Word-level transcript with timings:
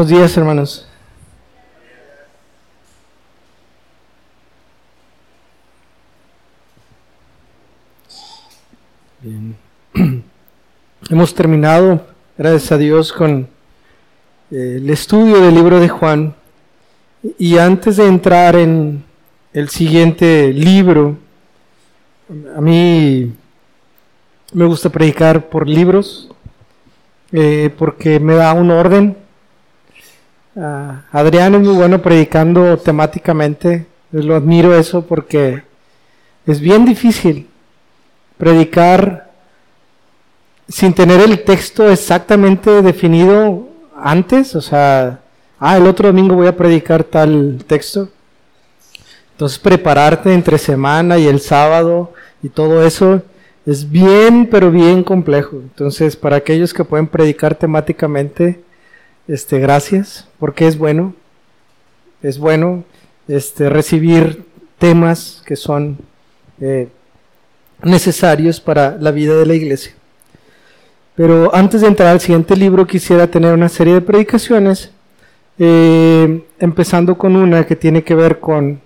Buenos 0.00 0.18
días, 0.18 0.34
hermanos. 0.38 0.86
Hemos 11.10 11.34
terminado, 11.34 12.06
gracias 12.38 12.72
a 12.72 12.78
Dios, 12.78 13.12
con 13.12 13.46
eh, 14.50 14.76
el 14.78 14.88
estudio 14.88 15.38
del 15.42 15.54
libro 15.54 15.78
de 15.78 15.90
Juan. 15.90 16.34
Y 17.38 17.58
antes 17.58 17.98
de 17.98 18.06
entrar 18.06 18.56
en 18.56 19.04
el 19.52 19.68
siguiente 19.68 20.50
libro, 20.54 21.18
a 22.56 22.60
mí 22.62 23.34
me 24.54 24.64
gusta 24.64 24.88
predicar 24.88 25.50
por 25.50 25.68
libros, 25.68 26.30
eh, 27.32 27.68
porque 27.76 28.18
me 28.18 28.36
da 28.36 28.54
un 28.54 28.70
orden. 28.70 29.19
Ah, 30.56 31.02
Adrián 31.12 31.54
es 31.54 31.60
muy 31.60 31.74
bueno 31.74 32.02
predicando 32.02 32.76
temáticamente, 32.76 33.86
lo 34.10 34.34
admiro 34.34 34.76
eso 34.76 35.06
porque 35.06 35.62
es 36.46 36.60
bien 36.60 36.84
difícil 36.84 37.48
predicar 38.36 39.30
sin 40.68 40.92
tener 40.92 41.20
el 41.20 41.44
texto 41.44 41.88
exactamente 41.90 42.82
definido 42.82 43.68
antes, 43.96 44.56
o 44.56 44.60
sea, 44.60 45.20
ah, 45.58 45.76
el 45.76 45.86
otro 45.86 46.08
domingo 46.08 46.34
voy 46.34 46.46
a 46.46 46.56
predicar 46.56 47.04
tal 47.04 47.62
texto. 47.66 48.08
Entonces 49.32 49.58
prepararte 49.58 50.34
entre 50.34 50.58
semana 50.58 51.16
y 51.18 51.26
el 51.26 51.40
sábado 51.40 52.12
y 52.42 52.48
todo 52.48 52.84
eso 52.84 53.22
es 53.64 53.90
bien, 53.90 54.48
pero 54.50 54.70
bien 54.70 55.02
complejo. 55.02 55.56
Entonces, 55.56 56.16
para 56.16 56.36
aquellos 56.36 56.74
que 56.74 56.84
pueden 56.84 57.06
predicar 57.06 57.54
temáticamente, 57.54 58.60
este, 59.30 59.60
gracias, 59.60 60.26
porque 60.38 60.66
es 60.66 60.76
bueno, 60.76 61.14
es 62.20 62.38
bueno 62.38 62.84
este, 63.28 63.68
recibir 63.70 64.44
temas 64.78 65.42
que 65.46 65.54
son 65.54 65.98
eh, 66.60 66.88
necesarios 67.82 68.60
para 68.60 68.96
la 68.96 69.12
vida 69.12 69.36
de 69.36 69.46
la 69.46 69.54
iglesia. 69.54 69.92
Pero 71.14 71.54
antes 71.54 71.82
de 71.82 71.86
entrar 71.86 72.08
al 72.08 72.20
siguiente 72.20 72.56
libro, 72.56 72.86
quisiera 72.86 73.26
tener 73.26 73.54
una 73.54 73.68
serie 73.68 73.94
de 73.94 74.00
predicaciones, 74.00 74.90
eh, 75.58 76.42
empezando 76.58 77.16
con 77.16 77.36
una 77.36 77.64
que 77.66 77.76
tiene 77.76 78.02
que 78.02 78.14
ver 78.14 78.40
con 78.40 78.80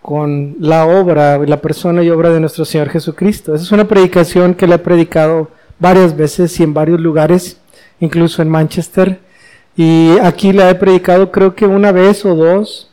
con 0.00 0.56
la 0.58 0.86
obra, 0.86 1.36
la 1.36 1.60
persona 1.60 2.02
y 2.02 2.08
obra 2.08 2.30
de 2.30 2.40
nuestro 2.40 2.64
Señor 2.64 2.88
Jesucristo. 2.88 3.54
Esa 3.54 3.64
es 3.64 3.72
una 3.72 3.86
predicación 3.86 4.54
que 4.54 4.66
le 4.66 4.76
he 4.76 4.78
predicado 4.78 5.50
varias 5.78 6.16
veces 6.16 6.58
y 6.58 6.62
en 6.62 6.72
varios 6.72 6.98
lugares, 6.98 7.60
incluso 8.00 8.40
en 8.40 8.48
Manchester. 8.48 9.20
Y 9.78 10.18
aquí 10.18 10.52
la 10.52 10.68
he 10.68 10.74
predicado 10.74 11.30
creo 11.30 11.54
que 11.54 11.64
una 11.64 11.90
vez 11.90 12.26
o 12.26 12.34
dos, 12.34 12.90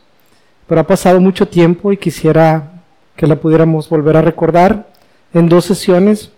pero 0.66 0.80
ha 0.80 0.86
pasado 0.86 1.20
mucho 1.20 1.46
tiempo 1.46 1.92
y 1.92 1.98
quisiera 1.98 2.80
que 3.14 3.26
la 3.26 3.36
pudiéramos 3.36 3.90
volver 3.90 4.16
a 4.16 4.22
recordar 4.22 4.86
en 5.34 5.50
dos 5.50 5.66
sesiones. 5.66 6.30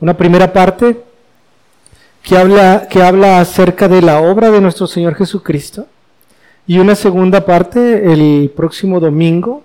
Una 0.00 0.14
primera 0.14 0.52
parte 0.52 1.00
que 2.22 2.36
habla, 2.36 2.88
que 2.90 3.02
habla 3.02 3.40
acerca 3.40 3.88
de 3.88 4.02
la 4.02 4.20
obra 4.20 4.50
de 4.50 4.60
nuestro 4.60 4.86
Señor 4.86 5.14
Jesucristo. 5.14 5.86
Y 6.66 6.78
una 6.78 6.94
segunda 6.94 7.46
parte 7.46 8.12
el 8.12 8.52
próximo 8.54 9.00
domingo 9.00 9.62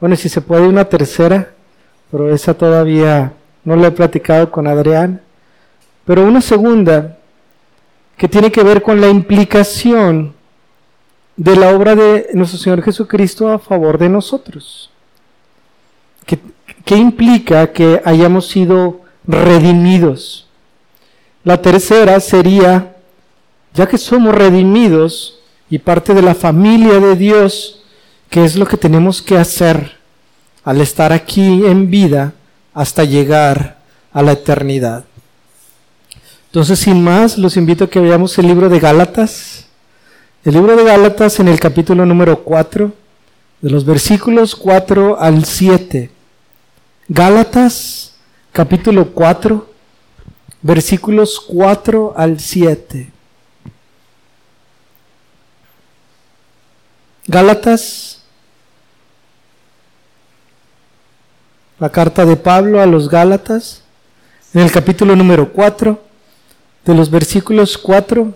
bueno, 0.00 0.16
si 0.16 0.30
se 0.30 0.40
puede 0.40 0.66
una 0.66 0.86
tercera, 0.86 1.50
pero 2.10 2.34
esa 2.34 2.54
todavía 2.54 3.34
no 3.64 3.76
la 3.76 3.88
he 3.88 3.90
platicado 3.90 4.50
con 4.50 4.66
Adrián. 4.66 5.20
Pero 6.06 6.24
una 6.24 6.40
segunda 6.40 7.18
que 8.20 8.28
tiene 8.28 8.52
que 8.52 8.62
ver 8.62 8.82
con 8.82 9.00
la 9.00 9.08
implicación 9.08 10.34
de 11.38 11.56
la 11.56 11.74
obra 11.74 11.96
de 11.96 12.28
nuestro 12.34 12.58
Señor 12.58 12.82
Jesucristo 12.82 13.48
a 13.48 13.58
favor 13.58 13.96
de 13.96 14.10
nosotros. 14.10 14.90
¿Qué, 16.26 16.96
implica 16.96 17.72
que 17.72 18.02
hayamos 18.04 18.46
sido 18.46 19.00
redimidos? 19.26 20.46
La 21.44 21.62
tercera 21.62 22.20
sería, 22.20 22.94
ya 23.72 23.88
que 23.88 23.96
somos 23.96 24.34
redimidos 24.34 25.40
y 25.70 25.78
parte 25.78 26.12
de 26.12 26.20
la 26.20 26.34
familia 26.34 27.00
de 27.00 27.16
Dios, 27.16 27.82
¿Qué 28.28 28.44
es 28.44 28.54
lo 28.54 28.66
que 28.66 28.76
tenemos 28.76 29.22
que 29.22 29.38
hacer 29.38 29.96
al 30.62 30.82
estar 30.82 31.12
aquí 31.12 31.64
en 31.64 31.90
vida 31.90 32.34
hasta 32.74 33.02
llegar 33.02 33.78
a 34.12 34.22
la 34.22 34.32
eternidad? 34.32 35.04
Entonces, 36.50 36.80
sin 36.80 37.00
más, 37.04 37.38
los 37.38 37.56
invito 37.56 37.84
a 37.84 37.88
que 37.88 38.00
veamos 38.00 38.36
el 38.36 38.48
libro 38.48 38.68
de 38.68 38.80
Gálatas. 38.80 39.66
El 40.44 40.54
libro 40.54 40.74
de 40.74 40.82
Gálatas 40.82 41.38
en 41.38 41.46
el 41.46 41.60
capítulo 41.60 42.04
número 42.04 42.42
4, 42.42 42.92
de 43.60 43.70
los 43.70 43.84
versículos 43.84 44.56
4 44.56 45.20
al 45.20 45.44
7. 45.44 46.10
Gálatas, 47.06 48.16
capítulo 48.50 49.12
4, 49.12 49.70
versículos 50.62 51.38
4 51.38 52.14
al 52.16 52.40
7. 52.40 53.12
Gálatas 57.28 58.22
la 61.78 61.90
carta 61.90 62.26
de 62.26 62.36
Pablo 62.36 62.80
a 62.80 62.86
los 62.86 63.08
Gálatas, 63.08 63.84
en 64.52 64.62
el 64.62 64.72
capítulo 64.72 65.14
número 65.14 65.52
4, 65.52 66.09
de 66.84 66.94
los 66.94 67.10
versículos 67.10 67.76
4 67.78 68.34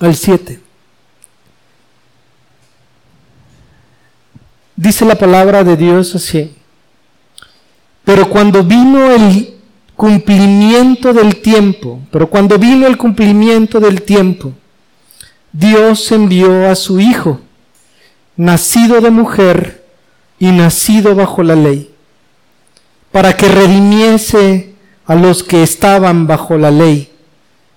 al 0.00 0.14
7. 0.14 0.60
Dice 4.76 5.04
la 5.04 5.14
palabra 5.14 5.62
de 5.62 5.76
Dios 5.76 6.14
así, 6.14 6.54
pero 8.04 8.28
cuando 8.30 8.64
vino 8.64 9.10
el 9.10 9.54
cumplimiento 9.94 11.12
del 11.12 11.36
tiempo, 11.42 12.00
pero 12.10 12.30
cuando 12.30 12.58
vino 12.58 12.86
el 12.86 12.96
cumplimiento 12.96 13.78
del 13.78 14.02
tiempo, 14.02 14.54
Dios 15.52 16.10
envió 16.12 16.70
a 16.70 16.74
su 16.74 16.98
Hijo, 17.00 17.40
nacido 18.36 19.00
de 19.00 19.10
mujer 19.10 19.84
y 20.38 20.50
nacido 20.52 21.14
bajo 21.14 21.42
la 21.42 21.56
ley 21.56 21.90
para 23.12 23.36
que 23.36 23.48
redimiese 23.48 24.69
a 25.10 25.16
los 25.16 25.42
que 25.42 25.64
estaban 25.64 26.28
bajo 26.28 26.56
la 26.56 26.70
ley, 26.70 27.10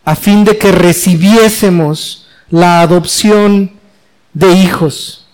a 0.06 0.16
fin 0.16 0.46
de 0.46 0.56
que 0.60 0.72
recibiésemos 0.72 2.28
la 2.52 2.82
adopción 2.82 3.72
de 4.36 4.54
hijos. 4.54 5.26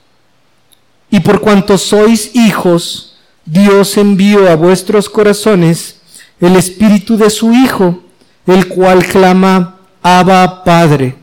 Y 1.12 1.20
por 1.20 1.42
cuanto 1.42 1.78
sois 1.78 2.34
hijos, 2.38 3.18
Dios 3.44 3.98
envió 3.98 4.50
a 4.50 4.56
vuestros 4.56 5.10
corazones 5.10 6.00
el 6.40 6.56
espíritu 6.56 7.18
de 7.18 7.30
su 7.30 7.52
Hijo, 7.52 8.02
el 8.48 8.70
cual 8.70 9.06
clama, 9.06 9.80
Abba 10.02 10.64
Padre. 10.64 11.18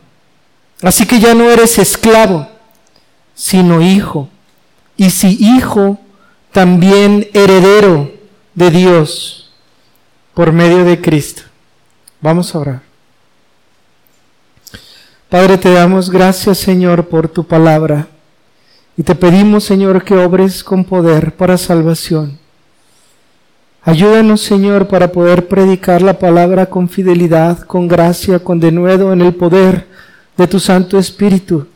Así 0.82 1.06
que 1.06 1.18
ya 1.18 1.32
no 1.32 1.50
eres 1.50 1.78
esclavo, 1.78 2.48
sino 3.34 3.80
hijo. 3.80 4.28
Y 4.98 5.08
si 5.08 5.38
hijo, 5.40 5.98
también 6.52 7.30
heredero 7.32 8.12
de 8.54 8.70
Dios 8.70 9.45
por 10.36 10.52
medio 10.52 10.84
de 10.84 11.00
Cristo. 11.00 11.44
Vamos 12.20 12.54
a 12.54 12.58
orar. 12.58 12.82
Padre, 15.30 15.56
te 15.56 15.72
damos 15.72 16.10
gracias, 16.10 16.58
Señor, 16.58 17.06
por 17.06 17.26
tu 17.26 17.46
palabra. 17.46 18.08
Y 18.98 19.02
te 19.02 19.14
pedimos, 19.14 19.64
Señor, 19.64 20.04
que 20.04 20.14
obres 20.14 20.62
con 20.62 20.84
poder 20.84 21.34
para 21.36 21.56
salvación. 21.56 22.38
Ayúdanos, 23.82 24.42
Señor, 24.42 24.88
para 24.88 25.10
poder 25.10 25.48
predicar 25.48 26.02
la 26.02 26.18
palabra 26.18 26.66
con 26.66 26.90
fidelidad, 26.90 27.60
con 27.60 27.88
gracia, 27.88 28.38
con 28.38 28.60
denuedo 28.60 29.14
en 29.14 29.22
el 29.22 29.34
poder 29.34 29.86
de 30.36 30.46
tu 30.46 30.60
Santo 30.60 30.98
Espíritu, 30.98 31.66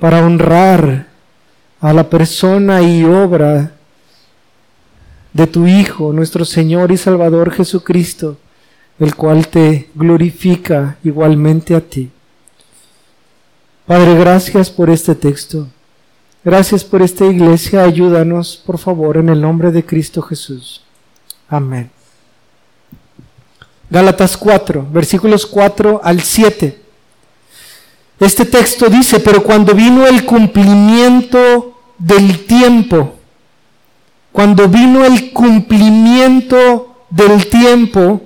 para 0.00 0.24
honrar 0.24 1.08
a 1.78 1.92
la 1.92 2.08
persona 2.08 2.80
y 2.80 3.04
obra 3.04 3.72
de 5.34 5.46
tu 5.46 5.66
Hijo, 5.66 6.12
nuestro 6.12 6.46
Señor 6.46 6.92
y 6.92 6.96
Salvador 6.96 7.52
Jesucristo, 7.52 8.38
el 8.98 9.14
cual 9.16 9.48
te 9.48 9.90
glorifica 9.94 10.96
igualmente 11.04 11.74
a 11.74 11.80
ti. 11.80 12.10
Padre, 13.84 14.14
gracias 14.14 14.70
por 14.70 14.88
este 14.88 15.14
texto. 15.14 15.66
Gracias 16.44 16.84
por 16.84 17.02
esta 17.02 17.26
iglesia. 17.26 17.82
Ayúdanos, 17.82 18.62
por 18.64 18.78
favor, 18.78 19.16
en 19.16 19.28
el 19.28 19.40
nombre 19.40 19.72
de 19.72 19.84
Cristo 19.84 20.22
Jesús. 20.22 20.82
Amén. 21.48 21.90
Gálatas 23.90 24.36
4, 24.36 24.86
versículos 24.90 25.44
4 25.46 26.00
al 26.02 26.20
7. 26.20 26.80
Este 28.20 28.44
texto 28.44 28.88
dice, 28.88 29.20
pero 29.20 29.42
cuando 29.42 29.74
vino 29.74 30.06
el 30.06 30.24
cumplimiento 30.24 31.76
del 31.98 32.46
tiempo, 32.46 33.13
cuando 34.34 34.66
vino 34.66 35.04
el 35.04 35.30
cumplimiento 35.32 37.04
del 37.08 37.46
tiempo, 37.46 38.20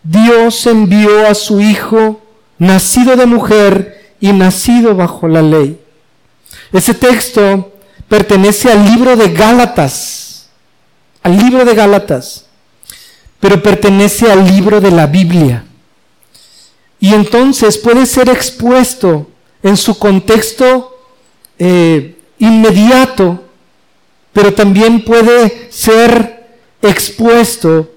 Dios 0.00 0.64
envió 0.68 1.26
a 1.26 1.34
su 1.34 1.60
Hijo, 1.60 2.20
nacido 2.56 3.16
de 3.16 3.26
mujer 3.26 4.14
y 4.20 4.32
nacido 4.32 4.94
bajo 4.94 5.26
la 5.26 5.42
ley. 5.42 5.76
Ese 6.72 6.94
texto 6.94 7.72
pertenece 8.08 8.70
al 8.70 8.84
libro 8.84 9.16
de 9.16 9.32
Gálatas, 9.32 10.50
al 11.20 11.36
libro 11.36 11.64
de 11.64 11.74
Gálatas, 11.74 12.46
pero 13.40 13.60
pertenece 13.60 14.30
al 14.30 14.46
libro 14.46 14.80
de 14.80 14.92
la 14.92 15.08
Biblia. 15.08 15.64
Y 17.00 17.12
entonces 17.12 17.76
puede 17.76 18.06
ser 18.06 18.28
expuesto 18.28 19.28
en 19.64 19.76
su 19.76 19.98
contexto 19.98 20.96
eh, 21.58 22.16
inmediato, 22.38 23.49
pero 24.32 24.54
también 24.54 25.04
puede 25.04 25.68
ser 25.70 26.48
expuesto 26.82 27.90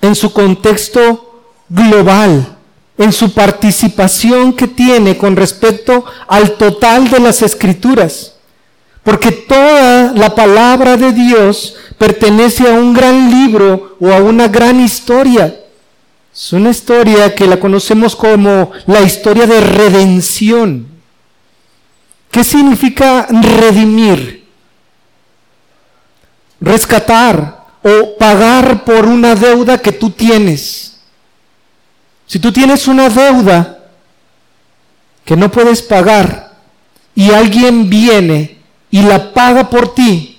en 0.00 0.14
su 0.14 0.32
contexto 0.32 1.42
global, 1.68 2.56
en 2.96 3.12
su 3.12 3.32
participación 3.32 4.52
que 4.52 4.68
tiene 4.68 5.16
con 5.16 5.36
respecto 5.36 6.04
al 6.26 6.52
total 6.52 7.10
de 7.10 7.20
las 7.20 7.42
escrituras. 7.42 8.34
Porque 9.02 9.30
toda 9.32 10.12
la 10.12 10.34
palabra 10.34 10.96
de 10.96 11.12
Dios 11.12 11.76
pertenece 11.96 12.68
a 12.68 12.72
un 12.72 12.92
gran 12.92 13.30
libro 13.30 13.96
o 14.00 14.12
a 14.12 14.16
una 14.18 14.48
gran 14.48 14.80
historia. 14.80 15.54
Es 16.34 16.52
una 16.52 16.70
historia 16.70 17.34
que 17.34 17.46
la 17.46 17.58
conocemos 17.58 18.14
como 18.14 18.70
la 18.86 19.00
historia 19.00 19.46
de 19.46 19.60
redención. 19.60 20.86
¿Qué 22.30 22.44
significa 22.44 23.26
redimir? 23.30 24.37
Rescatar 26.60 27.66
o 27.82 28.16
pagar 28.18 28.84
por 28.84 29.06
una 29.06 29.34
deuda 29.34 29.78
que 29.78 29.92
tú 29.92 30.10
tienes. 30.10 30.98
Si 32.26 32.38
tú 32.38 32.52
tienes 32.52 32.88
una 32.88 33.08
deuda 33.08 33.78
que 35.24 35.36
no 35.36 35.50
puedes 35.50 35.82
pagar 35.82 36.56
y 37.14 37.30
alguien 37.30 37.88
viene 37.88 38.58
y 38.90 39.02
la 39.02 39.32
paga 39.32 39.68
por 39.70 39.94
ti, 39.94 40.38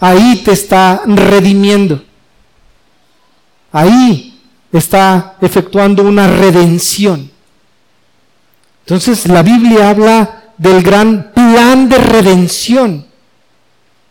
ahí 0.00 0.42
te 0.44 0.52
está 0.52 1.02
redimiendo. 1.06 2.02
Ahí 3.72 4.40
está 4.72 5.36
efectuando 5.40 6.02
una 6.02 6.26
redención. 6.26 7.30
Entonces 8.80 9.26
la 9.26 9.42
Biblia 9.42 9.90
habla 9.90 10.44
del 10.56 10.82
gran 10.82 11.32
plan 11.34 11.88
de 11.88 11.98
redención 11.98 13.07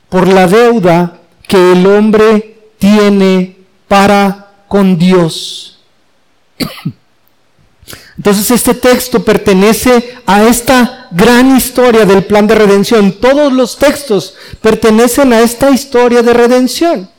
por 0.09 0.27
la 0.27 0.48
deuda 0.48 1.19
que 1.48 1.74
el 1.74 1.86
hombre 1.86 2.57
tiene 2.77 3.57
para 3.88 4.51
con 4.68 4.98
Dios. 4.98 5.80
Entonces 8.18 8.50
este 8.50 8.74
texto 8.74 9.24
pertenece 9.24 10.18
a 10.25 10.44
esta 10.44 11.07
gran 11.12 11.56
historia 11.56 12.04
del 12.04 12.25
plan 12.25 12.48
de 12.48 12.56
redención. 12.56 13.12
Todos 13.12 13.54
los 13.54 13.77
textos 13.77 14.33
pertenecen 14.59 15.33
a 15.33 15.42
esta 15.42 15.69
historia 15.69 16.24
de 16.24 16.33
redención. 16.33 17.10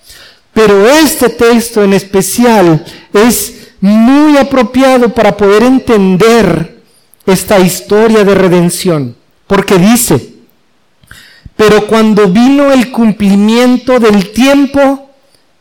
Pero 0.53 0.89
este 0.89 1.29
texto 1.29 1.85
en 1.85 1.93
especial 1.93 2.85
es 3.13 3.69
muy 3.81 4.37
apropiado 4.39 5.09
para 5.11 5.37
poder 5.37 5.63
entender 5.63 6.83
esta 7.25 7.61
historia 7.61 8.25
de 8.25 8.35
redención. 8.35 9.15
Porque 9.47 9.79
dice, 9.79 10.38
pero 11.59 11.89
cuando 11.89 12.29
vino 12.29 12.71
el 12.71 12.93
cumplimiento 12.93 13.99
del 13.99 14.31
tiempo, 14.31 15.11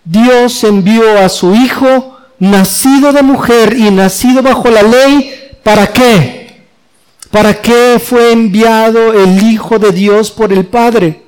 Dios 0.06 0.64
envió 0.64 1.18
a 1.18 1.28
su 1.28 1.56
Hijo, 1.56 2.20
nacido 2.38 3.12
de 3.12 3.24
mujer 3.24 3.76
y 3.76 3.90
nacido 3.90 4.44
bajo 4.44 4.70
la 4.70 4.84
ley, 4.84 5.34
¿para 5.64 5.92
qué? 5.92 6.68
¿Para 7.32 7.60
qué 7.60 8.00
fue 8.00 8.32
enviado 8.32 9.12
el 9.12 9.42
Hijo 9.42 9.80
de 9.80 9.92
Dios 9.92 10.30
por 10.30 10.54
el 10.54 10.68
Padre? 10.68 11.24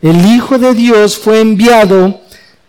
El 0.00 0.24
Hijo 0.34 0.56
de 0.58 0.72
Dios 0.72 1.18
fue 1.18 1.40
enviado 1.40 2.22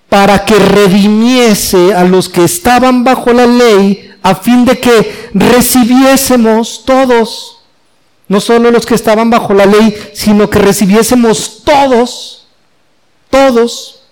para 0.10 0.44
que 0.44 0.56
redimiese 0.56 1.94
a 1.94 2.04
los 2.04 2.28
que 2.28 2.44
estaban 2.44 3.06
bajo 3.06 3.31
la 3.31 3.48
ley, 3.48 4.12
a 4.22 4.36
fin 4.36 4.66
de 4.66 4.78
que 4.81 5.30
recibiésemos 5.33 6.83
todos, 6.86 7.61
no 8.31 8.39
solo 8.39 8.72
los 8.72 8.86
que 8.86 8.95
estaban 8.95 9.30
bajo 9.30 9.54
la 9.54 9.66
ley, 9.66 9.94
sino 10.13 10.50
que 10.50 10.57
recibiésemos 10.57 11.63
todos, 11.66 12.48
todos, 13.30 14.04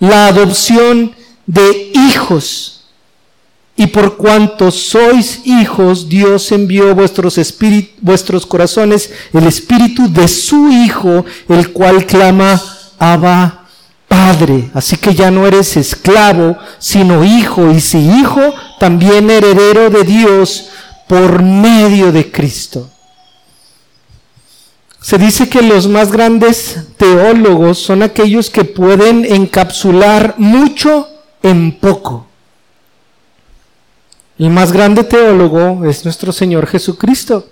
la 0.00 0.26
adopción 0.26 1.14
de 1.46 1.92
hijos. 1.94 2.86
Y 3.76 3.86
por 3.86 4.16
cuanto 4.16 4.72
sois 4.72 5.42
hijos, 5.44 6.08
Dios 6.08 6.50
envió 6.50 6.92
vuestros, 6.92 7.38
vuestros 8.00 8.44
corazones 8.44 9.12
el 9.32 9.46
espíritu 9.46 10.12
de 10.12 10.26
su 10.26 10.68
Hijo, 10.68 11.24
el 11.48 11.70
cual 11.72 12.04
clama, 12.06 12.60
Abba 12.98 13.68
Padre. 14.08 14.68
Así 14.74 14.96
que 14.96 15.14
ya 15.14 15.30
no 15.30 15.46
eres 15.46 15.76
esclavo, 15.76 16.58
sino 16.80 17.22
hijo. 17.22 17.70
Y 17.70 17.80
si 17.80 17.98
hijo, 17.98 18.52
también 18.80 19.30
heredero 19.30 19.90
de 19.90 20.02
Dios 20.02 20.70
por 21.10 21.42
medio 21.42 22.12
de 22.12 22.30
Cristo. 22.30 22.88
Se 25.00 25.18
dice 25.18 25.48
que 25.48 25.60
los 25.60 25.88
más 25.88 26.12
grandes 26.12 26.86
teólogos 26.96 27.80
son 27.80 28.04
aquellos 28.04 28.48
que 28.48 28.62
pueden 28.62 29.24
encapsular 29.24 30.36
mucho 30.38 31.08
en 31.42 31.72
poco. 31.80 32.28
El 34.38 34.50
más 34.50 34.70
grande 34.70 35.02
teólogo 35.02 35.84
es 35.84 36.04
nuestro 36.04 36.30
Señor 36.30 36.68
Jesucristo. 36.68 37.48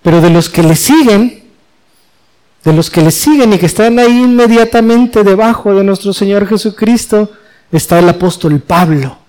Pero 0.00 0.22
de 0.22 0.30
los 0.30 0.48
que 0.48 0.62
le 0.62 0.74
siguen, 0.74 1.44
de 2.64 2.72
los 2.72 2.88
que 2.88 3.02
le 3.02 3.10
siguen 3.10 3.52
y 3.52 3.58
que 3.58 3.66
están 3.66 3.98
ahí 3.98 4.22
inmediatamente 4.22 5.24
debajo 5.24 5.74
de 5.74 5.84
nuestro 5.84 6.14
Señor 6.14 6.48
Jesucristo, 6.48 7.30
está 7.70 7.98
el 7.98 8.08
apóstol 8.08 8.60
Pablo. 8.60 9.27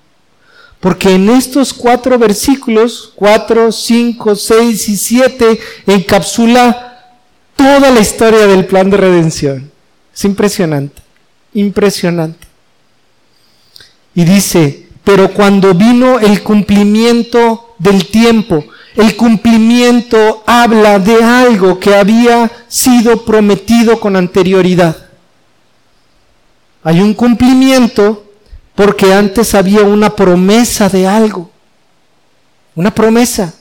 Porque 0.79 1.15
en 1.15 1.29
estos 1.29 1.73
cuatro 1.73 2.17
versículos, 2.17 3.11
cuatro, 3.15 3.71
cinco, 3.71 4.35
seis 4.35 4.87
y 4.87 4.95
siete, 4.95 5.59
encapsula 5.85 7.05
toda 7.55 7.91
la 7.91 7.99
historia 7.99 8.47
del 8.47 8.65
plan 8.65 8.89
de 8.89 8.97
redención. 8.97 9.71
Es 10.13 10.23
impresionante, 10.23 11.01
impresionante. 11.53 12.47
Y 14.15 14.23
dice, 14.23 14.87
pero 15.03 15.33
cuando 15.33 15.73
vino 15.73 16.19
el 16.19 16.41
cumplimiento 16.43 17.75
del 17.77 18.07
tiempo, 18.07 18.63
el 18.95 19.15
cumplimiento 19.15 20.43
habla 20.45 20.99
de 20.99 21.23
algo 21.23 21.79
que 21.79 21.95
había 21.95 22.49
sido 22.67 23.25
prometido 23.25 23.99
con 23.99 24.15
anterioridad. 24.15 25.09
Hay 26.83 27.01
un 27.01 27.13
cumplimiento 27.13 28.28
porque 28.79 29.11
antes 29.11 29.55
había 29.55 29.81
una 29.81 30.15
promesa 30.15 30.87
de 30.87 31.05
algo. 31.05 31.51
Una 32.75 32.95
promesa. 32.95 33.53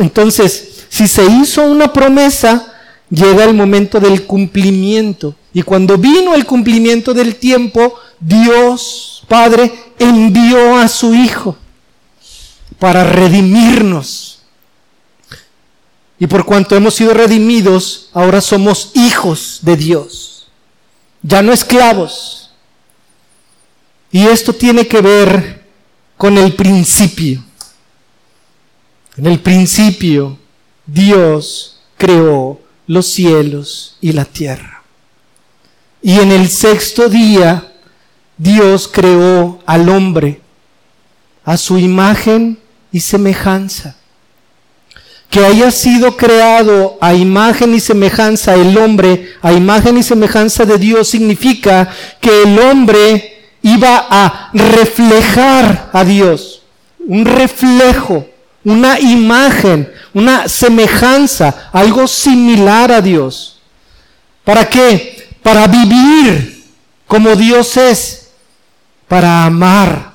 Entonces, 0.00 0.86
si 0.88 1.06
se 1.06 1.22
hizo 1.26 1.62
una 1.64 1.92
promesa, 1.92 2.72
llega 3.10 3.44
el 3.44 3.52
momento 3.52 4.00
del 4.00 4.26
cumplimiento. 4.26 5.34
Y 5.52 5.60
cuando 5.60 5.98
vino 5.98 6.34
el 6.34 6.46
cumplimiento 6.46 7.12
del 7.12 7.36
tiempo, 7.36 7.96
Dios 8.18 9.24
Padre 9.28 9.70
envió 9.98 10.78
a 10.78 10.88
su 10.88 11.14
Hijo 11.14 11.58
para 12.78 13.04
redimirnos. 13.04 14.40
Y 16.18 16.26
por 16.28 16.46
cuanto 16.46 16.76
hemos 16.76 16.94
sido 16.94 17.12
redimidos, 17.12 18.08
ahora 18.14 18.40
somos 18.40 18.90
hijos 18.94 19.58
de 19.60 19.76
Dios, 19.76 20.48
ya 21.20 21.42
no 21.42 21.52
esclavos. 21.52 22.41
Y 24.12 24.26
esto 24.26 24.52
tiene 24.52 24.86
que 24.86 25.00
ver 25.00 25.62
con 26.18 26.36
el 26.36 26.54
principio. 26.54 27.42
En 29.16 29.26
el 29.26 29.40
principio, 29.40 30.38
Dios 30.86 31.80
creó 31.96 32.60
los 32.86 33.06
cielos 33.06 33.96
y 34.02 34.12
la 34.12 34.26
tierra. 34.26 34.82
Y 36.02 36.18
en 36.18 36.30
el 36.30 36.48
sexto 36.48 37.08
día, 37.08 37.72
Dios 38.36 38.86
creó 38.86 39.60
al 39.64 39.88
hombre 39.88 40.40
a 41.44 41.56
su 41.56 41.78
imagen 41.78 42.58
y 42.92 43.00
semejanza. 43.00 43.96
Que 45.30 45.44
haya 45.44 45.70
sido 45.70 46.16
creado 46.18 46.98
a 47.00 47.14
imagen 47.14 47.74
y 47.74 47.80
semejanza 47.80 48.54
el 48.54 48.76
hombre, 48.76 49.32
a 49.40 49.52
imagen 49.52 49.96
y 49.96 50.02
semejanza 50.02 50.66
de 50.66 50.76
Dios, 50.76 51.08
significa 51.08 51.88
que 52.20 52.42
el 52.42 52.58
hombre 52.58 53.31
iba 53.62 54.06
a 54.10 54.50
reflejar 54.52 55.90
a 55.92 56.04
Dios. 56.04 56.62
Un 57.06 57.24
reflejo, 57.24 58.26
una 58.64 58.98
imagen, 59.00 59.90
una 60.14 60.48
semejanza, 60.48 61.70
algo 61.72 62.06
similar 62.06 62.92
a 62.92 63.00
Dios. 63.00 63.60
¿Para 64.44 64.68
qué? 64.68 65.28
Para 65.42 65.66
vivir 65.66 66.64
como 67.06 67.34
Dios 67.34 67.76
es, 67.76 68.30
para 69.08 69.44
amar 69.44 70.12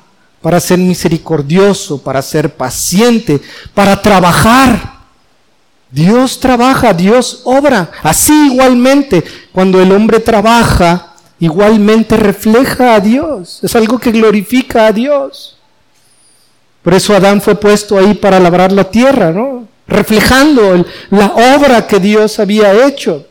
para 0.48 0.62
ser 0.62 0.78
misericordioso, 0.80 2.02
para 2.02 2.22
ser 2.22 2.56
paciente, 2.56 3.42
para 3.74 4.02
trabajar. 4.02 4.98
Dios 5.92 6.40
trabaja, 6.40 6.94
Dios 6.94 7.42
obra. 7.44 7.92
Así 8.04 8.52
igualmente, 8.54 9.24
cuando 9.52 9.82
el 9.82 9.92
hombre 9.92 10.22
trabaja, 10.22 11.07
igualmente 11.40 12.18
refleja 12.18 12.96
a 12.96 13.00
Dios. 13.00 13.60
Es 13.64 13.76
algo 13.76 14.00
que 14.00 14.12
glorifica 14.12 14.88
a 14.88 14.92
Dios. 14.92 15.58
Por 16.82 16.94
eso 16.94 17.16
Adán 17.16 17.42
fue 17.42 17.56
puesto 17.56 17.98
ahí 17.98 18.14
para 18.14 18.40
labrar 18.40 18.72
la 18.72 18.86
tierra, 18.86 19.32
¿no? 19.32 19.68
Reflejando 19.88 20.86
la 21.10 21.28
obra 21.56 21.86
que 21.88 22.00
Dios 22.00 22.40
había 22.40 22.86
hecho. 22.86 23.26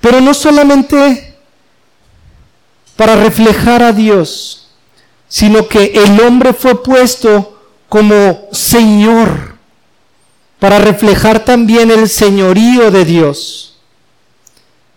Pero 0.00 0.20
no 0.20 0.34
solamente 0.34 1.34
para 2.96 3.16
reflejar 3.16 3.82
a 3.82 3.92
Dios, 3.92 4.68
sino 5.28 5.66
que 5.66 5.92
el 5.94 6.20
hombre 6.20 6.52
fue 6.52 6.82
puesto 6.82 7.58
como 7.88 8.48
Señor, 8.52 9.56
para 10.58 10.78
reflejar 10.78 11.44
también 11.44 11.90
el 11.90 12.08
señorío 12.08 12.90
de 12.90 13.04
Dios. 13.04 13.73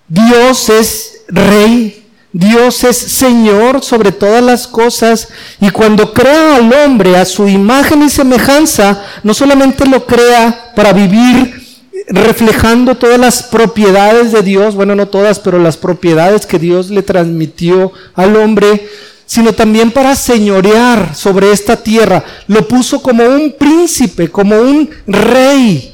Dios 0.07 0.69
es 0.69 1.21
Rey, 1.27 2.05
Dios 2.31 2.83
es 2.85 2.97
Señor 2.97 3.83
sobre 3.83 4.11
todas 4.11 4.41
las 4.41 4.67
cosas 4.67 5.27
y 5.59 5.69
cuando 5.69 6.13
crea 6.13 6.55
al 6.55 6.71
hombre 6.71 7.17
a 7.17 7.25
su 7.25 7.47
imagen 7.47 8.03
y 8.03 8.09
semejanza, 8.09 9.03
no 9.23 9.33
solamente 9.33 9.85
lo 9.85 10.05
crea 10.05 10.71
para 10.75 10.93
vivir 10.93 11.61
reflejando 12.07 12.95
todas 12.95 13.19
las 13.19 13.43
propiedades 13.43 14.31
de 14.31 14.41
Dios, 14.41 14.75
bueno, 14.75 14.95
no 14.95 15.07
todas, 15.07 15.39
pero 15.39 15.59
las 15.59 15.75
propiedades 15.75 16.45
que 16.45 16.59
Dios 16.59 16.89
le 16.89 17.03
transmitió 17.03 17.91
al 18.15 18.37
hombre, 18.37 18.87
sino 19.25 19.51
también 19.51 19.91
para 19.91 20.15
señorear 20.15 21.15
sobre 21.15 21.51
esta 21.51 21.75
tierra. 21.75 22.23
Lo 22.47 22.65
puso 22.65 23.01
como 23.01 23.25
un 23.25 23.55
príncipe, 23.59 24.29
como 24.29 24.57
un 24.57 24.89
rey 25.05 25.93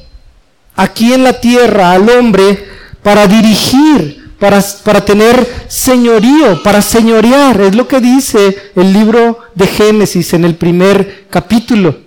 aquí 0.76 1.12
en 1.12 1.24
la 1.24 1.40
tierra 1.40 1.92
al 1.92 2.08
hombre 2.10 2.73
para 3.04 3.26
dirigir, 3.26 4.32
para, 4.40 4.64
para 4.82 5.04
tener 5.04 5.66
señorío, 5.68 6.62
para 6.62 6.80
señorear. 6.80 7.60
Es 7.60 7.74
lo 7.76 7.86
que 7.86 8.00
dice 8.00 8.72
el 8.74 8.92
libro 8.92 9.40
de 9.54 9.66
Génesis 9.66 10.32
en 10.32 10.46
el 10.46 10.56
primer 10.56 11.26
capítulo. 11.28 11.98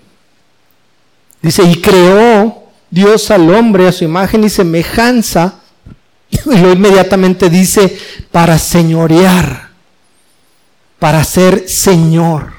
Dice, 1.40 1.64
y 1.64 1.80
creó 1.80 2.64
Dios 2.90 3.30
al 3.30 3.54
hombre 3.54 3.88
a 3.88 3.92
su 3.92 4.06
imagen 4.06 4.44
y 4.44 4.50
semejanza, 4.50 5.60
y 6.32 6.40
luego 6.46 6.74
inmediatamente 6.74 7.48
dice, 7.48 7.96
para 8.32 8.58
señorear, 8.58 9.70
para 10.98 11.24
ser 11.24 11.70
Señor. 11.70 12.54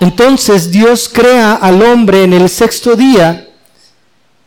Entonces 0.00 0.72
Dios 0.72 1.08
crea 1.12 1.54
al 1.54 1.82
hombre 1.82 2.24
en 2.24 2.32
el 2.32 2.48
sexto 2.48 2.96
día 2.96 3.46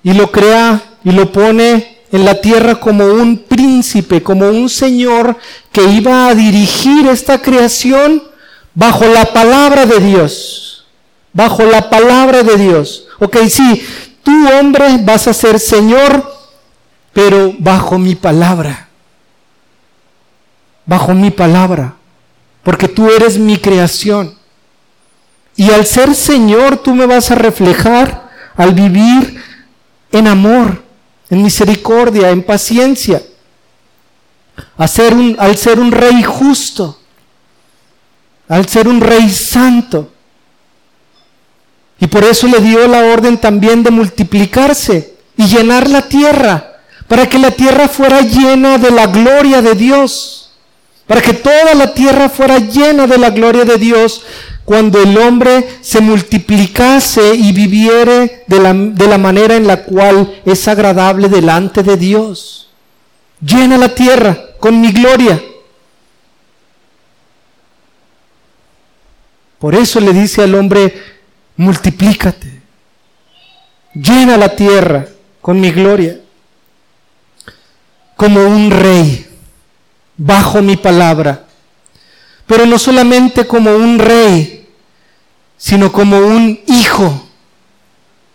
y 0.03 0.13
lo 0.13 0.31
crea 0.31 0.81
y 1.03 1.11
lo 1.11 1.31
pone 1.31 2.01
en 2.11 2.25
la 2.25 2.39
tierra 2.39 2.75
como 2.75 3.05
un 3.05 3.37
príncipe, 3.37 4.21
como 4.21 4.49
un 4.49 4.69
señor 4.69 5.35
que 5.71 5.83
iba 5.83 6.27
a 6.27 6.35
dirigir 6.35 7.07
esta 7.07 7.41
creación 7.41 8.21
bajo 8.75 9.05
la 9.05 9.25
palabra 9.25 9.85
de 9.85 9.99
Dios 9.99 10.73
bajo 11.33 11.63
la 11.63 11.89
palabra 11.89 12.43
de 12.43 12.57
Dios. 12.57 13.07
Ok, 13.19 13.37
sí, 13.49 13.85
tú 14.23 14.31
hombre 14.59 14.99
vas 15.01 15.27
a 15.27 15.33
ser 15.33 15.59
Señor, 15.59 16.31
pero 17.11 17.53
bajo 17.57 17.97
mi 17.97 18.15
palabra. 18.15 18.87
Bajo 20.85 21.13
mi 21.13 21.31
palabra. 21.31 21.95
Porque 22.61 22.87
tú 22.87 23.09
eres 23.09 23.37
mi 23.37 23.57
creación. 23.57 24.35
Y 25.55 25.71
al 25.71 25.85
ser 25.85 26.15
Señor 26.15 26.77
tú 26.77 26.95
me 26.95 27.05
vas 27.05 27.29
a 27.31 27.35
reflejar 27.35 28.29
al 28.55 28.73
vivir 28.73 29.43
en 30.13 30.27
amor, 30.27 30.81
en 31.29 31.43
misericordia, 31.43 32.29
en 32.29 32.43
paciencia. 32.43 33.21
un, 34.77 35.35
al 35.39 35.57
ser 35.57 35.79
un 35.79 35.91
rey 35.91 36.21
justo, 36.21 36.99
al 38.47 38.69
ser 38.69 38.87
un 38.87 39.01
rey 39.01 39.29
santo. 39.29 40.11
Y 41.99 42.07
por 42.07 42.23
eso 42.23 42.47
le 42.47 42.59
dio 42.59 42.87
la 42.87 43.05
orden 43.05 43.39
también 43.39 43.81
de 43.81 43.89
multiplicarse 43.89 45.15
y 45.35 45.47
llenar 45.47 45.89
la 45.89 46.03
tierra, 46.03 46.77
para 47.07 47.27
que 47.27 47.39
la 47.39 47.51
tierra 47.51 47.87
fuera 47.87 48.21
llena 48.21 48.77
de 48.77 48.91
la 48.91 49.07
gloria 49.07 49.63
de 49.63 49.73
Dios, 49.73 50.51
para 51.07 51.21
que 51.21 51.33
toda 51.33 51.73
la 51.73 51.91
tierra 51.91 52.29
fuera 52.29 52.59
llena 52.59 53.07
de 53.07 53.17
la 53.17 53.31
gloria 53.31 53.65
de 53.65 53.77
Dios 53.77 54.23
cuando 54.65 55.01
el 55.01 55.17
hombre 55.17 55.67
se 55.81 55.99
multiplicase 55.99 57.35
y 57.35 57.51
viviere 57.51 58.43
de 58.47 58.59
la, 58.59 58.73
de 58.73 59.07
la 59.07 59.17
manera 59.17 59.55
en 59.55 59.67
la 59.67 59.83
cual 59.83 60.41
es 60.45 60.67
agradable 60.67 61.27
delante 61.27 61.83
de 61.83 61.97
Dios. 61.97 62.69
Llena 63.41 63.77
la 63.77 63.89
tierra 63.89 64.37
con 64.59 64.79
mi 64.79 64.91
gloria. 64.91 65.41
Por 69.59 69.75
eso 69.75 69.99
le 69.99 70.13
dice 70.13 70.43
al 70.43 70.55
hombre, 70.55 70.93
multiplícate, 71.57 72.61
llena 73.93 74.37
la 74.37 74.49
tierra 74.49 75.05
con 75.41 75.59
mi 75.59 75.71
gloria, 75.71 76.19
como 78.15 78.41
un 78.45 78.71
rey, 78.71 79.25
bajo 80.17 80.61
mi 80.61 80.77
palabra, 80.77 81.42
pero 82.45 82.65
no 82.65 82.77
solamente 82.77 83.45
como 83.47 83.75
un 83.75 83.99
rey, 83.99 84.67
sino 85.57 85.91
como 85.91 86.17
un 86.19 86.59
hijo, 86.67 87.27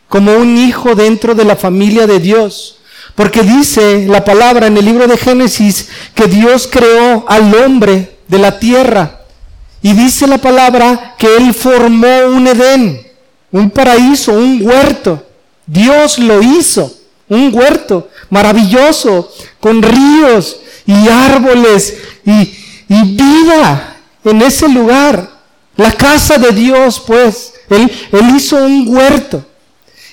como 0.09 0.35
un 0.37 0.57
hijo 0.57 0.95
dentro 0.95 1.35
de 1.35 1.45
la 1.45 1.57
familia 1.57 2.07
de 2.07 2.21
Dios. 2.21 2.81
Porque 3.15 3.43
dice 3.43 4.07
la 4.07 4.25
palabra 4.25 4.69
en 4.69 4.77
el 4.77 4.85
libro 4.85 5.07
de 5.07 5.17
Génesis 5.17 5.89
que 6.15 6.27
Dios 6.27 6.69
creó 6.71 7.25
al 7.29 7.55
hombre 7.55 8.19
de 8.29 8.39
la 8.39 8.59
tierra. 8.59 9.23
Y 9.83 9.93
dice 9.93 10.27
la 10.27 10.39
palabra 10.39 11.15
que 11.19 11.37
Él 11.37 11.53
formó 11.53 12.27
un 12.29 12.47
Edén 12.47 13.09
un 13.51 13.71
paraíso, 13.71 14.33
un 14.33 14.61
huerto. 14.63 15.25
Dios 15.67 16.19
lo 16.19 16.43
hizo, 16.43 16.93
un 17.29 17.55
huerto 17.55 18.09
maravilloso, 18.31 19.33
con 19.61 19.83
ríos 19.83 20.61
y 20.87 21.09
árboles 21.09 21.99
y, 22.25 22.55
vida 22.89 23.98
en 24.31 24.43
ese 24.43 24.69
lugar. 24.69 25.31
La 25.77 25.93
casa 25.93 26.39
de 26.39 26.51
Dios, 26.53 27.01
pues, 27.07 27.55
él, 27.71 27.91
hizo 28.37 28.57
un 28.57 28.87
huerto 28.89 29.45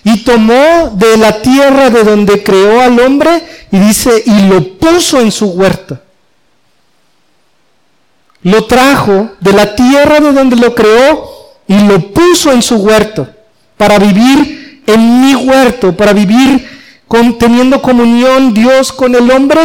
y 0.03 0.23
tomó 0.23 0.91
de 0.93 1.17
la 1.17 1.41
tierra 1.41 1.89
de 1.89 2.03
donde 2.03 2.43
creó 2.43 2.81
al 2.81 2.99
hombre 2.99 3.43
y 3.71 3.79
dice, 3.79 4.23
y 4.25 4.47
lo 4.47 4.77
puso 4.77 5.19
en 5.19 5.31
su 5.31 5.47
huerto. 5.47 5.99
Lo 8.43 8.65
trajo 8.65 9.31
de 9.39 9.53
la 9.53 9.73
tierra 9.73 10.19
de 10.19 10.31
donde 10.31 10.55
lo 10.55 10.75
creó 10.75 11.31
y 11.67 11.79
lo 11.79 12.11
puso 12.13 12.51
en 12.51 12.61
su 12.61 12.75
huerto 12.75 13.27
para 13.75 13.97
vivir 13.97 14.83
en 14.85 15.21
mi 15.21 15.33
huerto, 15.33 15.97
para 15.97 16.13
vivir 16.13 16.69
con, 17.07 17.39
teniendo 17.39 17.81
comunión 17.81 18.53
Dios 18.53 18.91
con 18.91 19.15
el 19.15 19.31
hombre 19.31 19.61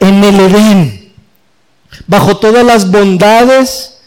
en 0.00 0.24
el 0.24 0.40
Edén, 0.40 1.05
bajo 2.06 2.36
todas 2.36 2.64
las 2.64 2.90
bondades 2.90 3.98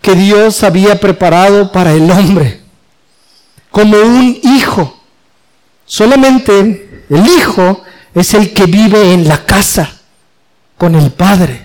que 0.00 0.14
Dios 0.14 0.62
había 0.62 1.00
preparado 1.00 1.72
para 1.72 1.92
el 1.92 2.10
hombre, 2.10 2.60
como 3.70 3.96
un 3.96 4.38
hijo. 4.42 5.00
Solamente 5.86 7.04
el 7.08 7.26
hijo 7.26 7.82
es 8.14 8.34
el 8.34 8.52
que 8.52 8.66
vive 8.66 9.12
en 9.12 9.28
la 9.28 9.44
casa 9.44 9.90
con 10.76 10.94
el 10.94 11.10
Padre. 11.10 11.64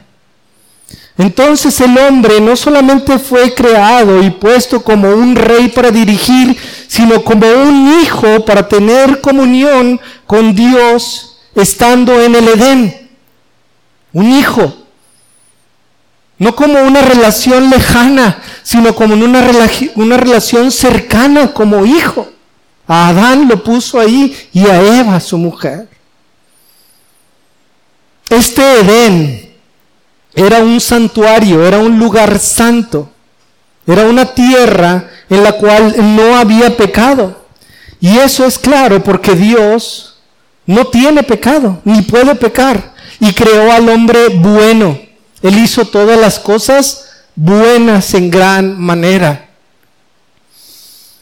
Entonces 1.17 1.79
el 1.81 1.97
hombre 1.97 2.39
no 2.39 2.55
solamente 2.55 3.19
fue 3.19 3.53
creado 3.53 4.23
y 4.23 4.29
puesto 4.29 4.81
como 4.81 5.09
un 5.09 5.35
rey 5.35 5.67
para 5.67 5.91
dirigir, 5.91 6.55
sino 6.87 7.21
como 7.25 7.45
un 7.45 8.01
hijo 8.01 8.45
para 8.45 8.65
tener 8.67 9.19
comunión 9.19 9.99
con 10.25 10.55
Dios 10.55 11.37
estando 11.55 12.21
en 12.21 12.35
el 12.35 12.47
Edén. 12.47 13.09
Un 14.13 14.31
hijo. 14.31 14.78
No 16.39 16.55
como 16.55 16.81
una 16.81 17.01
relación 17.01 17.69
lejana, 17.69 18.41
sino 18.63 18.95
como 18.95 19.13
una, 19.13 19.45
una 19.95 20.17
relación 20.17 20.71
cercana 20.71 21.53
como 21.53 21.85
hijo. 21.85 22.29
A 22.87 23.09
Adán 23.09 23.47
lo 23.47 23.63
puso 23.63 23.99
ahí 23.99 24.35
y 24.51 24.65
a 24.65 24.81
Eva, 24.99 25.19
su 25.19 25.37
mujer. 25.37 25.87
Este 28.29 28.61
Edén 28.79 29.53
era 30.33 30.59
un 30.59 30.79
santuario, 30.79 31.65
era 31.65 31.79
un 31.79 31.99
lugar 31.99 32.39
santo, 32.39 33.09
era 33.85 34.05
una 34.05 34.25
tierra 34.25 35.09
en 35.29 35.43
la 35.43 35.53
cual 35.53 36.15
no 36.15 36.37
había 36.37 36.75
pecado. 36.77 37.45
Y 37.99 38.17
eso 38.17 38.45
es 38.45 38.57
claro 38.57 39.03
porque 39.03 39.35
Dios 39.35 40.17
no 40.65 40.85
tiene 40.85 41.23
pecado, 41.23 41.81
ni 41.83 42.03
puede 42.03 42.35
pecar, 42.35 42.93
y 43.19 43.33
creó 43.33 43.71
al 43.71 43.89
hombre 43.89 44.29
bueno. 44.29 45.08
Él 45.41 45.57
hizo 45.57 45.85
todas 45.85 46.19
las 46.19 46.39
cosas 46.39 47.05
buenas 47.35 48.13
en 48.13 48.29
gran 48.29 48.79
manera. 48.79 49.47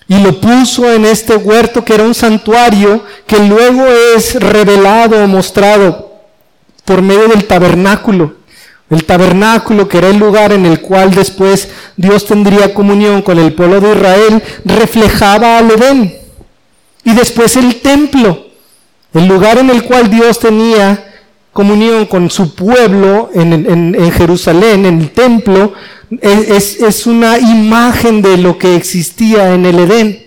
Y 0.08 0.18
lo 0.20 0.40
puso 0.40 0.92
en 0.92 1.06
este 1.06 1.36
huerto 1.36 1.84
que 1.84 1.94
era 1.94 2.04
un 2.04 2.16
santuario 2.16 3.04
que 3.26 3.40
luego 3.40 3.86
es 4.16 4.36
revelado 4.36 5.24
o 5.24 5.28
mostrado 5.28 6.22
por 6.86 7.02
medio 7.02 7.28
del 7.28 7.46
tabernáculo. 7.46 8.36
El 8.90 9.04
tabernáculo, 9.04 9.90
que 9.90 9.98
era 9.98 10.08
el 10.08 10.18
lugar 10.18 10.54
en 10.54 10.66
el 10.66 10.80
cual 10.80 11.14
después 11.14 11.68
Dios 11.98 12.26
tendría 12.26 12.74
comunión 12.74 13.22
con 13.22 13.38
el 13.38 13.54
pueblo 13.54 13.82
de 13.82 13.92
Israel, 13.92 14.44
reflejaba 14.64 15.58
al 15.58 15.72
Edén. 15.72 16.16
Y 17.04 17.14
después 17.14 17.58
el 17.58 17.82
templo, 17.82 18.48
el 19.14 19.28
lugar 19.28 19.58
en 19.58 19.70
el 19.70 19.84
cual 19.84 20.10
Dios 20.10 20.40
tenía 20.40 21.07
comunión 21.58 22.06
con 22.06 22.30
su 22.30 22.54
pueblo 22.54 23.32
en, 23.34 24.12
Jerusalén, 24.12 24.86
en 24.86 25.02
el 25.02 25.10
templo, 25.10 25.74
es, 26.22 27.08
una 27.08 27.40
imagen 27.40 28.22
de 28.22 28.38
lo 28.38 28.60
que 28.60 28.76
existía 28.76 29.56
en 29.56 29.66
el 29.66 29.80
Edén. 29.80 30.24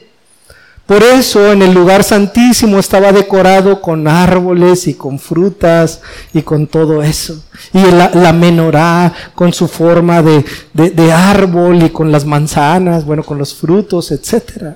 Por 0.87 1.05
eso 1.05 1.53
en 1.53 1.63
el 1.63 1.73
lugar 1.73 2.03
santísimo 2.03 2.81
estaba 2.81 3.13
decorado 3.13 3.81
con 3.81 4.09
árboles 4.09 4.89
y 4.89 4.95
con 4.95 5.21
frutas 5.21 6.01
y 6.35 6.43
con 6.43 6.67
todo 6.67 7.01
eso. 7.01 7.45
Y 7.73 7.81
la, 7.93 8.11
la 8.13 8.33
menorá 8.33 9.13
con 9.37 9.53
su 9.53 9.69
forma 9.69 10.23
de, 10.23 10.45
de, 10.73 11.13
árbol 11.13 11.81
y 11.85 11.91
con 11.91 12.11
las 12.11 12.25
manzanas, 12.25 13.05
bueno, 13.05 13.23
con 13.23 13.39
los 13.39 13.55
frutos, 13.55 14.11
etc. 14.11 14.75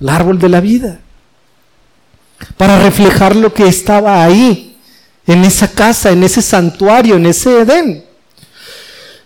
El 0.00 0.08
árbol 0.08 0.38
de 0.38 0.48
la 0.48 0.62
vida. 0.62 1.00
Para 2.56 2.82
reflejar 2.82 3.36
lo 3.36 3.52
que 3.52 3.68
estaba 3.68 4.24
ahí, 4.24 4.69
en 5.26 5.44
esa 5.44 5.68
casa, 5.70 6.10
en 6.10 6.22
ese 6.22 6.42
santuario, 6.42 7.16
en 7.16 7.26
ese 7.26 7.60
Edén. 7.60 8.04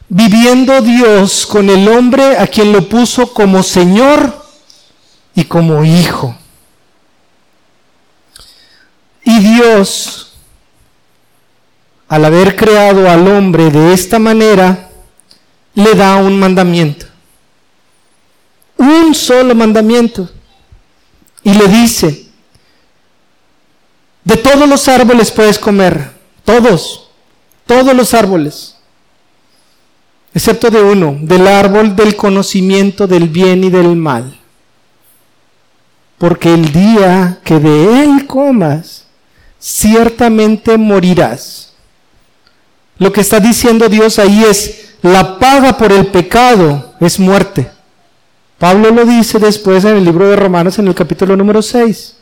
Viviendo 0.09 0.81
Dios 0.81 1.47
con 1.47 1.71
el 1.71 1.89
hombre 1.89 2.37
a 2.39 2.47
quien 2.47 2.73
lo 2.73 2.89
puso 2.89 3.33
como 3.33 3.63
Señor 3.63 4.45
y 5.35 5.45
como 5.45 5.85
hijo. 5.85 6.37
Y 9.25 9.39
Dios, 9.41 10.33
al 12.09 12.25
haber 12.25 12.55
creado 12.57 13.09
al 13.09 13.27
hombre 13.27 13.71
de 13.71 13.95
esta 13.95 14.19
manera, 14.19 14.91
le 15.75 15.95
da 15.95 16.17
un 16.17 16.39
mandamiento. 16.39 17.07
Un 18.77 19.15
solo 19.15 19.55
mandamiento. 19.55 20.29
Y 21.43 21.55
le 21.55 21.67
dice, 21.69 22.24
de 24.25 24.37
todos 24.37 24.69
los 24.69 24.89
árboles 24.89 25.31
puedes 25.31 25.59
comer, 25.59 26.11
todos, 26.45 27.11
todos 27.67 27.95
los 27.95 28.15
árboles, 28.15 28.77
excepto 30.33 30.71
de 30.71 30.83
uno, 30.83 31.17
del 31.21 31.47
árbol 31.47 31.95
del 31.95 32.17
conocimiento 32.17 33.07
del 33.07 33.29
bien 33.29 33.65
y 33.65 33.71
del 33.71 33.95
mal 33.97 34.41
porque 36.19 36.55
el 36.55 36.73
día 36.73 37.39
que 37.45 37.59
de 37.59 38.03
él 38.03 38.27
comas, 38.27 39.05
ciertamente 39.59 40.79
morirás. 40.79 41.75
Lo 42.99 43.13
que 43.13 43.21
está 43.21 43.41
diciendo 43.41 43.89
Dios 43.89 44.19
ahí 44.19 44.45
es, 44.45 44.95
la 45.03 45.39
paga 45.39 45.77
por 45.77 45.93
el 45.93 46.07
pecado 46.07 46.95
es 47.01 47.19
muerte. 47.19 47.71
Pablo 48.59 48.91
lo 48.91 49.05
dice 49.05 49.39
después 49.39 49.85
en 49.85 49.97
el 49.97 50.05
libro 50.05 50.29
de 50.29 50.37
Romanos 50.37 50.79
en 50.79 50.89
el 50.89 50.95
capítulo 50.95 51.37
número 51.37 51.61
6. 51.61 52.17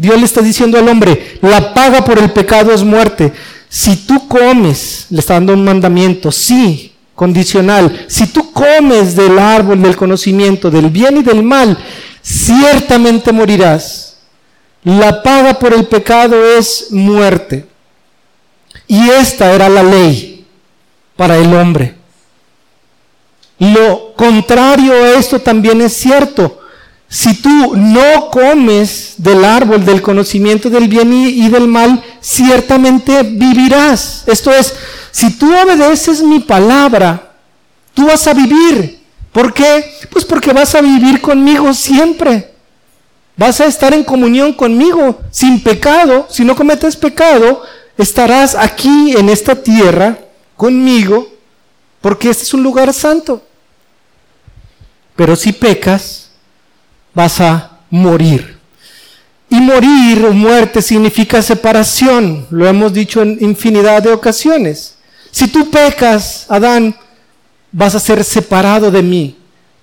Dios 0.00 0.18
le 0.18 0.24
está 0.24 0.40
diciendo 0.40 0.78
al 0.78 0.88
hombre, 0.88 1.36
la 1.42 1.74
paga 1.74 2.02
por 2.02 2.18
el 2.18 2.30
pecado 2.30 2.72
es 2.72 2.82
muerte. 2.82 3.34
Si 3.68 3.96
tú 4.06 4.26
comes, 4.28 5.04
le 5.10 5.20
está 5.20 5.34
dando 5.34 5.52
un 5.52 5.62
mandamiento, 5.62 6.32
sí, 6.32 6.94
condicional, 7.14 8.06
si 8.08 8.26
tú 8.28 8.50
comes 8.50 9.14
del 9.14 9.38
árbol 9.38 9.82
del 9.82 9.98
conocimiento 9.98 10.70
del 10.70 10.88
bien 10.88 11.18
y 11.18 11.22
del 11.22 11.42
mal, 11.42 11.76
ciertamente 12.22 13.30
morirás. 13.30 14.16
La 14.84 15.22
paga 15.22 15.58
por 15.58 15.74
el 15.74 15.84
pecado 15.84 16.56
es 16.56 16.86
muerte. 16.92 17.66
Y 18.88 19.06
esta 19.10 19.52
era 19.52 19.68
la 19.68 19.82
ley 19.82 20.46
para 21.14 21.36
el 21.36 21.52
hombre. 21.52 21.94
Lo 23.58 24.14
contrario 24.16 24.94
a 24.94 25.10
esto 25.10 25.38
también 25.40 25.82
es 25.82 25.92
cierto. 25.92 26.59
Si 27.12 27.34
tú 27.42 27.74
no 27.74 28.30
comes 28.30 29.14
del 29.16 29.44
árbol 29.44 29.84
del 29.84 30.00
conocimiento 30.00 30.70
del 30.70 30.86
bien 30.86 31.12
y, 31.12 31.48
del 31.48 31.66
mal, 31.66 32.00
ciertamente 32.20 33.24
vivirás. 33.24 34.22
Esto 34.28 34.52
es, 34.52 34.72
si 35.10 35.36
tú 35.36 35.52
obedeces 35.52 36.22
mi 36.22 36.38
palabra, 36.38 37.32
tú 37.94 38.06
vas 38.06 38.28
a 38.28 38.32
vivir. 38.32 39.00
¿Por 39.32 39.52
qué? 39.52 39.92
Pues 40.08 40.24
porque 40.24 40.52
vas 40.52 40.76
a 40.76 40.80
vivir 40.80 41.20
conmigo 41.20 41.74
siempre. 41.74 42.54
Vas 43.36 43.60
a 43.60 43.66
estar 43.66 43.92
en 43.92 44.04
comunión 44.04 44.52
conmigo 44.52 45.20
sin 45.32 45.64
pecado. 45.64 46.28
Si 46.30 46.44
no 46.44 46.54
cometes 46.54 46.94
pecado, 46.94 47.64
estarás 47.98 48.54
aquí 48.54 49.16
en 49.16 49.28
esta 49.28 49.56
tierra 49.56 50.16
conmigo 50.56 51.26
porque 52.00 52.30
este 52.30 52.44
es 52.44 52.54
un 52.54 52.62
lugar 52.62 52.94
santo. 52.94 53.42
Pero 55.16 55.34
si 55.34 55.52
pecas, 55.52 56.29
vas 57.14 57.40
a 57.40 57.78
morir. 57.90 58.58
Y 59.48 59.60
morir 59.60 60.24
o 60.24 60.32
muerte 60.32 60.80
significa 60.80 61.42
separación. 61.42 62.46
Lo 62.50 62.68
hemos 62.68 62.92
dicho 62.92 63.20
en 63.20 63.36
infinidad 63.40 64.02
de 64.02 64.12
ocasiones. 64.12 64.94
Si 65.32 65.48
tú 65.48 65.70
pecas, 65.70 66.46
Adán, 66.48 66.94
vas 67.72 67.94
a 67.94 68.00
ser 68.00 68.22
separado 68.24 68.90
de 68.90 69.02
mí, 69.02 69.36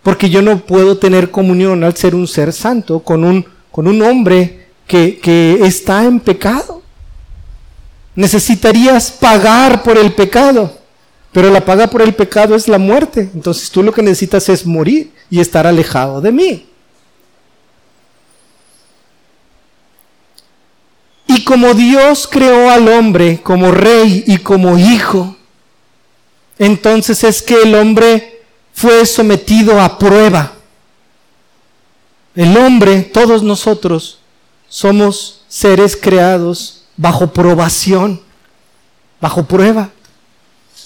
porque 0.03 0.29
yo 0.29 0.41
no 0.41 0.65
puedo 0.65 0.97
tener 0.97 1.31
comunión 1.31 1.83
al 1.83 1.95
ser 1.95 2.15
un 2.15 2.27
ser 2.27 2.53
santo 2.53 2.99
con 2.99 3.23
un, 3.23 3.45
con 3.71 3.87
un 3.87 4.01
hombre 4.01 4.67
que, 4.85 5.19
que 5.19 5.59
está 5.65 6.05
en 6.05 6.19
pecado. 6.19 6.81
Necesitarías 8.15 9.11
pagar 9.11 9.83
por 9.83 9.97
el 9.97 10.13
pecado, 10.13 10.77
pero 11.31 11.51
la 11.51 11.63
paga 11.63 11.87
por 11.87 12.01
el 12.01 12.13
pecado 12.15 12.55
es 12.55 12.67
la 12.67 12.77
muerte. 12.77 13.29
Entonces 13.33 13.69
tú 13.69 13.83
lo 13.83 13.91
que 13.91 14.01
necesitas 14.01 14.47
es 14.49 14.65
morir 14.65 15.11
y 15.29 15.39
estar 15.39 15.67
alejado 15.67 16.21
de 16.21 16.31
mí. 16.31 16.65
Y 21.37 21.43
como 21.43 21.75
Dios 21.75 22.27
creó 22.27 22.71
al 22.71 22.87
hombre 22.87 23.39
como 23.43 23.69
rey 23.69 24.23
y 24.25 24.39
como 24.39 24.79
hijo, 24.79 25.35
entonces 26.57 27.23
es 27.23 27.43
que 27.43 27.61
el 27.61 27.75
hombre 27.75 28.41
fue 28.73 29.05
sometido 29.05 29.79
a 29.79 29.99
prueba. 29.99 30.53
El 32.33 32.57
hombre, 32.57 33.03
todos 33.03 33.43
nosotros, 33.43 34.17
somos 34.67 35.43
seres 35.47 35.95
creados 35.95 36.85
bajo 36.97 37.27
probación, 37.27 38.19
bajo 39.21 39.43
prueba. 39.43 39.91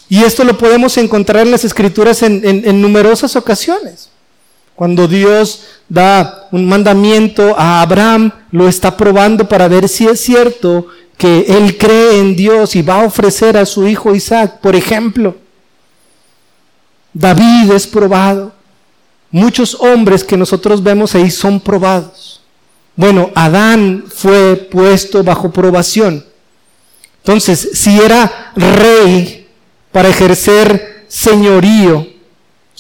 Y 0.09 0.21
esto 0.21 0.43
lo 0.43 0.57
podemos 0.57 0.97
encontrar 0.97 1.45
en 1.45 1.51
las 1.51 1.63
escrituras 1.63 2.23
en, 2.23 2.81
numerosas 2.81 3.37
ocasiones. 3.37 4.09
Cuando 4.81 5.07
Dios 5.07 5.61
da 5.87 6.47
un 6.51 6.67
mandamiento 6.67 7.53
a 7.55 7.83
Abraham, 7.83 8.31
lo 8.49 8.67
está 8.67 8.97
probando 8.97 9.47
para 9.47 9.67
ver 9.67 9.87
si 9.87 10.07
es 10.07 10.19
cierto 10.21 10.87
que 11.19 11.41
él 11.49 11.77
cree 11.77 12.17
en 12.17 12.35
Dios 12.35 12.75
y 12.75 12.81
va 12.81 13.03
a 13.03 13.05
ofrecer 13.05 13.57
a 13.57 13.67
su 13.67 13.87
hijo 13.87 14.15
Isaac, 14.15 14.59
por 14.59 14.75
ejemplo. 14.75 15.35
David 17.13 17.71
es 17.73 17.85
probado. 17.85 18.53
Muchos 19.29 19.77
hombres 19.79 20.23
que 20.23 20.35
nosotros 20.35 20.81
vemos 20.81 21.13
ahí 21.13 21.29
son 21.29 21.59
probados. 21.59 22.41
Bueno, 22.95 23.29
Adán 23.35 24.05
fue 24.07 24.55
puesto 24.55 25.23
bajo 25.23 25.51
probación. 25.51 26.25
Entonces, 27.19 27.69
si 27.75 28.01
era 28.01 28.51
rey 28.55 29.47
para 29.91 30.09
ejercer 30.09 31.05
señorío 31.07 32.10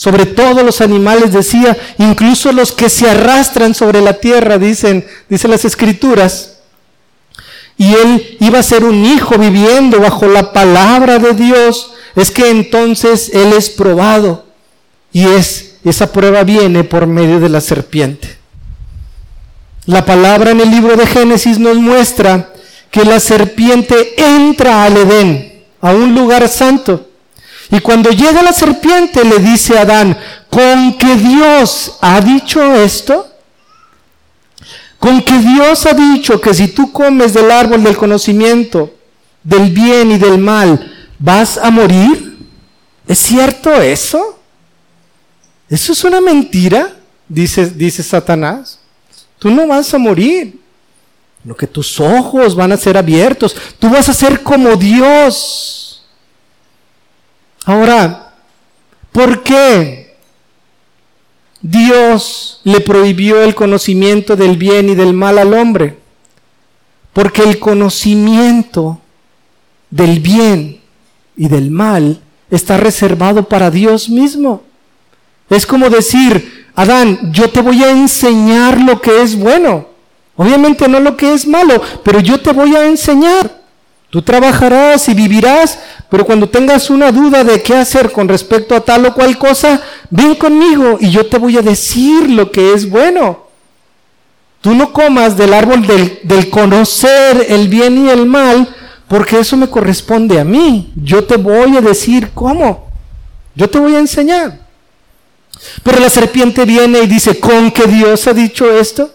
sobre 0.01 0.25
todos 0.25 0.63
los 0.63 0.81
animales, 0.81 1.31
decía, 1.31 1.77
incluso 1.99 2.51
los 2.51 2.71
que 2.71 2.89
se 2.89 3.07
arrastran 3.07 3.75
sobre 3.75 4.01
la 4.01 4.13
tierra, 4.13 4.57
dicen, 4.57 5.05
dicen 5.29 5.51
las 5.51 5.63
escrituras, 5.63 6.53
y 7.77 7.93
él 7.93 8.37
iba 8.39 8.57
a 8.57 8.63
ser 8.63 8.83
un 8.83 9.05
hijo 9.05 9.37
viviendo 9.37 9.99
bajo 9.99 10.25
la 10.25 10.53
palabra 10.53 11.19
de 11.19 11.33
Dios, 11.33 11.93
es 12.15 12.31
que 12.31 12.49
entonces 12.49 13.29
Él 13.31 13.53
es 13.53 13.69
probado 13.69 14.43
y 15.13 15.27
es, 15.27 15.75
esa 15.83 16.11
prueba 16.11 16.43
viene 16.43 16.83
por 16.83 17.05
medio 17.05 17.39
de 17.39 17.49
la 17.49 17.61
serpiente. 17.61 18.37
La 19.85 20.03
palabra 20.03 20.49
en 20.49 20.61
el 20.61 20.71
libro 20.71 20.95
de 20.95 21.05
Génesis 21.05 21.59
nos 21.59 21.77
muestra 21.77 22.51
que 22.89 23.05
la 23.05 23.19
serpiente 23.19 24.15
entra 24.17 24.83
al 24.83 24.97
Edén, 24.97 25.61
a 25.79 25.91
un 25.91 26.15
lugar 26.15 26.47
santo. 26.47 27.10
Y 27.71 27.79
cuando 27.79 28.11
llega 28.11 28.43
la 28.43 28.51
serpiente 28.51 29.23
le 29.23 29.39
dice 29.39 29.77
a 29.77 29.81
Adán, 29.81 30.17
¿con 30.49 30.97
que 30.97 31.15
Dios 31.15 31.97
ha 32.01 32.19
dicho 32.19 32.61
esto? 32.75 33.27
¿Con 34.99 35.21
que 35.21 35.37
Dios 35.39 35.85
ha 35.85 35.93
dicho 35.93 36.39
que 36.39 36.53
si 36.53 36.67
tú 36.67 36.91
comes 36.91 37.33
del 37.33 37.49
árbol 37.49 37.83
del 37.83 37.97
conocimiento, 37.97 38.93
del 39.41 39.71
bien 39.71 40.11
y 40.11 40.17
del 40.17 40.37
mal, 40.37 40.93
¿vas 41.17 41.57
a 41.57 41.71
morir? 41.71 42.37
¿Es 43.07 43.17
cierto 43.17 43.73
eso? 43.81 44.37
¿Eso 45.69 45.93
es 45.93 46.03
una 46.03 46.19
mentira? 46.19 46.93
Dice, 47.27 47.67
dice 47.67 48.03
Satanás. 48.03 48.79
Tú 49.39 49.49
no 49.49 49.65
vas 49.65 49.93
a 49.93 49.97
morir. 49.97 50.59
Lo 51.43 51.55
que 51.55 51.65
tus 51.65 51.99
ojos 51.99 52.53
van 52.53 52.73
a 52.73 52.77
ser 52.77 52.97
abiertos. 52.97 53.55
Tú 53.79 53.89
vas 53.89 54.09
a 54.09 54.13
ser 54.13 54.43
como 54.43 54.75
Dios. 54.75 55.80
Ahora, 57.65 58.33
¿por 59.11 59.43
qué 59.43 60.17
Dios 61.61 62.61
le 62.63 62.79
prohibió 62.81 63.41
el 63.41 63.53
conocimiento 63.53 64.35
del 64.35 64.57
bien 64.57 64.89
y 64.89 64.95
del 64.95 65.13
mal 65.13 65.37
al 65.37 65.53
hombre? 65.53 65.97
Porque 67.13 67.43
el 67.43 67.59
conocimiento 67.59 68.99
del 69.89 70.19
bien 70.19 70.81
y 71.35 71.47
del 71.49 71.69
mal 71.69 72.21
está 72.49 72.77
reservado 72.77 73.47
para 73.47 73.69
Dios 73.69 74.09
mismo. 74.09 74.63
Es 75.49 75.65
como 75.65 75.89
decir, 75.89 76.67
Adán, 76.75 77.31
yo 77.33 77.49
te 77.49 77.61
voy 77.61 77.83
a 77.83 77.91
enseñar 77.91 78.79
lo 78.81 79.01
que 79.01 79.21
es 79.21 79.35
bueno. 79.35 79.87
Obviamente 80.35 80.87
no 80.87 80.99
lo 80.99 81.17
que 81.17 81.33
es 81.33 81.45
malo, 81.45 81.81
pero 82.03 82.19
yo 82.19 82.39
te 82.39 82.51
voy 82.51 82.75
a 82.75 82.85
enseñar. 82.85 83.60
Tú 84.11 84.21
trabajarás 84.21 85.07
y 85.07 85.13
vivirás, 85.13 85.79
pero 86.09 86.25
cuando 86.25 86.49
tengas 86.49 86.89
una 86.89 87.13
duda 87.13 87.45
de 87.45 87.63
qué 87.63 87.75
hacer 87.75 88.11
con 88.11 88.27
respecto 88.27 88.75
a 88.75 88.81
tal 88.81 89.05
o 89.05 89.13
cual 89.13 89.37
cosa, 89.37 89.81
ven 90.09 90.35
conmigo 90.35 90.97
y 90.99 91.09
yo 91.09 91.25
te 91.25 91.37
voy 91.37 91.57
a 91.57 91.61
decir 91.61 92.29
lo 92.29 92.51
que 92.51 92.73
es 92.73 92.89
bueno. 92.89 93.47
Tú 94.59 94.75
no 94.75 94.91
comas 94.91 95.37
del 95.37 95.53
árbol 95.53 95.87
del, 95.87 96.19
del 96.23 96.49
conocer 96.49 97.45
el 97.47 97.69
bien 97.69 98.05
y 98.05 98.09
el 98.09 98.25
mal, 98.25 98.67
porque 99.07 99.39
eso 99.39 99.55
me 99.55 99.69
corresponde 99.69 100.41
a 100.41 100.43
mí. 100.43 100.91
Yo 100.97 101.23
te 101.23 101.37
voy 101.37 101.77
a 101.77 101.81
decir 101.81 102.31
cómo. 102.33 102.89
Yo 103.55 103.69
te 103.69 103.79
voy 103.79 103.95
a 103.95 103.99
enseñar. 103.99 104.59
Pero 105.83 106.01
la 106.01 106.09
serpiente 106.09 106.65
viene 106.65 106.99
y 106.99 107.07
dice, 107.07 107.39
¿con 107.39 107.71
qué 107.71 107.87
Dios 107.87 108.27
ha 108.27 108.33
dicho 108.33 108.69
esto? 108.69 109.09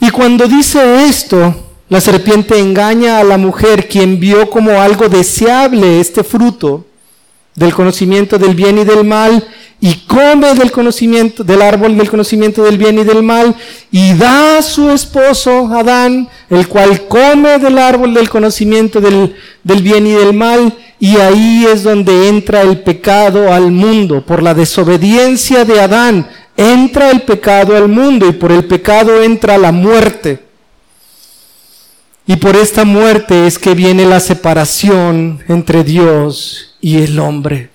Y 0.00 0.08
cuando 0.08 0.46
dice 0.46 1.04
esto, 1.04 1.65
la 1.88 2.00
serpiente 2.00 2.58
engaña 2.58 3.18
a 3.18 3.24
la 3.24 3.38
mujer 3.38 3.88
quien 3.88 4.18
vio 4.18 4.50
como 4.50 4.80
algo 4.80 5.08
deseable 5.08 6.00
este 6.00 6.24
fruto 6.24 6.84
del 7.54 7.72
conocimiento 7.72 8.38
del 8.38 8.54
bien 8.54 8.78
y 8.78 8.84
del 8.84 9.04
mal 9.04 9.46
y 9.80 9.94
come 10.06 10.54
del 10.54 10.72
conocimiento 10.72 11.44
del 11.44 11.62
árbol 11.62 11.96
del 11.96 12.08
conocimiento 12.08 12.64
del 12.64 12.78
bien 12.78 12.98
y 12.98 13.04
del 13.04 13.22
mal 13.22 13.54
y 13.90 14.14
da 14.14 14.58
a 14.58 14.62
su 14.62 14.90
esposo 14.90 15.68
Adán, 15.74 16.28
el 16.48 16.66
cual 16.66 17.06
come 17.08 17.58
del 17.58 17.78
árbol 17.78 18.14
del 18.14 18.30
conocimiento 18.30 19.00
del, 19.00 19.36
del 19.62 19.82
bien 19.82 20.06
y 20.06 20.12
del 20.12 20.32
mal 20.32 20.72
y 20.98 21.18
ahí 21.18 21.66
es 21.70 21.82
donde 21.82 22.28
entra 22.28 22.62
el 22.62 22.80
pecado 22.80 23.52
al 23.52 23.70
mundo. 23.70 24.24
Por 24.24 24.42
la 24.42 24.54
desobediencia 24.54 25.64
de 25.66 25.80
Adán 25.80 26.26
entra 26.56 27.10
el 27.10 27.22
pecado 27.22 27.76
al 27.76 27.88
mundo 27.88 28.26
y 28.26 28.32
por 28.32 28.50
el 28.50 28.64
pecado 28.64 29.22
entra 29.22 29.58
la 29.58 29.72
muerte. 29.72 30.45
Y 32.26 32.36
por 32.36 32.56
esta 32.56 32.84
muerte 32.84 33.46
es 33.46 33.58
que 33.58 33.74
viene 33.74 34.04
la 34.04 34.18
separación 34.18 35.44
entre 35.48 35.84
Dios 35.84 36.76
y 36.80 36.98
el 36.98 37.18
hombre. 37.20 37.70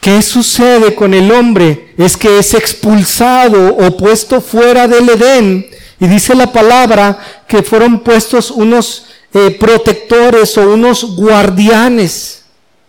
¿Qué 0.00 0.20
sucede 0.22 0.94
con 0.94 1.14
el 1.14 1.30
hombre? 1.30 1.94
Es 1.96 2.16
que 2.16 2.38
es 2.38 2.54
expulsado 2.54 3.76
o 3.76 3.96
puesto 3.96 4.40
fuera 4.40 4.88
del 4.88 5.10
Edén. 5.10 5.66
Y 6.00 6.06
dice 6.08 6.34
la 6.34 6.50
palabra 6.50 7.18
que 7.46 7.62
fueron 7.62 8.00
puestos 8.00 8.50
unos 8.50 9.06
eh, 9.34 9.50
protectores 9.60 10.56
o 10.58 10.72
unos 10.72 11.16
guardianes. 11.16 12.44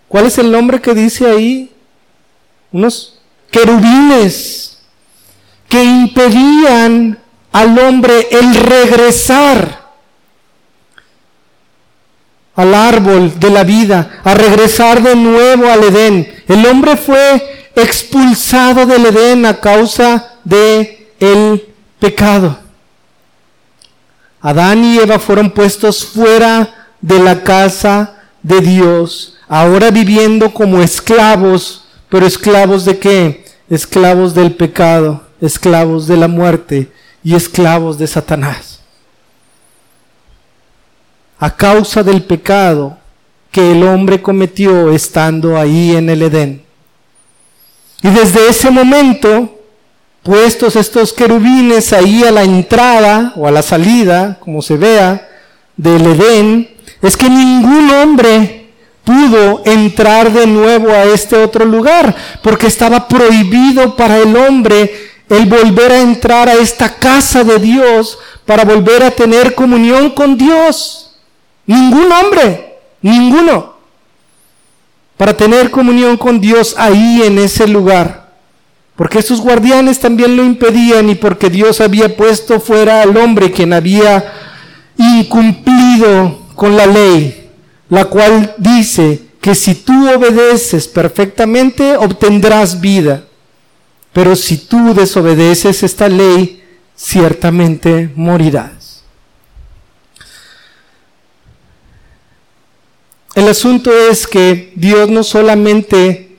¿Cuál 0.07 0.25
es 0.25 0.37
el 0.37 0.51
nombre 0.51 0.81
que 0.81 0.95
dice 0.95 1.27
ahí? 1.27 1.71
Unos 2.71 3.19
querubines 3.51 4.79
que 5.67 5.83
impedían 5.83 7.20
al 7.51 7.77
hombre 7.79 8.27
el 8.31 8.55
regresar 8.55 9.81
al 12.55 12.73
árbol 12.73 13.39
de 13.39 13.49
la 13.49 13.63
vida, 13.63 14.19
a 14.23 14.33
regresar 14.33 15.01
de 15.01 15.15
nuevo 15.15 15.69
al 15.69 15.83
Edén. 15.83 16.43
El 16.47 16.65
hombre 16.65 16.97
fue 16.97 17.69
expulsado 17.75 18.85
del 18.85 19.05
Edén 19.05 19.45
a 19.45 19.59
causa 19.59 20.33
de 20.43 21.13
el 21.19 21.65
pecado. 21.99 22.59
Adán 24.41 24.83
y 24.83 24.99
Eva 24.99 25.19
fueron 25.19 25.51
puestos 25.51 26.05
fuera 26.05 26.89
de 26.99 27.19
la 27.19 27.43
casa 27.43 28.15
de 28.41 28.59
Dios, 28.59 29.37
ahora 29.47 29.91
viviendo 29.91 30.53
como 30.53 30.81
esclavos, 30.81 31.85
pero 32.09 32.25
esclavos 32.25 32.85
de 32.85 32.97
qué? 32.97 33.45
Esclavos 33.69 34.33
del 34.33 34.53
pecado, 34.53 35.23
esclavos 35.39 36.07
de 36.07 36.17
la 36.17 36.27
muerte 36.27 36.91
y 37.23 37.35
esclavos 37.35 37.97
de 37.97 38.07
Satanás. 38.07 38.79
A 41.39 41.55
causa 41.55 42.03
del 42.03 42.23
pecado 42.23 42.97
que 43.51 43.71
el 43.71 43.83
hombre 43.83 44.21
cometió 44.21 44.91
estando 44.91 45.57
ahí 45.57 45.95
en 45.95 46.09
el 46.09 46.21
Edén. 46.21 46.63
Y 48.03 48.09
desde 48.09 48.47
ese 48.47 48.71
momento 48.71 49.61
puestos 50.23 50.75
estos 50.75 51.13
querubines 51.13 51.93
ahí 51.93 52.23
a 52.23 52.31
la 52.31 52.43
entrada 52.43 53.33
o 53.35 53.47
a 53.47 53.51
la 53.51 53.61
salida, 53.61 54.37
como 54.39 54.61
se 54.61 54.77
vea, 54.77 55.27
del 55.77 56.05
Edén, 56.05 56.69
es 57.01 57.17
que 57.17 57.29
ningún 57.29 57.89
hombre 57.89 58.69
pudo 59.03 59.63
entrar 59.65 60.31
de 60.31 60.45
nuevo 60.45 60.89
a 60.91 61.05
este 61.05 61.35
otro 61.35 61.65
lugar, 61.65 62.15
porque 62.43 62.67
estaba 62.67 63.07
prohibido 63.07 63.95
para 63.95 64.17
el 64.19 64.35
hombre 64.35 65.10
el 65.31 65.47
volver 65.47 65.91
a 65.91 66.01
entrar 66.01 66.47
a 66.47 66.53
esta 66.53 66.95
casa 66.95 67.43
de 67.43 67.57
Dios 67.57 68.19
para 68.45 68.63
volver 68.63 69.01
a 69.01 69.11
tener 69.11 69.55
comunión 69.55 70.11
con 70.11 70.37
Dios. 70.37 71.15
Ningún 71.65 72.11
hombre, 72.11 72.79
ninguno, 73.01 73.73
para 75.17 75.35
tener 75.35 75.71
comunión 75.71 76.17
con 76.17 76.39
Dios 76.39 76.75
ahí 76.77 77.23
en 77.25 77.39
ese 77.39 77.67
lugar 77.67 78.21
porque 79.01 79.23
sus 79.23 79.41
guardianes 79.41 79.99
también 79.99 80.37
lo 80.37 80.43
impedían 80.43 81.09
y 81.09 81.15
porque 81.15 81.49
Dios 81.49 81.81
había 81.81 82.15
puesto 82.15 82.59
fuera 82.59 83.01
al 83.01 83.17
hombre 83.17 83.51
quien 83.51 83.73
había 83.73 84.31
incumplido 84.95 86.39
con 86.53 86.77
la 86.77 86.85
ley, 86.85 87.49
la 87.89 88.05
cual 88.05 88.53
dice 88.59 89.23
que 89.41 89.55
si 89.55 89.73
tú 89.73 90.07
obedeces 90.07 90.87
perfectamente 90.87 91.97
obtendrás 91.97 92.79
vida, 92.79 93.23
pero 94.13 94.35
si 94.35 94.57
tú 94.57 94.93
desobedeces 94.93 95.83
esta 95.83 96.09
ley, 96.09 96.63
ciertamente 96.95 98.09
morirás. 98.15 99.03
El 103.33 103.47
asunto 103.47 103.91
es 103.91 104.27
que 104.27 104.73
Dios 104.75 105.09
no 105.09 105.23
solamente 105.23 106.37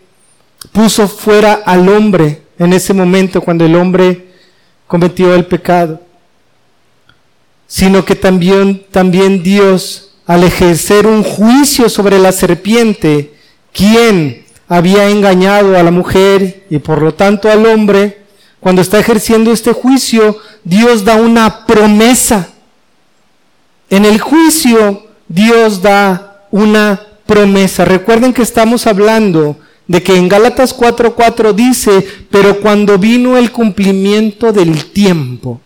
puso 0.72 1.08
fuera 1.08 1.54
al 1.64 1.88
hombre 1.88 2.42
en 2.58 2.72
ese 2.74 2.92
momento 2.92 3.40
cuando 3.40 3.64
el 3.64 3.74
hombre 3.74 4.32
cometió 4.86 5.34
el 5.34 5.46
pecado, 5.46 6.02
sino 7.66 8.04
que 8.04 8.14
también, 8.14 8.84
también 8.90 9.42
Dios, 9.42 10.14
al 10.26 10.44
ejercer 10.44 11.06
un 11.06 11.22
juicio 11.22 11.88
sobre 11.88 12.18
la 12.18 12.30
serpiente, 12.30 13.34
quien 13.72 14.44
había 14.72 15.10
engañado 15.10 15.76
a 15.76 15.82
la 15.82 15.90
mujer 15.90 16.64
y 16.70 16.78
por 16.78 17.02
lo 17.02 17.12
tanto 17.12 17.50
al 17.50 17.66
hombre, 17.66 18.22
cuando 18.58 18.80
está 18.80 18.98
ejerciendo 18.98 19.52
este 19.52 19.74
juicio, 19.74 20.38
Dios 20.64 21.04
da 21.04 21.16
una 21.16 21.66
promesa. 21.66 22.48
En 23.90 24.06
el 24.06 24.18
juicio, 24.18 25.08
Dios 25.28 25.82
da 25.82 26.46
una 26.50 26.98
promesa. 27.26 27.84
Recuerden 27.84 28.32
que 28.32 28.40
estamos 28.40 28.86
hablando 28.86 29.58
de 29.86 30.02
que 30.02 30.16
en 30.16 30.26
Gálatas 30.26 30.74
4:4 30.74 31.52
dice, 31.52 32.06
pero 32.30 32.58
cuando 32.60 32.96
vino 32.96 33.36
el 33.36 33.52
cumplimiento 33.52 34.54
del 34.54 34.86
tiempo, 34.86 35.60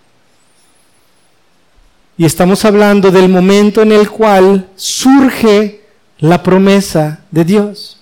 y 2.19 2.25
estamos 2.25 2.64
hablando 2.64 3.12
del 3.12 3.29
momento 3.29 3.83
en 3.83 3.92
el 3.92 4.11
cual 4.11 4.69
surge 4.75 5.83
la 6.19 6.42
promesa 6.42 7.21
de 7.31 7.45
Dios. 7.45 7.96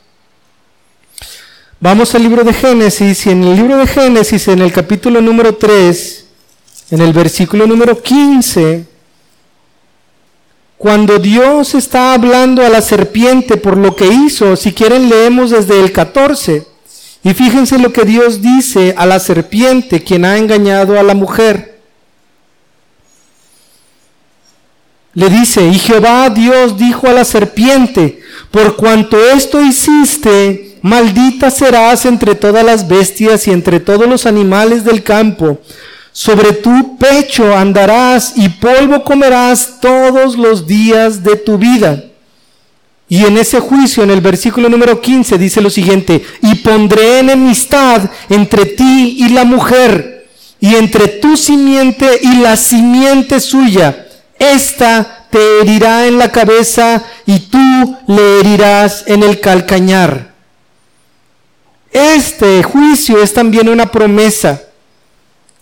Vamos 1.85 2.15
al 2.15 2.23
libro 2.23 2.45
de 2.45 2.55
Génesis 2.55 3.27
y 3.27 3.31
en 3.31 3.45
el 3.45 3.57
libro 3.57 3.77
de 3.77 3.87
Génesis, 3.87 4.49
en 4.49 4.63
el 4.63 4.73
capítulo 4.73 5.21
número 5.21 5.55
3, 5.55 6.25
en 6.93 7.03
el 7.03 7.13
versículo 7.13 7.67
número 7.67 8.03
15, 8.03 8.87
cuando 10.79 11.19
Dios 11.19 11.75
está 11.75 12.15
hablando 12.15 12.65
a 12.65 12.71
la 12.71 12.81
serpiente 12.81 13.59
por 13.59 13.77
lo 13.77 13.95
que 13.95 14.07
hizo, 14.07 14.57
si 14.57 14.73
quieren 14.73 15.11
leemos 15.11 15.51
desde 15.51 15.79
el 15.79 15.93
14. 15.93 16.67
Y 17.23 17.35
fíjense 17.35 17.79
lo 17.79 17.93
que 17.93 18.07
Dios 18.07 18.41
dice 18.41 18.95
a 18.97 19.05
la 19.05 19.21
serpiente, 19.21 20.03
quien 20.03 20.25
ha 20.25 20.39
engañado 20.39 20.99
a 20.99 21.03
la 21.03 21.15
mujer. 21.15 21.81
le 25.13 25.29
dice, 25.29 25.69
y 25.69 25.79
Jehová 25.79 26.31
Dios 26.31 26.79
dijo 26.79 27.09
a 27.09 27.13
la 27.13 27.27
serpiente, 27.27 28.23
por 28.51 28.75
cuanto 28.75 29.23
esto 29.23 29.61
hiciste, 29.61 30.74
maldita 30.85 31.51
serás 31.51 32.05
entre 32.05 32.35
todas 32.35 32.63
las 32.63 32.87
bestias 32.87 33.49
y 33.49 33.51
entre 33.53 33.81
todos 33.81 34.07
los 34.07 34.27
animales 34.27 34.85
del 34.85 35.03
campo. 35.03 35.59
Sobre 36.13 36.53
tu 36.53 36.99
pecho 36.99 37.57
andarás 37.57 38.35
y 38.37 38.51
polvo 38.51 39.03
comerás 39.03 39.81
todos 39.81 40.37
los 40.37 40.67
días 40.67 41.25
de 41.25 41.37
tu 41.37 41.57
vida. 41.57 42.05
Y 43.09 43.25
en 43.25 43.39
ese 43.39 43.61
juicio, 43.61 44.03
en 44.03 44.11
el 44.11 44.21
versículo 44.21 44.69
número 44.69 45.01
15, 45.01 45.39
dice 45.39 45.63
lo 45.63 45.71
siguiente, 45.71 46.23
y 46.43 46.57
pondré 46.57 47.21
enemistad 47.21 48.03
entre 48.29 48.67
ti 48.67 49.17
y 49.21 49.31
la 49.31 49.45
mujer, 49.45 50.27
y 50.61 50.75
entre 50.75 51.09
tu 51.09 51.39
simiente 51.39 52.21
y 52.21 52.37
la 52.37 52.59
simiente 52.59 53.41
suya. 53.41 54.07
Esta 54.39 55.29
te 55.31 55.61
herirá 55.61 56.07
en 56.07 56.19
la 56.19 56.31
cabeza 56.31 57.03
y 57.25 57.39
tú 57.41 57.97
le 58.07 58.41
herirás 58.41 59.05
en 59.07 59.23
el 59.23 59.41
calcañar. 59.41 60.34
Este 61.95 62.65
juicio 62.65 63.23
es 63.23 63.33
también 63.33 63.69
una 63.69 63.87
promesa 63.87 64.61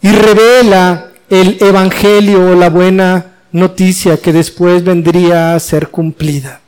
y 0.01 0.11
revela 0.11 1.09
el 1.29 1.59
Evangelio 1.61 2.53
o 2.53 2.55
la 2.55 2.71
buena 2.71 3.35
noticia 3.53 4.17
que 4.17 4.33
después 4.33 4.83
vendría 4.83 5.55
a 5.55 5.61
ser 5.61 5.89
cumplida. 5.89 6.63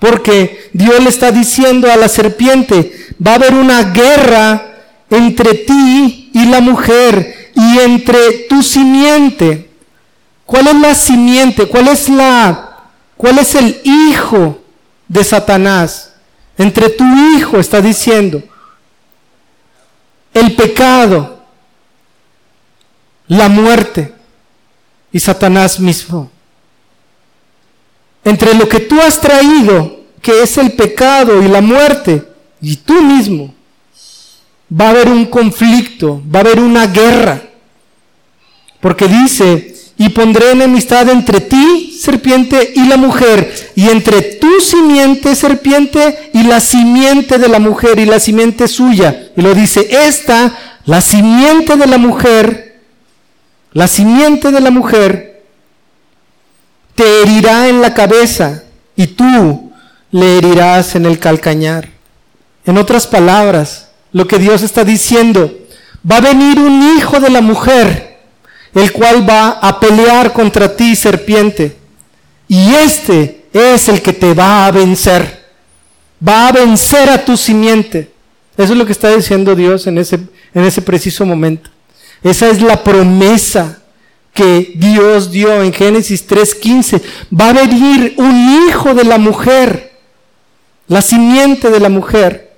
Porque 0.00 0.70
Dios 0.72 1.00
le 1.00 1.08
está 1.08 1.30
diciendo 1.30 1.88
a 1.88 1.94
la 1.94 2.08
serpiente, 2.08 3.14
va 3.24 3.30
a 3.30 3.34
haber 3.36 3.54
una 3.54 3.84
guerra 3.92 4.74
entre 5.08 5.54
ti 5.54 6.32
y 6.34 6.44
la 6.46 6.60
mujer 6.60 7.52
y 7.54 7.78
entre 7.78 8.46
tu 8.48 8.60
simiente. 8.64 9.70
¿Cuál 10.44 10.66
es 10.66 10.74
la 10.74 10.94
simiente? 10.96 11.66
¿Cuál 11.68 11.86
es 11.86 12.08
la 12.08 12.70
cuál 13.16 13.38
es 13.38 13.54
el 13.54 13.80
hijo 13.84 14.60
de 15.06 15.22
Satanás? 15.22 16.11
Entre 16.62 16.90
tu 16.90 17.04
hijo 17.34 17.58
está 17.58 17.80
diciendo 17.80 18.40
el 20.32 20.54
pecado 20.54 21.42
la 23.26 23.48
muerte 23.48 24.14
y 25.10 25.18
Satanás 25.18 25.80
mismo. 25.80 26.30
Entre 28.22 28.54
lo 28.54 28.68
que 28.68 28.78
tú 28.78 29.00
has 29.00 29.20
traído, 29.20 30.02
que 30.20 30.44
es 30.44 30.56
el 30.56 30.74
pecado 30.74 31.42
y 31.42 31.48
la 31.48 31.60
muerte, 31.60 32.28
y 32.60 32.76
tú 32.76 33.02
mismo, 33.02 33.52
va 34.70 34.86
a 34.86 34.90
haber 34.90 35.08
un 35.08 35.24
conflicto, 35.24 36.22
va 36.32 36.38
a 36.38 36.42
haber 36.42 36.60
una 36.60 36.86
guerra. 36.86 37.42
Porque 38.80 39.08
dice, 39.08 39.71
y 40.04 40.08
pondré 40.08 40.50
enemistad 40.50 41.08
entre 41.10 41.40
ti, 41.40 41.96
serpiente, 41.96 42.72
y 42.74 42.88
la 42.88 42.96
mujer, 42.96 43.54
y 43.76 43.88
entre 43.88 44.20
tu 44.20 44.60
simiente, 44.60 45.36
serpiente, 45.36 46.30
y 46.34 46.42
la 46.42 46.58
simiente 46.58 47.38
de 47.38 47.48
la 47.48 47.60
mujer, 47.60 48.00
y 48.00 48.04
la 48.04 48.18
simiente 48.18 48.66
suya. 48.66 49.28
Y 49.36 49.42
lo 49.42 49.54
dice, 49.54 49.86
esta, 50.08 50.58
la 50.86 51.00
simiente 51.00 51.76
de 51.76 51.86
la 51.86 51.98
mujer, 51.98 52.80
la 53.74 53.86
simiente 53.86 54.50
de 54.50 54.60
la 54.60 54.72
mujer 54.72 55.44
te 56.96 57.22
herirá 57.22 57.68
en 57.68 57.80
la 57.80 57.94
cabeza 57.94 58.64
y 58.96 59.06
tú 59.06 59.70
le 60.10 60.38
herirás 60.38 60.96
en 60.96 61.06
el 61.06 61.20
calcañar. 61.20 61.88
En 62.66 62.76
otras 62.76 63.06
palabras, 63.06 63.90
lo 64.10 64.26
que 64.26 64.40
Dios 64.40 64.62
está 64.62 64.82
diciendo, 64.82 65.56
va 66.10 66.16
a 66.16 66.22
venir 66.22 66.58
un 66.58 66.96
hijo 66.96 67.20
de 67.20 67.30
la 67.30 67.40
mujer, 67.40 68.11
el 68.74 68.92
cual 68.92 69.28
va 69.28 69.50
a 69.50 69.78
pelear 69.78 70.32
contra 70.32 70.74
ti, 70.74 70.96
serpiente. 70.96 71.76
Y 72.48 72.74
este 72.74 73.44
es 73.52 73.88
el 73.88 74.02
que 74.02 74.12
te 74.12 74.34
va 74.34 74.66
a 74.66 74.70
vencer. 74.70 75.42
Va 76.26 76.48
a 76.48 76.52
vencer 76.52 77.08
a 77.10 77.24
tu 77.24 77.36
simiente. 77.36 78.10
Eso 78.56 78.72
es 78.72 78.78
lo 78.78 78.86
que 78.86 78.92
está 78.92 79.14
diciendo 79.14 79.54
Dios 79.54 79.86
en 79.86 79.98
ese, 79.98 80.20
en 80.54 80.64
ese 80.64 80.82
preciso 80.82 81.24
momento. 81.26 81.70
Esa 82.22 82.48
es 82.48 82.62
la 82.62 82.82
promesa 82.82 83.82
que 84.32 84.72
Dios 84.76 85.30
dio 85.30 85.62
en 85.62 85.72
Génesis 85.72 86.28
3.15. 86.28 87.02
Va 87.38 87.50
a 87.50 87.52
venir 87.52 88.14
un 88.16 88.68
hijo 88.68 88.94
de 88.94 89.04
la 89.04 89.18
mujer, 89.18 89.92
la 90.86 91.02
simiente 91.02 91.70
de 91.70 91.80
la 91.80 91.88
mujer. 91.88 92.51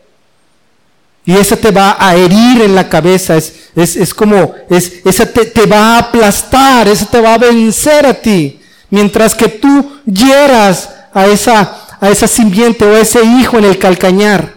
Y 1.24 1.36
esa 1.36 1.56
te 1.56 1.70
va 1.70 1.96
a 1.98 2.14
herir 2.14 2.62
en 2.62 2.74
la 2.74 2.88
cabeza, 2.88 3.36
es, 3.36 3.54
es, 3.74 4.12
como, 4.12 4.54
es, 4.68 5.00
esa 5.04 5.24
te, 5.24 5.46
te, 5.46 5.64
va 5.66 5.96
a 5.96 5.98
aplastar, 5.98 6.86
esa 6.86 7.06
te 7.06 7.20
va 7.20 7.34
a 7.34 7.38
vencer 7.38 8.06
a 8.06 8.14
ti. 8.14 8.60
Mientras 8.90 9.34
que 9.34 9.48
tú 9.48 10.00
hieras 10.04 10.90
a 11.14 11.26
esa, 11.26 11.96
a 11.98 12.10
esa 12.10 12.26
simiente 12.26 12.84
o 12.84 12.94
a 12.94 13.00
ese 13.00 13.24
hijo 13.24 13.58
en 13.58 13.64
el 13.64 13.78
calcañar. 13.78 14.54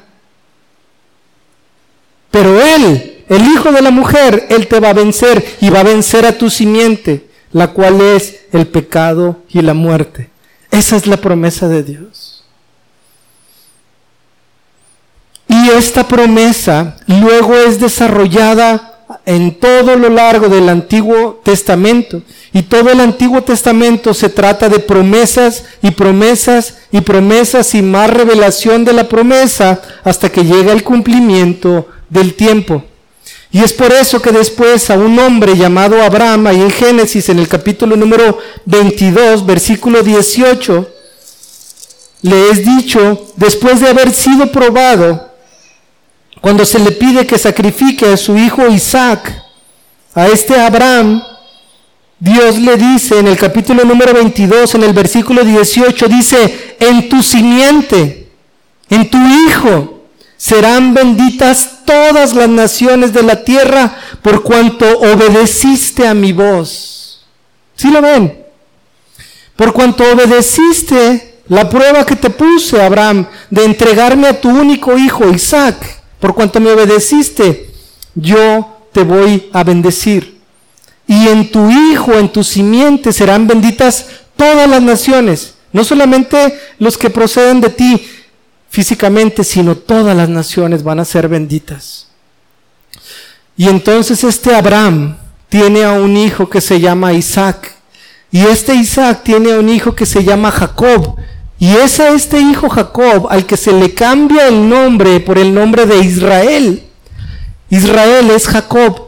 Pero 2.30 2.62
él 2.62 3.18
el 3.30 3.46
hijo 3.46 3.72
de 3.72 3.82
la 3.82 3.92
mujer, 3.92 4.48
él 4.50 4.68
te 4.68 4.80
va 4.80 4.90
a 4.90 4.94
vencer 4.94 5.44
y 5.60 5.70
va 5.70 5.82
a 5.82 5.84
vencer 5.84 6.26
a 6.26 6.38
tu 6.38 6.50
simiente, 6.50 7.28
la 7.52 7.74
cual 7.74 8.00
es 8.00 8.46
el 8.54 8.68
pecado 8.68 9.42
y 9.50 9.62
la 9.62 9.74
muerte. 9.74 10.30
Esa 10.72 10.96
es 10.96 11.08
la 11.08 11.18
promesa 11.18 11.68
de 11.68 11.84
Dios. 11.84 12.37
Esta 15.76 16.08
promesa 16.08 16.96
luego 17.08 17.56
es 17.56 17.80
desarrollada 17.80 19.00
en 19.26 19.60
todo 19.60 19.96
lo 19.96 20.10
largo 20.10 20.48
del 20.48 20.70
Antiguo 20.70 21.42
Testamento. 21.44 22.22
Y 22.54 22.64
todo 22.64 22.90
el 22.90 23.02
Antiguo 23.02 23.42
Testamento 23.44 24.14
se 24.14 24.30
trata 24.30 24.70
de 24.70 24.80
promesas 24.80 25.66
y 25.82 25.92
promesas 25.92 26.76
y 26.92 27.02
promesas 27.02 27.76
y 27.76 27.82
más 27.82 28.10
revelación 28.10 28.86
de 28.86 28.94
la 28.94 29.08
promesa 29.10 29.82
hasta 30.04 30.30
que 30.30 30.44
llega 30.44 30.72
el 30.72 30.84
cumplimiento 30.84 31.88
del 32.10 32.34
tiempo. 32.34 32.84
Y 33.52 33.60
es 33.64 33.74
por 33.74 33.92
eso 33.92 34.22
que 34.22 34.32
después 34.32 34.90
a 34.90 34.98
un 34.98 35.20
hombre 35.20 35.56
llamado 35.56 36.02
Abraham, 36.02 36.48
ahí 36.48 36.62
en 36.62 36.72
Génesis, 36.72 37.30
en 37.30 37.40
el 37.40 37.48
capítulo 37.48 37.96
número 37.96 38.40
22, 38.66 39.46
versículo 39.46 40.04
18, 40.04 40.88
le 42.24 42.50
es 42.50 42.66
dicho, 42.66 43.28
después 43.36 43.80
de 43.80 43.90
haber 43.90 44.14
sido 44.14 44.52
probado, 44.52 45.28
cuando 46.42 46.66
se 46.66 46.80
le 46.80 46.92
pide 46.92 47.26
que 47.26 47.38
sacrifique 47.38 48.06
a 48.06 48.18
su 48.18 48.38
hijo 48.38 48.68
Isaac, 48.68 49.44
a 50.14 50.28
este 50.28 50.60
Abraham, 50.60 51.24
Dios 52.20 52.58
le 52.58 52.78
dice 52.78 53.20
en 53.20 53.28
el 53.28 53.38
capítulo 53.38 53.84
número 53.84 54.14
22, 54.14 54.76
en 54.76 54.84
el 54.84 54.94
versículo 54.94 55.44
18, 55.44 56.08
dice, 56.08 56.78
en 56.80 57.10
tu 57.10 57.22
simiente, 57.22 58.30
en 58.90 59.10
tu 59.10 59.18
hijo, 59.18 60.04
serán 60.36 60.94
benditas 60.94 61.86
todas 61.86 62.34
las 62.34 62.50
naciones 62.50 63.14
de 63.14 63.24
la 63.24 63.44
tierra 63.44 63.96
por 64.22 64.44
cuanto 64.44 64.86
obedeciste 65.00 66.08
a 66.08 66.14
mi 66.14 66.34
voz. 66.34 67.26
¿Sí 67.76 67.90
lo 67.92 68.02
ven? 68.02 68.46
Por 69.56 69.74
cuanto 69.74 70.04
obedeciste 70.12 71.42
la 71.50 71.70
prueba 71.70 72.06
que 72.06 72.16
te 72.16 72.30
puse, 72.30 72.82
Abraham, 72.82 73.28
de 73.50 73.66
entregarme 73.66 74.28
a 74.28 74.40
tu 74.40 74.50
único 74.50 74.98
hijo, 74.98 75.30
Isaac, 75.30 75.97
por 76.20 76.34
cuanto 76.36 76.60
me 76.60 76.72
obedeciste, 76.72 77.70
yo 78.16 78.78
te 78.92 79.04
voy 79.04 79.50
a 79.54 79.64
bendecir. 79.64 80.38
Y 81.08 81.28
en 81.28 81.52
tu 81.52 81.70
hijo, 81.70 82.14
en 82.14 82.30
tu 82.30 82.44
simiente 82.44 83.14
serán 83.14 83.48
benditas 83.48 84.08
todas 84.36 84.70
las 84.70 84.82
naciones, 84.82 85.56
no 85.72 85.84
solamente 85.84 86.60
los 86.80 86.98
que 86.98 87.10
proceden 87.10 87.62
de 87.62 87.70
ti, 87.70 88.08
físicamente, 88.70 89.44
sino 89.44 89.76
todas 89.76 90.16
las 90.16 90.30
naciones 90.30 90.84
van 90.84 91.00
a 91.00 91.06
ser 91.06 91.28
benditas. 91.28 92.08
Y 93.56 93.68
entonces 93.68 94.24
este 94.24 94.56
Abraham 94.56 95.18
tiene 95.50 95.84
a 95.84 95.94
un 95.94 96.16
hijo 96.16 96.50
que 96.50 96.62
se 96.62 96.80
llama 96.80 97.14
Isaac. 97.14 97.74
Y 98.32 98.42
este 98.46 98.76
Isaac 98.76 99.22
tiene 99.24 99.54
a 99.54 99.60
un 99.60 99.70
hijo 99.70 99.96
que 99.96 100.06
se 100.06 100.24
llama 100.24 100.52
Jacob. 100.52 101.16
Y 101.60 101.76
es 101.76 102.00
a 102.00 102.10
este 102.10 102.40
hijo 102.40 102.70
Jacob 102.70 103.28
al 103.30 103.46
que 103.46 103.58
se 103.58 103.72
le 103.72 103.94
cambia 103.94 104.48
el 104.48 104.70
nombre 104.70 105.20
por 105.20 105.38
el 105.38 105.54
nombre 105.54 105.86
de 105.86 105.98
Israel. 106.00 106.84
Israel 107.70 108.30
es 108.32 108.48
Jacob. 108.48 109.08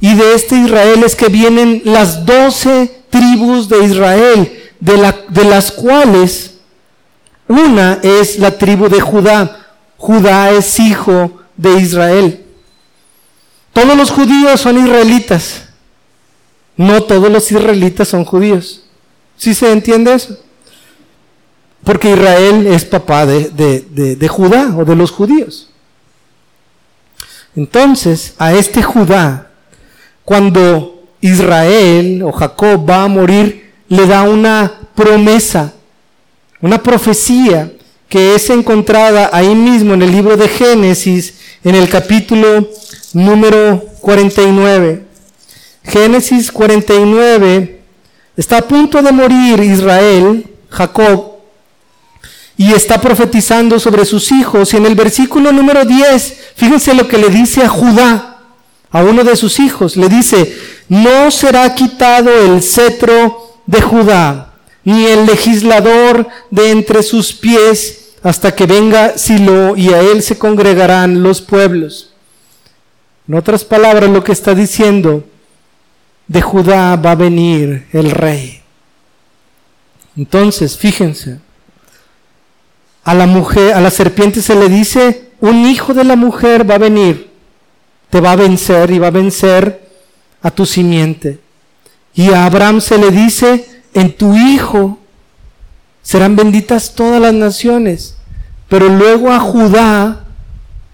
Y 0.00 0.14
de 0.14 0.34
este 0.34 0.56
Israel 0.56 1.02
es 1.04 1.14
que 1.14 1.28
vienen 1.28 1.82
las 1.84 2.24
doce 2.24 3.02
tribus 3.10 3.68
de 3.68 3.84
Israel, 3.84 4.70
de, 4.78 4.96
la, 4.96 5.14
de 5.28 5.44
las 5.44 5.72
cuales 5.72 6.54
una 7.48 7.98
es 8.02 8.38
la 8.38 8.56
tribu 8.56 8.88
de 8.88 9.00
Judá. 9.00 9.66
Judá 9.98 10.50
es 10.52 10.78
hijo 10.78 11.40
de 11.56 11.80
Israel. 11.80 12.44
Todos 13.72 13.96
los 13.96 14.10
judíos 14.10 14.60
son 14.60 14.78
israelitas. 14.78 15.64
No 16.76 17.02
todos 17.02 17.30
los 17.30 17.50
israelitas 17.50 18.08
son 18.08 18.24
judíos. 18.24 18.82
¿Sí 19.36 19.54
se 19.54 19.70
entiende 19.70 20.14
eso? 20.14 20.38
Porque 21.84 22.10
Israel 22.10 22.66
es 22.66 22.84
papá 22.84 23.26
de, 23.26 23.50
de, 23.50 24.28
Judá 24.28 24.74
o 24.76 24.84
de 24.84 24.94
los 24.94 25.10
judíos. 25.10 25.70
Entonces, 27.56 28.34
a 28.38 28.52
este 28.52 28.82
Judá, 28.82 29.50
cuando 30.24 31.02
Israel 31.20 32.22
o 32.22 32.32
Jacob 32.32 32.88
va 32.88 33.04
a 33.04 33.08
morir, 33.08 33.72
le 33.88 34.06
da 34.06 34.22
una 34.22 34.72
promesa, 34.94 35.72
una 36.60 36.82
profecía 36.82 37.72
que 38.08 38.34
es 38.34 38.50
encontrada 38.50 39.30
ahí 39.32 39.54
mismo 39.54 39.94
en 39.94 40.02
el 40.02 40.12
libro 40.12 40.36
de 40.36 40.48
Génesis, 40.48 41.34
en 41.64 41.74
el 41.74 41.88
capítulo 41.88 42.68
número 43.12 43.84
49. 44.00 45.04
Génesis 45.84 46.52
49, 46.52 47.80
está 48.36 48.58
a 48.58 48.68
punto 48.68 49.02
de 49.02 49.12
morir 49.12 49.60
Israel, 49.60 50.46
Jacob, 50.68 51.29
y 52.60 52.74
está 52.74 53.00
profetizando 53.00 53.80
sobre 53.80 54.04
sus 54.04 54.30
hijos. 54.30 54.74
Y 54.74 54.76
en 54.76 54.84
el 54.84 54.94
versículo 54.94 55.50
número 55.50 55.86
10, 55.86 56.52
fíjense 56.56 56.92
lo 56.92 57.08
que 57.08 57.16
le 57.16 57.30
dice 57.30 57.62
a 57.62 57.70
Judá, 57.70 58.36
a 58.90 59.02
uno 59.02 59.24
de 59.24 59.34
sus 59.34 59.58
hijos. 59.60 59.96
Le 59.96 60.10
dice, 60.10 60.58
no 60.86 61.30
será 61.30 61.74
quitado 61.74 62.28
el 62.30 62.62
cetro 62.62 63.56
de 63.64 63.80
Judá, 63.80 64.52
ni 64.84 65.06
el 65.06 65.24
legislador 65.24 66.28
de 66.50 66.70
entre 66.70 67.02
sus 67.02 67.32
pies, 67.32 68.10
hasta 68.22 68.54
que 68.54 68.66
venga 68.66 69.16
Silo 69.16 69.74
y 69.74 69.94
a 69.94 70.00
él 70.02 70.22
se 70.22 70.36
congregarán 70.36 71.22
los 71.22 71.40
pueblos. 71.40 72.12
En 73.26 73.36
otras 73.36 73.64
palabras, 73.64 74.10
lo 74.10 74.22
que 74.22 74.32
está 74.32 74.54
diciendo, 74.54 75.24
de 76.26 76.42
Judá 76.42 76.94
va 76.96 77.12
a 77.12 77.14
venir 77.14 77.86
el 77.94 78.10
rey. 78.10 78.60
Entonces, 80.14 80.76
fíjense, 80.76 81.38
a 83.10 83.14
la 83.14 83.26
mujer, 83.26 83.72
a 83.74 83.80
la 83.80 83.90
serpiente 83.90 84.40
se 84.40 84.54
le 84.54 84.68
dice, 84.68 85.30
un 85.40 85.66
hijo 85.66 85.94
de 85.94 86.04
la 86.04 86.14
mujer 86.14 86.70
va 86.70 86.76
a 86.76 86.78
venir, 86.78 87.28
te 88.08 88.20
va 88.20 88.32
a 88.32 88.36
vencer 88.36 88.88
y 88.92 89.00
va 89.00 89.08
a 89.08 89.10
vencer 89.10 89.84
a 90.40 90.52
tu 90.52 90.64
simiente. 90.64 91.40
Y 92.14 92.30
a 92.30 92.44
Abraham 92.44 92.80
se 92.80 92.98
le 92.98 93.10
dice, 93.10 93.82
en 93.94 94.16
tu 94.16 94.36
hijo 94.36 95.00
serán 96.02 96.36
benditas 96.36 96.94
todas 96.94 97.20
las 97.20 97.34
naciones. 97.34 98.14
Pero 98.68 98.88
luego 98.88 99.32
a 99.32 99.40
Judá, 99.40 100.26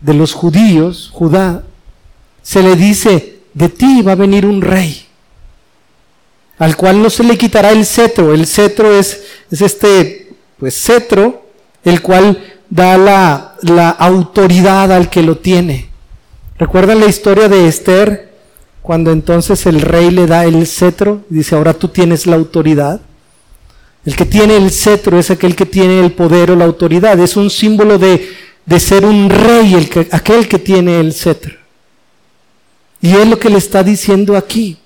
de 0.01 0.15
los 0.15 0.33
judíos, 0.33 1.11
Judá, 1.13 1.65
se 2.43 2.63
le 2.63 2.77
dice, 2.77 3.41
de 3.53 3.69
ti 3.69 4.01
va 4.01 4.13
a 4.13 4.15
venir 4.15 4.47
un 4.47 4.63
rey, 4.63 5.05
al 6.59 6.79
cual 6.79 7.03
no 7.03 7.11
se 7.11 7.25
le 7.25 7.37
quitará 7.37 7.73
el 7.73 7.85
cetro. 7.85 8.33
El 8.33 8.47
cetro 8.47 8.99
es, 8.99 9.23
es 9.51 9.61
este, 9.61 10.33
pues, 10.59 10.83
cetro, 10.83 11.46
el 11.87 12.03
cual 12.03 12.42
da 12.68 12.99
la, 12.99 13.90
autoridad 13.90 14.92
al 14.92 15.09
que 15.09 15.22
lo 15.22 15.38
tiene. 15.38 15.88
¿Recuerdan 16.59 16.99
la 16.99 17.07
historia 17.07 17.49
de 17.49 17.68
Esther? 17.68 18.35
Cuando 18.83 19.12
entonces 19.12 19.66
el 19.66 19.81
rey 19.81 20.11
le 20.11 20.27
da 20.27 20.44
el 20.44 20.66
cetro 20.66 21.22
y 21.31 21.37
dice, 21.37 21.55
ahora 21.55 21.75
tú 21.75 21.88
tienes 21.88 22.27
la 22.27 22.37
autoridad. 22.37 23.01
El 24.05 24.16
que 24.16 24.25
tiene 24.25 24.57
el 24.57 24.70
cetro 24.72 25.18
es 25.18 25.31
aquel 25.31 25.55
que 25.55 25.66
tiene 25.66 26.01
el 26.01 26.12
poder 26.12 26.51
o 26.51 26.57
la 26.57 26.64
autoridad. 26.64 27.18
Es 27.20 27.37
un 27.37 27.51
símbolo 27.51 27.99
de, 27.99 28.35
ser 28.81 29.05
un 29.05 29.31
rey, 29.31 29.75
el 29.75 29.88
que, 29.88 30.09
aquel 30.11 30.49
que 30.49 30.59
tiene 30.59 30.99
el 30.99 31.12
cetro. 31.12 31.55
Y 33.01 33.12
es 33.14 33.29
lo 33.29 33.38
que 33.38 33.51
le 33.51 33.59
está 33.59 33.85
diciendo 33.85 34.37
aquí. 34.37 34.77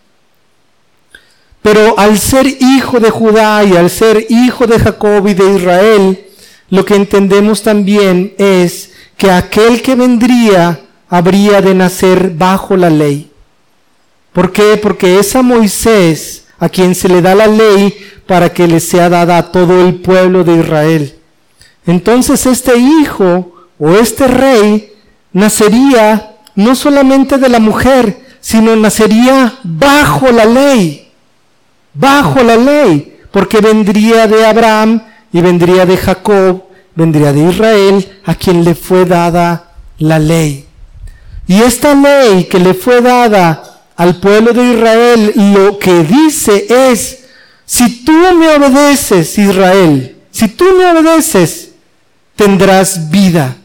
Pero 1.63 1.99
al 1.99 2.19
ser 2.19 2.47
hijo 2.47 3.01
de 3.01 3.11
Judá 3.11 3.65
y 3.65 3.77
al 3.77 3.89
ser 3.89 4.27
hijo 4.29 4.67
de 4.67 4.79
Jacob 4.79 5.27
y 5.29 5.35
de 5.35 5.55
Israel, 5.55 6.27
lo 6.71 6.85
que 6.85 6.95
entendemos 6.95 7.63
también 7.63 8.35
es 8.39 8.93
que 9.17 9.31
aquel 9.31 9.83
que 9.83 9.95
vendría 9.95 10.81
habría 11.09 11.61
de 11.61 11.75
nacer 11.75 12.31
bajo 12.31 12.77
la 12.77 12.89
ley. 12.89 13.31
¿Por 14.33 14.53
qué? 14.53 14.79
Porque 14.81 15.19
es 15.19 15.35
a 15.35 15.43
Moisés 15.43 16.47
a 16.59 16.69
quien 16.69 16.95
se 16.95 17.09
le 17.09 17.21
da 17.21 17.35
la 17.35 17.49
ley 17.49 17.95
para 18.27 18.53
que 18.53 18.69
le 18.69 18.79
sea 18.79 19.09
dada 19.09 19.39
a 19.39 19.51
todo 19.51 19.87
el 19.87 19.97
pueblo 19.97 20.45
de 20.45 20.57
Israel. 20.57 21.15
Entonces 21.87 22.47
este 22.47 22.79
hijo 22.79 23.67
o 23.79 23.91
este 23.91 24.29
rey 24.29 24.93
nacería 25.33 26.37
no 26.55 26.75
solamente 26.75 27.39
de 27.39 27.49
la 27.49 27.59
mujer, 27.59 28.21
sino 28.41 28.77
nacería 28.77 29.55
bajo 29.65 30.31
la 30.31 30.45
ley, 30.45 31.09
bajo 31.95 32.43
la 32.43 32.57
ley, 32.57 33.19
porque 33.33 33.61
vendría 33.61 34.27
de 34.27 34.47
Abraham 34.47 35.03
y 35.33 35.41
vendría 35.41 35.87
de 35.87 35.97
Jacob, 35.97 36.65
vendría 36.95 37.33
de 37.33 37.49
Israel, 37.51 38.21
a 38.25 38.35
quien 38.35 38.65
le 38.65 38.75
fue 38.75 39.05
dada 39.05 39.73
la 39.99 40.19
ley. 40.19 40.67
Y 41.47 41.61
esta 41.63 41.95
ley 41.95 42.45
que 42.45 42.59
le 42.59 42.75
fue 42.75 43.01
dada 43.01 43.83
al 43.97 44.21
pueblo 44.21 44.53
de 44.53 44.73
Israel, 44.73 45.33
lo 45.55 45.79
que 45.79 46.05
dice 46.05 46.67
es 46.69 47.25
si 47.67 48.05
tú 48.05 48.13
me 48.13 48.49
obedeces, 48.57 49.39
Israel, 49.39 50.17
si 50.31 50.49
tú 50.49 50.65
me 50.77 50.91
obedeces, 50.91 51.71
tendrás 52.35 53.11
vida. 53.11 53.57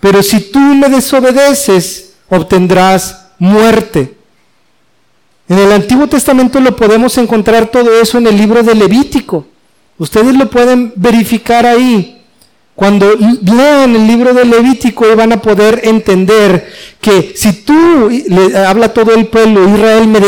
Pero 0.00 0.22
si 0.22 0.40
tú 0.40 0.58
me 0.58 0.88
desobedeces, 0.88 2.12
obtendrás 2.28 3.26
muerte. 3.38 4.16
En 5.48 5.58
el 5.58 5.72
Antiguo 5.72 6.06
Testamento 6.06 6.60
lo 6.60 6.76
podemos 6.76 7.16
encontrar 7.18 7.66
todo 7.70 8.00
eso 8.00 8.18
en 8.18 8.26
el 8.26 8.36
libro 8.36 8.62
de 8.62 8.74
Levítico. 8.74 9.46
Ustedes 9.98 10.34
lo 10.34 10.48
pueden 10.48 10.92
verificar 10.96 11.66
ahí. 11.66 12.14
Cuando 12.74 13.12
lean 13.16 13.96
el 13.96 14.06
libro 14.06 14.32
de 14.32 14.44
Levítico 14.44 15.04
van 15.16 15.32
a 15.32 15.42
poder 15.42 15.80
entender 15.82 16.72
que 17.00 17.32
si 17.34 17.52
tú, 17.64 18.08
le 18.08 18.56
habla 18.56 18.94
todo 18.94 19.12
el 19.14 19.26
pueblo, 19.26 19.68
Israel, 19.74 20.06
me, 20.06 20.20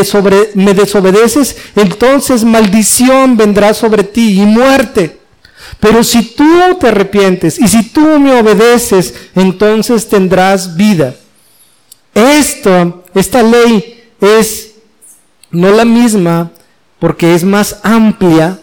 me 0.55 0.75
desobedeces, 0.75 1.57
entonces 1.77 2.43
maldición 2.43 3.37
vendrá 3.37 3.73
sobre 3.73 4.03
ti 4.03 4.41
y 4.41 4.47
muerte. 4.47 5.21
Pero 5.79 6.03
si 6.03 6.35
tú 6.35 6.77
te 6.81 6.89
arrepientes 6.89 7.57
y 7.59 7.69
si 7.69 7.85
tú 7.91 8.19
me 8.19 8.35
obedeces, 8.41 9.15
entonces 9.37 10.09
tendrás 10.09 10.77
vida. 10.77 11.15
Esto, 12.13 13.05
esta 13.15 13.45
ley 13.45 14.03
es 14.21 14.73
no 15.53 15.71
la 15.71 15.85
misma 15.85 16.51
porque 16.99 17.35
es 17.35 17.45
más 17.45 17.79
amplia 17.85 18.59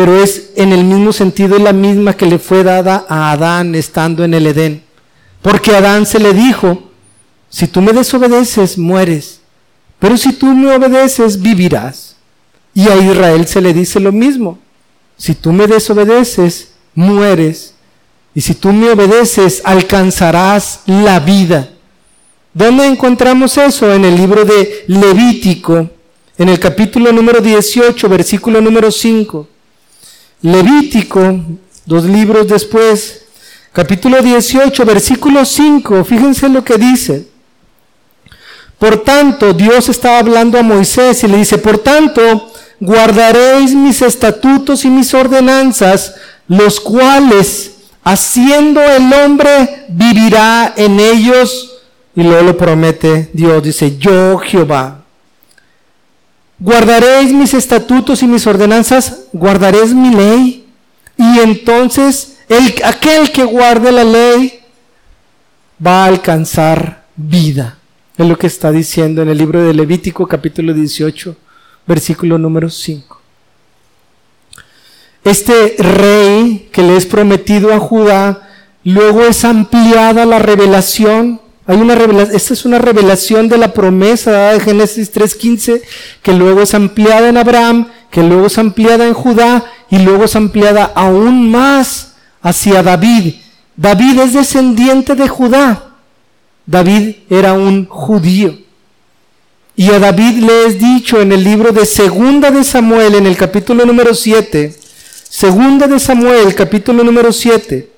pero 0.00 0.18
es 0.18 0.52
en 0.56 0.72
el 0.72 0.82
mismo 0.82 1.12
sentido 1.12 1.58
la 1.58 1.74
misma 1.74 2.16
que 2.16 2.24
le 2.24 2.38
fue 2.38 2.64
dada 2.64 3.04
a 3.06 3.32
Adán 3.32 3.74
estando 3.74 4.24
en 4.24 4.32
el 4.32 4.46
Edén. 4.46 4.82
Porque 5.42 5.72
a 5.72 5.76
Adán 5.76 6.06
se 6.06 6.18
le 6.18 6.32
dijo, 6.32 6.90
si 7.50 7.66
tú 7.66 7.82
me 7.82 7.92
desobedeces, 7.92 8.78
mueres, 8.78 9.40
pero 9.98 10.16
si 10.16 10.32
tú 10.32 10.46
me 10.54 10.74
obedeces, 10.74 11.42
vivirás. 11.42 12.16
Y 12.72 12.88
a 12.88 12.96
Israel 12.96 13.46
se 13.46 13.60
le 13.60 13.74
dice 13.74 14.00
lo 14.00 14.10
mismo, 14.10 14.58
si 15.18 15.34
tú 15.34 15.52
me 15.52 15.66
desobedeces, 15.66 16.70
mueres, 16.94 17.74
y 18.34 18.40
si 18.40 18.54
tú 18.54 18.72
me 18.72 18.88
obedeces, 18.88 19.60
alcanzarás 19.64 20.80
la 20.86 21.20
vida. 21.20 21.68
¿Dónde 22.54 22.86
encontramos 22.86 23.58
eso? 23.58 23.92
En 23.92 24.06
el 24.06 24.16
libro 24.16 24.46
de 24.46 24.84
Levítico, 24.86 25.90
en 26.38 26.48
el 26.48 26.58
capítulo 26.58 27.12
número 27.12 27.42
18, 27.42 28.08
versículo 28.08 28.62
número 28.62 28.90
5. 28.90 29.59
Levítico, 30.42 31.38
dos 31.84 32.04
libros 32.04 32.48
después, 32.48 33.26
capítulo 33.72 34.22
18, 34.22 34.84
versículo 34.86 35.44
5, 35.44 36.02
fíjense 36.04 36.48
lo 36.48 36.64
que 36.64 36.78
dice. 36.78 37.28
Por 38.78 39.02
tanto, 39.02 39.52
Dios 39.52 39.90
estaba 39.90 40.18
hablando 40.18 40.58
a 40.58 40.62
Moisés 40.62 41.22
y 41.24 41.28
le 41.28 41.36
dice, 41.36 41.58
por 41.58 41.76
tanto, 41.78 42.50
guardaréis 42.80 43.74
mis 43.74 44.00
estatutos 44.00 44.86
y 44.86 44.88
mis 44.88 45.12
ordenanzas, 45.12 46.14
los 46.48 46.80
cuales, 46.80 47.72
haciendo 48.02 48.80
el 48.82 49.12
hombre, 49.12 49.84
vivirá 49.88 50.72
en 50.74 50.98
ellos. 50.98 51.80
Y 52.16 52.22
luego 52.22 52.42
lo 52.42 52.56
promete 52.56 53.28
Dios, 53.34 53.62
dice, 53.62 53.98
yo 53.98 54.38
Jehová 54.38 54.99
guardaréis 56.60 57.32
mis 57.32 57.54
estatutos 57.54 58.22
y 58.22 58.26
mis 58.26 58.46
ordenanzas, 58.46 59.24
guardaréis 59.32 59.94
mi 59.94 60.14
ley. 60.14 60.66
Y 61.16 61.38
entonces 61.40 62.38
el, 62.48 62.74
aquel 62.84 63.32
que 63.32 63.44
guarde 63.44 63.90
la 63.90 64.04
ley 64.04 64.60
va 65.84 66.04
a 66.04 66.06
alcanzar 66.06 67.04
vida. 67.16 67.78
Es 68.16 68.26
lo 68.26 68.38
que 68.38 68.46
está 68.46 68.70
diciendo 68.70 69.22
en 69.22 69.30
el 69.30 69.38
libro 69.38 69.62
de 69.62 69.72
Levítico 69.72 70.26
capítulo 70.26 70.74
18, 70.74 71.36
versículo 71.86 72.36
número 72.36 72.68
5. 72.68 73.20
Este 75.24 75.76
rey 75.78 76.68
que 76.72 76.82
le 76.82 76.96
es 76.96 77.06
prometido 77.06 77.72
a 77.72 77.78
Judá, 77.78 78.48
luego 78.84 79.22
es 79.22 79.44
ampliada 79.44 80.26
la 80.26 80.38
revelación 80.38 81.40
hay 81.70 81.76
una 81.76 81.94
revelación, 81.94 82.34
esta 82.34 82.52
es 82.52 82.64
una 82.64 82.78
revelación 82.78 83.48
de 83.48 83.56
la 83.56 83.72
promesa 83.72 84.50
de 84.50 84.58
Génesis 84.58 85.14
3.15, 85.14 85.80
que 86.20 86.32
luego 86.32 86.62
es 86.62 86.74
ampliada 86.74 87.28
en 87.28 87.36
Abraham, 87.36 87.86
que 88.10 88.24
luego 88.24 88.48
es 88.48 88.58
ampliada 88.58 89.06
en 89.06 89.14
Judá 89.14 89.70
y 89.88 90.00
luego 90.00 90.24
es 90.24 90.34
ampliada 90.34 90.90
aún 90.96 91.48
más 91.48 92.14
hacia 92.42 92.82
David. 92.82 93.34
David 93.76 94.18
es 94.18 94.32
descendiente 94.32 95.14
de 95.14 95.28
Judá. 95.28 95.94
David 96.66 97.14
era 97.30 97.52
un 97.52 97.86
judío. 97.86 98.58
Y 99.76 99.90
a 99.90 100.00
David 100.00 100.42
le 100.42 100.66
es 100.66 100.80
dicho 100.80 101.20
en 101.20 101.30
el 101.30 101.44
libro 101.44 101.70
de 101.70 101.86
Segunda 101.86 102.50
de 102.50 102.64
Samuel, 102.64 103.14
en 103.14 103.26
el 103.26 103.36
capítulo 103.36 103.86
número 103.86 104.12
7, 104.12 104.74
Segunda 105.22 105.86
de 105.86 106.00
Samuel, 106.00 106.52
capítulo 106.56 107.04
número 107.04 107.32
7, 107.32 107.88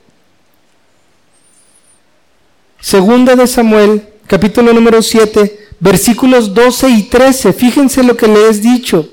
Segunda 2.82 3.36
de 3.36 3.46
Samuel, 3.46 4.02
capítulo 4.26 4.72
número 4.72 5.00
7, 5.02 5.68
versículos 5.78 6.52
12 6.52 6.88
y 6.90 7.02
13. 7.04 7.52
Fíjense 7.52 8.02
lo 8.02 8.16
que 8.16 8.26
le 8.26 8.48
es 8.48 8.60
dicho. 8.60 9.08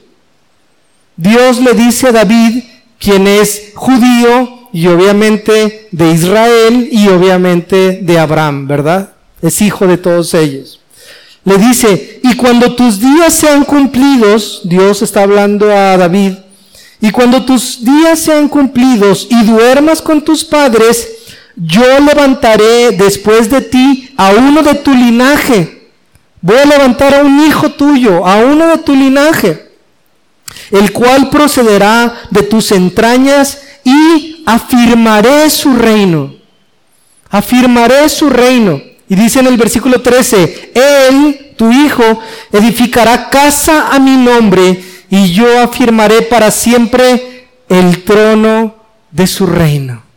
Dios 1.16 1.62
le 1.62 1.74
dice 1.76 2.08
a 2.08 2.12
David, 2.12 2.64
quien 2.98 3.28
es 3.28 3.74
judío 3.76 4.70
y 4.74 4.88
obviamente 4.88 5.88
de 5.92 6.12
Israel 6.12 6.90
y 6.92 7.10
obviamente 7.10 8.00
de 8.02 8.18
Abraham, 8.18 8.68
¿verdad? 8.68 9.14
Es 9.40 9.62
hijo 9.62 9.86
de 9.86 9.98
todos 9.98 10.34
ellos. 10.34 10.80
Le 11.46 11.60
dice, 11.60 12.22
y 12.24 12.36
cuando 12.38 12.74
tus 12.76 13.00
días 13.00 13.36
sean 13.36 13.66
cumplidos, 13.66 14.62
Dios 14.64 15.04
está 15.04 15.22
hablando 15.22 15.72
a 15.72 15.96
David, 15.96 16.34
y 17.02 17.12
cuando 17.12 17.46
tus 17.46 17.86
días 17.86 18.18
sean 18.18 18.50
cumplidos 18.50 19.28
y 19.30 19.44
duermas 19.44 20.02
con 20.02 20.24
tus 20.24 20.44
padres, 20.44 21.19
yo 21.60 21.84
levantaré 22.00 22.92
después 22.92 23.50
de 23.50 23.62
ti 23.62 24.14
a 24.16 24.32
uno 24.32 24.64
de 24.64 24.76
tu 24.76 24.92
linaje. 24.94 25.90
Voy 26.42 26.58
a 26.58 26.66
levantar 26.66 27.14
a 27.14 27.24
un 27.24 27.46
hijo 27.46 27.72
tuyo, 27.72 28.26
a 28.26 28.38
uno 28.38 28.68
de 28.68 28.78
tu 28.78 28.96
linaje, 28.96 29.70
el 30.72 30.94
cual 30.94 31.30
procederá 31.30 32.16
de 32.30 32.44
tus 32.44 32.72
entrañas 32.72 33.62
y 33.84 34.44
afirmaré 34.46 35.50
su 35.50 35.74
reino. 35.74 36.34
Afirmaré 37.30 38.08
su 38.08 38.30
reino. 38.30 38.82
Y 39.10 39.16
dice 39.16 39.40
en 39.40 39.48
el 39.48 39.58
versículo 39.58 40.02
13, 40.02 40.72
Él, 41.10 41.56
tu 41.58 41.72
hijo, 41.72 42.22
edificará 42.54 43.30
casa 43.30 43.90
a 43.92 44.00
mi 44.00 44.16
nombre 44.16 44.82
y 45.10 45.34
yo 45.34 45.62
afirmaré 45.62 46.22
para 46.22 46.52
siempre 46.52 47.48
el 47.68 48.04
trono 48.04 48.76
de 49.12 49.28
su 49.28 49.46
reino. 49.46 50.09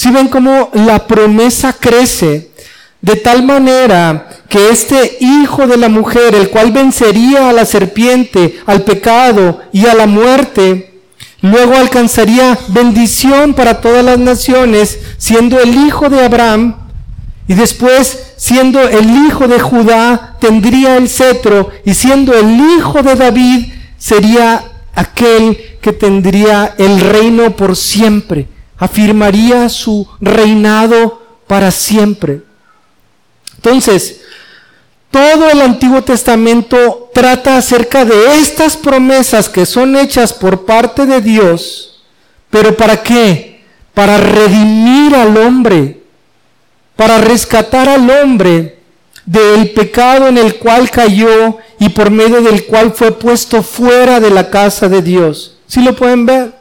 Si 0.00 0.10
ven 0.10 0.28
cómo 0.28 0.70
la 0.72 1.06
promesa 1.06 1.74
crece 1.74 2.52
de 3.02 3.16
tal 3.16 3.42
manera 3.42 4.30
que 4.48 4.70
este 4.70 5.18
hijo 5.20 5.66
de 5.66 5.76
la 5.76 5.90
mujer, 5.90 6.34
el 6.34 6.48
cual 6.48 6.72
vencería 6.72 7.50
a 7.50 7.52
la 7.52 7.66
serpiente, 7.66 8.62
al 8.64 8.80
pecado 8.80 9.60
y 9.74 9.84
a 9.84 9.94
la 9.94 10.06
muerte, 10.06 11.02
luego 11.42 11.74
alcanzaría 11.74 12.58
bendición 12.68 13.52
para 13.52 13.82
todas 13.82 14.02
las 14.02 14.18
naciones, 14.18 15.00
siendo 15.18 15.60
el 15.60 15.74
hijo 15.74 16.08
de 16.08 16.24
Abraham, 16.24 16.76
y 17.46 17.52
después, 17.52 18.32
siendo 18.38 18.80
el 18.80 19.26
hijo 19.26 19.48
de 19.48 19.60
Judá, 19.60 20.38
tendría 20.40 20.96
el 20.96 21.10
cetro, 21.10 21.68
y 21.84 21.92
siendo 21.92 22.32
el 22.32 22.58
hijo 22.58 23.02
de 23.02 23.16
David, 23.16 23.66
sería 23.98 24.64
aquel 24.94 25.58
que 25.82 25.92
tendría 25.92 26.74
el 26.78 27.00
reino 27.00 27.54
por 27.54 27.76
siempre 27.76 28.48
afirmaría 28.80 29.68
su 29.68 30.08
reinado 30.20 31.22
para 31.46 31.70
siempre. 31.70 32.40
Entonces, 33.56 34.22
todo 35.10 35.50
el 35.50 35.60
Antiguo 35.60 36.02
Testamento 36.02 37.10
trata 37.12 37.58
acerca 37.58 38.04
de 38.04 38.38
estas 38.38 38.76
promesas 38.76 39.48
que 39.48 39.66
son 39.66 39.96
hechas 39.96 40.32
por 40.32 40.64
parte 40.64 41.04
de 41.04 41.20
Dios, 41.20 42.02
pero 42.48 42.74
¿para 42.74 43.02
qué? 43.02 43.62
Para 43.92 44.16
redimir 44.16 45.14
al 45.14 45.36
hombre, 45.36 46.02
para 46.96 47.18
rescatar 47.18 47.88
al 47.88 48.08
hombre 48.08 48.78
del 49.26 49.72
pecado 49.72 50.26
en 50.26 50.38
el 50.38 50.56
cual 50.56 50.90
cayó 50.90 51.58
y 51.78 51.90
por 51.90 52.10
medio 52.10 52.40
del 52.40 52.64
cual 52.64 52.92
fue 52.92 53.12
puesto 53.12 53.62
fuera 53.62 54.20
de 54.20 54.30
la 54.30 54.48
casa 54.48 54.88
de 54.88 55.02
Dios. 55.02 55.58
¿Sí 55.66 55.82
lo 55.82 55.94
pueden 55.94 56.24
ver? 56.24 56.59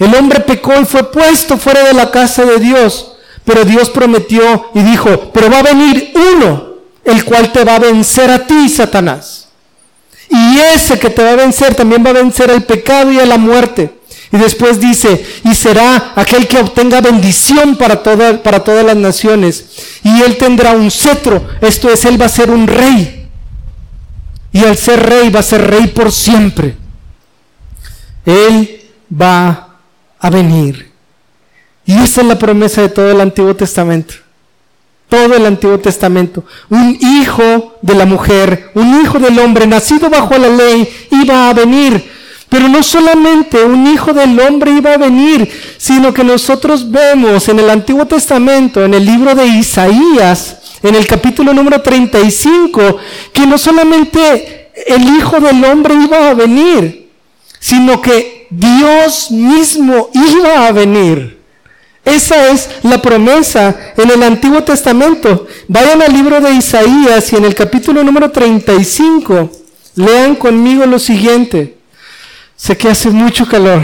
El 0.00 0.14
hombre 0.14 0.40
pecó 0.40 0.72
y 0.80 0.86
fue 0.86 1.12
puesto 1.12 1.58
fuera 1.58 1.84
de 1.84 1.92
la 1.92 2.10
casa 2.10 2.44
de 2.44 2.58
Dios. 2.58 3.12
Pero 3.44 3.64
Dios 3.64 3.90
prometió 3.90 4.70
y 4.74 4.82
dijo, 4.82 5.30
pero 5.32 5.50
va 5.50 5.58
a 5.58 5.62
venir 5.62 6.12
uno, 6.34 6.68
el 7.04 7.24
cual 7.24 7.52
te 7.52 7.64
va 7.64 7.76
a 7.76 7.80
vencer 7.80 8.30
a 8.30 8.46
ti, 8.46 8.68
Satanás. 8.68 9.48
Y 10.30 10.58
ese 10.74 10.98
que 10.98 11.10
te 11.10 11.22
va 11.22 11.30
a 11.30 11.36
vencer 11.36 11.74
también 11.74 12.04
va 12.04 12.10
a 12.10 12.14
vencer 12.14 12.50
el 12.50 12.62
pecado 12.62 13.12
y 13.12 13.18
a 13.18 13.26
la 13.26 13.36
muerte. 13.36 13.98
Y 14.32 14.38
después 14.38 14.80
dice, 14.80 15.26
y 15.44 15.54
será 15.54 16.12
aquel 16.14 16.46
que 16.46 16.58
obtenga 16.58 17.00
bendición 17.00 17.76
para, 17.76 18.02
para 18.02 18.64
todas 18.64 18.84
las 18.84 18.96
naciones. 18.96 19.66
Y 20.02 20.22
él 20.22 20.38
tendrá 20.38 20.72
un 20.72 20.90
cetro, 20.90 21.46
esto 21.60 21.90
es, 21.90 22.04
él 22.04 22.20
va 22.20 22.26
a 22.26 22.30
ser 22.30 22.50
un 22.50 22.66
rey. 22.66 23.28
Y 24.52 24.64
al 24.64 24.76
ser 24.76 25.04
rey 25.04 25.30
va 25.30 25.40
a 25.40 25.44
ser 25.44 25.68
rey 25.68 25.88
por 25.88 26.10
siempre. 26.10 26.76
Él 28.24 28.82
va 29.20 29.69
a 30.20 30.30
venir. 30.30 30.90
Y 31.84 31.94
esa 31.94 32.20
es 32.20 32.26
la 32.26 32.38
promesa 32.38 32.82
de 32.82 32.90
todo 32.90 33.10
el 33.10 33.20
Antiguo 33.20 33.56
Testamento. 33.56 34.14
Todo 35.08 35.34
el 35.34 35.44
Antiguo 35.44 35.78
Testamento. 35.78 36.44
Un 36.68 36.96
hijo 37.00 37.78
de 37.82 37.94
la 37.94 38.06
mujer, 38.06 38.70
un 38.74 39.02
hijo 39.02 39.18
del 39.18 39.38
hombre 39.40 39.66
nacido 39.66 40.08
bajo 40.08 40.38
la 40.38 40.48
ley 40.48 40.88
iba 41.10 41.48
a 41.48 41.54
venir. 41.54 42.20
Pero 42.48 42.68
no 42.68 42.82
solamente 42.82 43.64
un 43.64 43.86
hijo 43.86 44.12
del 44.12 44.38
hombre 44.40 44.72
iba 44.72 44.92
a 44.92 44.98
venir, 44.98 45.50
sino 45.78 46.12
que 46.12 46.24
nosotros 46.24 46.90
vemos 46.90 47.48
en 47.48 47.60
el 47.60 47.70
Antiguo 47.70 48.06
Testamento, 48.06 48.84
en 48.84 48.94
el 48.94 49.04
libro 49.04 49.34
de 49.34 49.46
Isaías, 49.46 50.58
en 50.82 50.94
el 50.94 51.06
capítulo 51.06 51.52
número 51.52 51.80
35, 51.80 52.98
que 53.32 53.46
no 53.46 53.56
solamente 53.56 54.70
el 54.86 55.02
hijo 55.16 55.40
del 55.40 55.64
hombre 55.64 55.94
iba 55.94 56.30
a 56.30 56.34
venir, 56.34 57.10
sino 57.60 58.00
que 58.00 58.39
Dios 58.50 59.30
mismo 59.30 60.10
iba 60.12 60.66
a 60.66 60.72
venir. 60.72 61.38
Esa 62.04 62.48
es 62.48 62.68
la 62.82 63.00
promesa 63.00 63.92
en 63.96 64.10
el 64.10 64.22
Antiguo 64.22 64.62
Testamento. 64.64 65.46
Vayan 65.68 66.02
al 66.02 66.12
libro 66.12 66.40
de 66.40 66.52
Isaías 66.52 67.32
y 67.32 67.36
en 67.36 67.44
el 67.44 67.54
capítulo 67.54 68.02
número 68.02 68.30
35 68.30 69.50
lean 69.94 70.34
conmigo 70.34 70.84
lo 70.86 70.98
siguiente. 70.98 71.78
Sé 72.56 72.76
que 72.76 72.88
hace 72.88 73.10
mucho 73.10 73.46
calor 73.46 73.80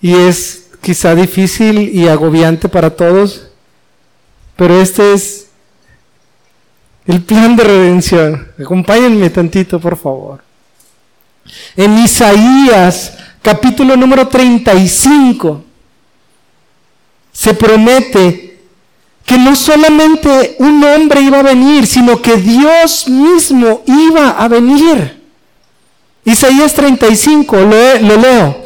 y 0.00 0.14
es 0.14 0.66
quizá 0.82 1.14
difícil 1.14 1.78
y 1.78 2.08
agobiante 2.08 2.68
para 2.68 2.90
todos, 2.90 3.48
pero 4.56 4.80
este 4.80 5.14
es 5.14 5.46
el 7.06 7.22
plan 7.22 7.56
de 7.56 7.64
redención. 7.64 8.48
Acompáñenme 8.60 9.30
tantito, 9.30 9.80
por 9.80 9.96
favor. 9.96 10.51
En 11.76 11.98
Isaías 11.98 13.14
capítulo 13.42 13.96
número 13.96 14.28
35 14.28 15.64
se 17.32 17.54
promete 17.54 18.60
que 19.24 19.38
no 19.38 19.56
solamente 19.56 20.56
un 20.58 20.84
hombre 20.84 21.20
iba 21.20 21.40
a 21.40 21.42
venir, 21.42 21.86
sino 21.86 22.20
que 22.20 22.36
Dios 22.36 23.08
mismo 23.08 23.82
iba 23.86 24.30
a 24.30 24.48
venir. 24.48 25.22
Isaías 26.24 26.74
35, 26.74 27.56
lo, 27.56 27.98
lo 28.00 28.16
leo. 28.16 28.62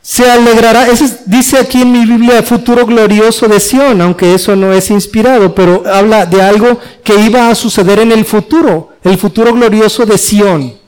Se 0.00 0.28
alegrará, 0.30 0.86
dice 1.26 1.58
aquí 1.58 1.82
en 1.82 1.92
mi 1.92 2.06
Biblia, 2.06 2.42
futuro 2.42 2.86
glorioso 2.86 3.46
de 3.46 3.60
Sión, 3.60 4.00
aunque 4.00 4.34
eso 4.34 4.56
no 4.56 4.72
es 4.72 4.90
inspirado, 4.90 5.54
pero 5.54 5.84
habla 5.86 6.24
de 6.24 6.42
algo 6.42 6.80
que 7.04 7.14
iba 7.20 7.50
a 7.50 7.54
suceder 7.54 7.98
en 8.00 8.12
el 8.12 8.24
futuro, 8.24 8.94
el 9.04 9.18
futuro 9.18 9.52
glorioso 9.52 10.06
de 10.06 10.16
Sión 10.16 10.87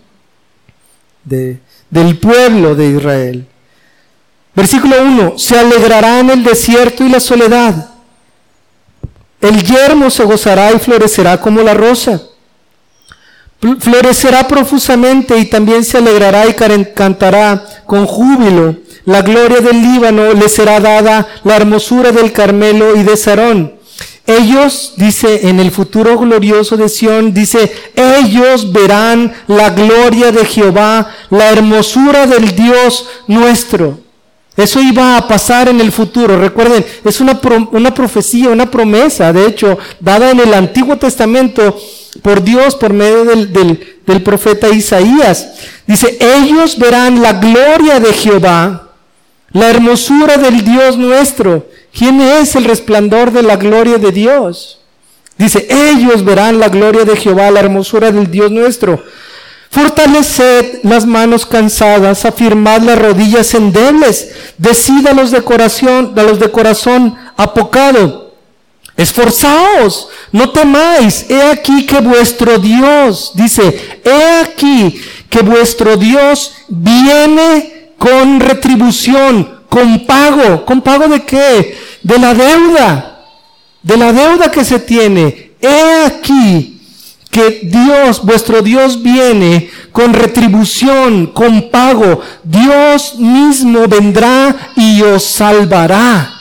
del 1.25 2.19
pueblo 2.19 2.75
de 2.75 2.89
Israel. 2.89 3.47
Versículo 4.55 4.97
1, 5.03 5.39
se 5.39 5.59
alegrará 5.59 6.21
en 6.21 6.31
el 6.31 6.43
desierto 6.43 7.05
y 7.05 7.09
la 7.09 7.21
soledad. 7.21 7.91
El 9.41 9.63
yermo 9.63 10.11
se 10.11 10.25
gozará 10.25 10.73
y 10.73 10.79
florecerá 10.79 11.41
como 11.41 11.63
la 11.63 11.75
rosa. 11.75 12.21
Florecerá 13.79 14.49
profusamente 14.49 15.37
y 15.39 15.47
también 15.47 15.85
se 15.85 15.99
alegrará 15.99 16.47
y 16.47 16.55
cantará 16.95 17.65
con 17.87 18.07
júbilo. 18.07 18.77
La 19.05 19.23
gloria 19.23 19.61
del 19.61 19.81
Líbano 19.81 20.33
le 20.33 20.49
será 20.49 20.81
dada, 20.81 21.27
la 21.45 21.57
hermosura 21.57 22.13
del 22.13 22.33
Carmelo 22.33 22.97
y 22.97 23.03
de 23.03 23.17
Sarón. 23.17 23.80
Ellos, 24.39 24.93
dice 24.97 25.49
en 25.49 25.59
el 25.59 25.73
futuro 25.73 26.17
glorioso 26.17 26.77
de 26.77 26.89
Sión, 26.89 27.35
dice, 27.35 27.73
ellos 27.97 28.71
verán 28.71 29.33
la 29.49 29.71
gloria 29.71 30.31
de 30.31 30.45
Jehová, 30.45 31.11
la 31.31 31.51
hermosura 31.51 32.29
del 32.29 32.55
Dios 32.55 33.09
nuestro. 33.27 33.99
Eso 34.57 34.81
iba 34.81 35.17
a 35.17 35.27
pasar 35.27 35.69
en 35.69 35.81
el 35.81 35.91
futuro. 35.91 36.39
Recuerden, 36.39 36.85
es 37.05 37.21
una, 37.21 37.41
una 37.73 37.93
profecía, 37.93 38.51
una 38.51 38.71
promesa, 38.71 39.33
de 39.33 39.47
hecho, 39.47 39.77
dada 39.99 40.31
en 40.31 40.39
el 40.39 40.55
Antiguo 40.55 40.97
Testamento 40.97 41.77
por 42.23 42.41
Dios 42.45 42.77
por 42.77 42.93
medio 42.93 43.25
del, 43.25 43.53
del 44.07 44.23
profeta 44.23 44.69
Isaías. 44.69 45.49
Dice, 45.89 46.19
ellos 46.21 46.79
verán 46.79 47.21
la 47.21 47.33
gloria 47.33 47.99
de 47.99 48.13
Jehová, 48.13 48.91
la 49.51 49.71
hermosura 49.71 50.37
del 50.37 50.65
Dios 50.65 50.97
nuestro. 50.97 51.67
¿Quién 51.93 52.21
es 52.21 52.55
el 52.57 52.65
resplandor 52.65 53.33
de 53.33 53.43
la 53.43 53.57
gloria 53.57 53.99
de 53.99 54.13
Dios? 54.13 54.79
Dice, 55.37 55.67
ellos 55.71 56.25
verán 56.25 56.59
la 56.59 56.69
gloria 56.69 57.05
de 57.05 57.17
Jehová, 57.17 57.51
la 57.51 57.61
hermosura 57.61 58.11
del 58.11 58.31
Dios 58.31 58.51
nuestro. 58.51 59.03
Fortaleced 59.71 60.81
las 60.83 61.07
manos 61.07 61.47
cansadas, 61.47 62.25
afirmad 62.25 62.83
las 62.83 62.99
rodillas 62.99 63.55
endebles, 63.55 64.33
decid 64.59 65.07
a 65.07 65.13
los 65.13 65.31
de 65.31 65.43
corazón, 65.43 66.13
a 66.17 66.23
los 66.23 66.41
de 66.41 66.51
corazón 66.51 67.17
apocado. 67.37 68.35
Esforzaos, 68.97 70.09
no 70.33 70.51
temáis, 70.51 71.25
he 71.31 71.41
aquí 71.41 71.87
que 71.87 72.01
vuestro 72.01 72.59
Dios, 72.59 73.33
dice, 73.35 74.01
he 74.05 74.41
aquí 74.41 75.01
que 75.31 75.41
vuestro 75.41 75.97
Dios 75.97 76.53
viene 76.69 77.93
con 77.97 78.41
retribución, 78.41 79.60
con 79.71 80.05
pago. 80.05 80.67
¿Con 80.67 80.83
pago 80.83 81.09
de 81.09 81.25
qué? 81.25 81.79
De 82.03 82.19
la 82.19 82.35
deuda, 82.35 83.25
de 83.83 83.97
la 83.97 84.13
deuda 84.13 84.51
que 84.51 84.65
se 84.65 84.81
tiene. 84.81 85.53
He 85.63 86.05
aquí 86.05 86.79
que 87.31 87.61
Dios, 87.63 88.23
vuestro 88.25 88.61
Dios 88.61 89.01
viene 89.01 89.71
con 89.93 90.13
retribución, 90.13 91.29
con 91.29 91.71
pago. 91.71 92.21
Dios 92.43 93.15
mismo 93.19 93.87
vendrá 93.87 94.73
y 94.77 95.01
os 95.03 95.25
salvará. 95.25 96.35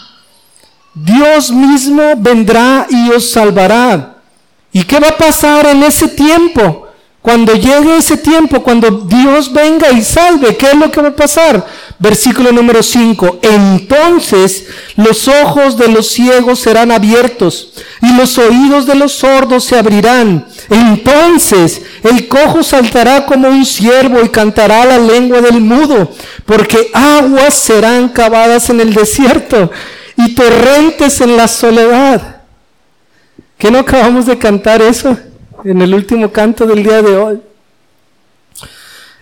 Dios 0.93 1.51
mismo 1.51 2.15
vendrá 2.17 2.87
y 2.89 3.09
os 3.11 3.31
salvará. 3.31 4.15
¿Y 4.71 4.83
qué 4.83 4.99
va 4.99 5.09
a 5.09 5.17
pasar 5.17 5.67
en 5.67 5.83
ese 5.83 6.07
tiempo? 6.09 6.87
Cuando 7.21 7.53
llegue 7.53 7.97
ese 7.97 8.17
tiempo, 8.17 8.63
cuando 8.63 8.89
Dios 8.91 9.51
venga 9.51 9.91
y 9.91 10.01
salve, 10.01 10.55
¿qué 10.55 10.67
es 10.67 10.75
lo 10.75 10.89
que 10.89 11.01
va 11.01 11.09
a 11.09 11.15
pasar? 11.15 11.65
Versículo 11.99 12.51
número 12.51 12.81
5. 12.81 13.39
Entonces 13.43 14.67
los 14.95 15.27
ojos 15.27 15.77
de 15.77 15.89
los 15.89 16.09
ciegos 16.09 16.59
serán 16.59 16.91
abiertos 16.91 17.73
y 18.01 18.15
los 18.15 18.37
oídos 18.37 18.85
de 18.85 18.95
los 18.95 19.11
sordos 19.11 19.65
se 19.65 19.77
abrirán. 19.77 20.47
Entonces 20.69 21.81
el 22.03 22.27
cojo 22.27 22.63
saltará 22.63 23.25
como 23.25 23.49
un 23.49 23.65
ciervo 23.65 24.21
y 24.23 24.29
cantará 24.29 24.85
la 24.85 24.97
lengua 24.97 25.41
del 25.41 25.59
mudo, 25.59 26.11
porque 26.45 26.89
aguas 26.93 27.53
serán 27.53 28.09
cavadas 28.09 28.69
en 28.69 28.79
el 28.79 28.93
desierto 28.93 29.69
y 30.15 30.33
torrentes 30.33 31.19
en 31.21 31.35
la 31.35 31.47
soledad. 31.47 32.37
¿Qué 33.57 33.69
no 33.69 33.79
acabamos 33.79 34.25
de 34.25 34.37
cantar 34.37 34.81
eso? 34.81 35.17
en 35.63 35.81
el 35.81 35.93
último 35.93 36.31
canto 36.31 36.65
del 36.65 36.83
día 36.83 37.01
de 37.01 37.17
hoy. 37.17 37.41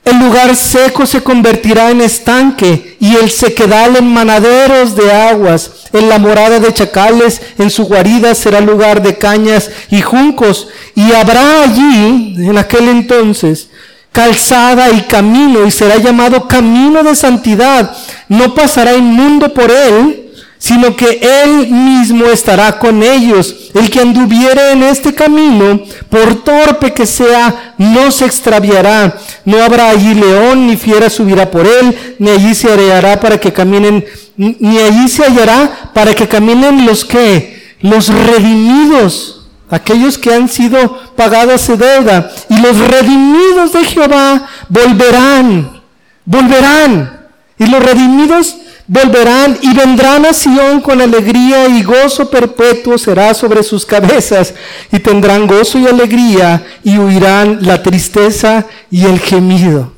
El 0.08 0.20
lugar 0.20 0.56
seco 0.56 1.06
se 1.06 1.22
convertirá 1.22 1.92
en 1.92 2.00
estanque 2.00 2.96
y 2.98 3.18
el 3.18 3.30
sequedal 3.30 3.98
en 3.98 4.08
manaderos 4.08 4.96
de 4.96 5.12
aguas. 5.12 5.70
En 5.92 6.08
la 6.08 6.18
morada 6.18 6.62
de 6.62 6.74
chacales, 6.74 7.42
en 7.58 7.70
su 7.70 7.84
guarida 7.84 8.34
será 8.34 8.62
lugar 8.62 9.02
de 9.02 9.18
cañas 9.18 9.70
y 9.92 10.02
juncos. 10.02 10.70
Y 10.96 11.12
habrá 11.12 11.64
allí, 11.64 12.36
en 12.38 12.58
aquel 12.58 12.88
entonces, 12.88 13.68
calzada 14.14 14.92
y 14.92 15.02
camino 15.02 15.68
y 15.68 15.72
será 15.72 15.98
llamado 15.98 16.48
camino 16.48 17.04
de 17.04 17.14
santidad. 17.14 17.92
No 18.30 18.56
pasará 18.56 18.96
inmundo 18.96 19.54
por 19.54 19.70
él 19.70 20.27
sino 20.58 20.96
que 20.96 21.20
Él 21.22 21.68
mismo 21.68 22.26
estará 22.26 22.80
con 22.80 23.04
ellos. 23.04 23.70
El 23.74 23.90
que 23.90 24.02
anduviere 24.02 24.72
en 24.72 24.84
este 24.84 25.14
camino, 25.14 25.82
por 26.10 26.44
torpe 26.44 26.94
que 26.94 27.06
sea, 27.06 27.76
no 27.78 28.12
se 28.12 28.26
extraviará. 28.26 29.18
No 29.46 29.62
habrá 29.62 29.90
allí 29.90 30.14
león, 30.14 30.68
ni 30.68 30.76
fiera 30.78 31.10
subirá 31.10 31.50
por 31.50 31.66
él, 31.66 32.16
ni 32.20 32.30
allí 32.30 32.56
se 32.56 32.70
hallará 32.70 33.20
para 33.20 33.40
que 33.40 33.54
caminen, 33.54 34.04
ni 34.36 34.78
allí 34.80 35.08
se 35.08 35.24
hallará 35.24 35.92
para 35.94 36.14
que 36.14 36.28
caminen 36.28 36.86
los 36.86 37.06
que, 37.06 37.76
los 37.82 38.08
redimidos, 38.10 39.48
aquellos 39.70 40.18
que 40.18 40.34
han 40.34 40.50
sido 40.50 41.14
pagados 41.16 41.68
de 41.68 41.78
deuda. 41.78 42.32
Y 42.50 42.58
los 42.60 42.78
redimidos 42.78 43.74
de 43.74 43.84
Jehová 43.86 44.48
volverán, 44.70 45.82
volverán. 46.26 47.18
Y 47.60 47.66
los 47.68 47.84
redimidos 47.84 48.58
volverán 48.88 49.60
y 49.62 49.74
vendrán 49.74 50.26
a 50.26 50.34
Sion 50.34 50.80
con 50.80 51.02
alegría 51.02 51.68
y 51.68 51.84
gozo 51.84 52.30
perpetuo 52.30 52.98
será 52.98 53.34
sobre 53.34 53.62
sus 53.62 53.86
cabezas 53.86 54.54
y 54.92 55.00
tendrán 55.00 55.46
gozo 55.46 55.78
y 55.78 55.88
alegría 55.88 56.66
y 56.84 56.98
huirán 56.98 57.60
la 57.62 57.84
tristeza 57.84 58.66
y 58.90 59.06
el 59.06 59.20
gemido. 59.20 59.92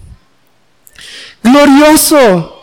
Glorioso. 1.43 2.55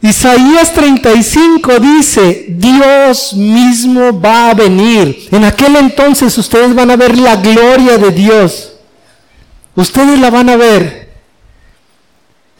Isaías 0.00 0.72
35 0.74 1.80
dice, 1.80 2.46
Dios 2.50 3.34
mismo 3.34 4.20
va 4.20 4.50
a 4.50 4.54
venir. 4.54 5.28
En 5.32 5.44
aquel 5.44 5.74
entonces 5.74 6.36
ustedes 6.38 6.72
van 6.72 6.92
a 6.92 6.96
ver 6.96 7.18
la 7.18 7.34
gloria 7.36 7.98
de 7.98 8.12
Dios. 8.12 8.74
Ustedes 9.74 10.20
la 10.20 10.30
van 10.30 10.50
a 10.50 10.56
ver. 10.56 11.08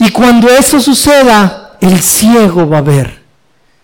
Y 0.01 0.11
cuando 0.11 0.49
eso 0.49 0.81
suceda, 0.81 1.68
el 1.81 2.01
ciego 2.01 2.68
va 2.68 2.79
a 2.79 2.83
ver. 2.83 3.22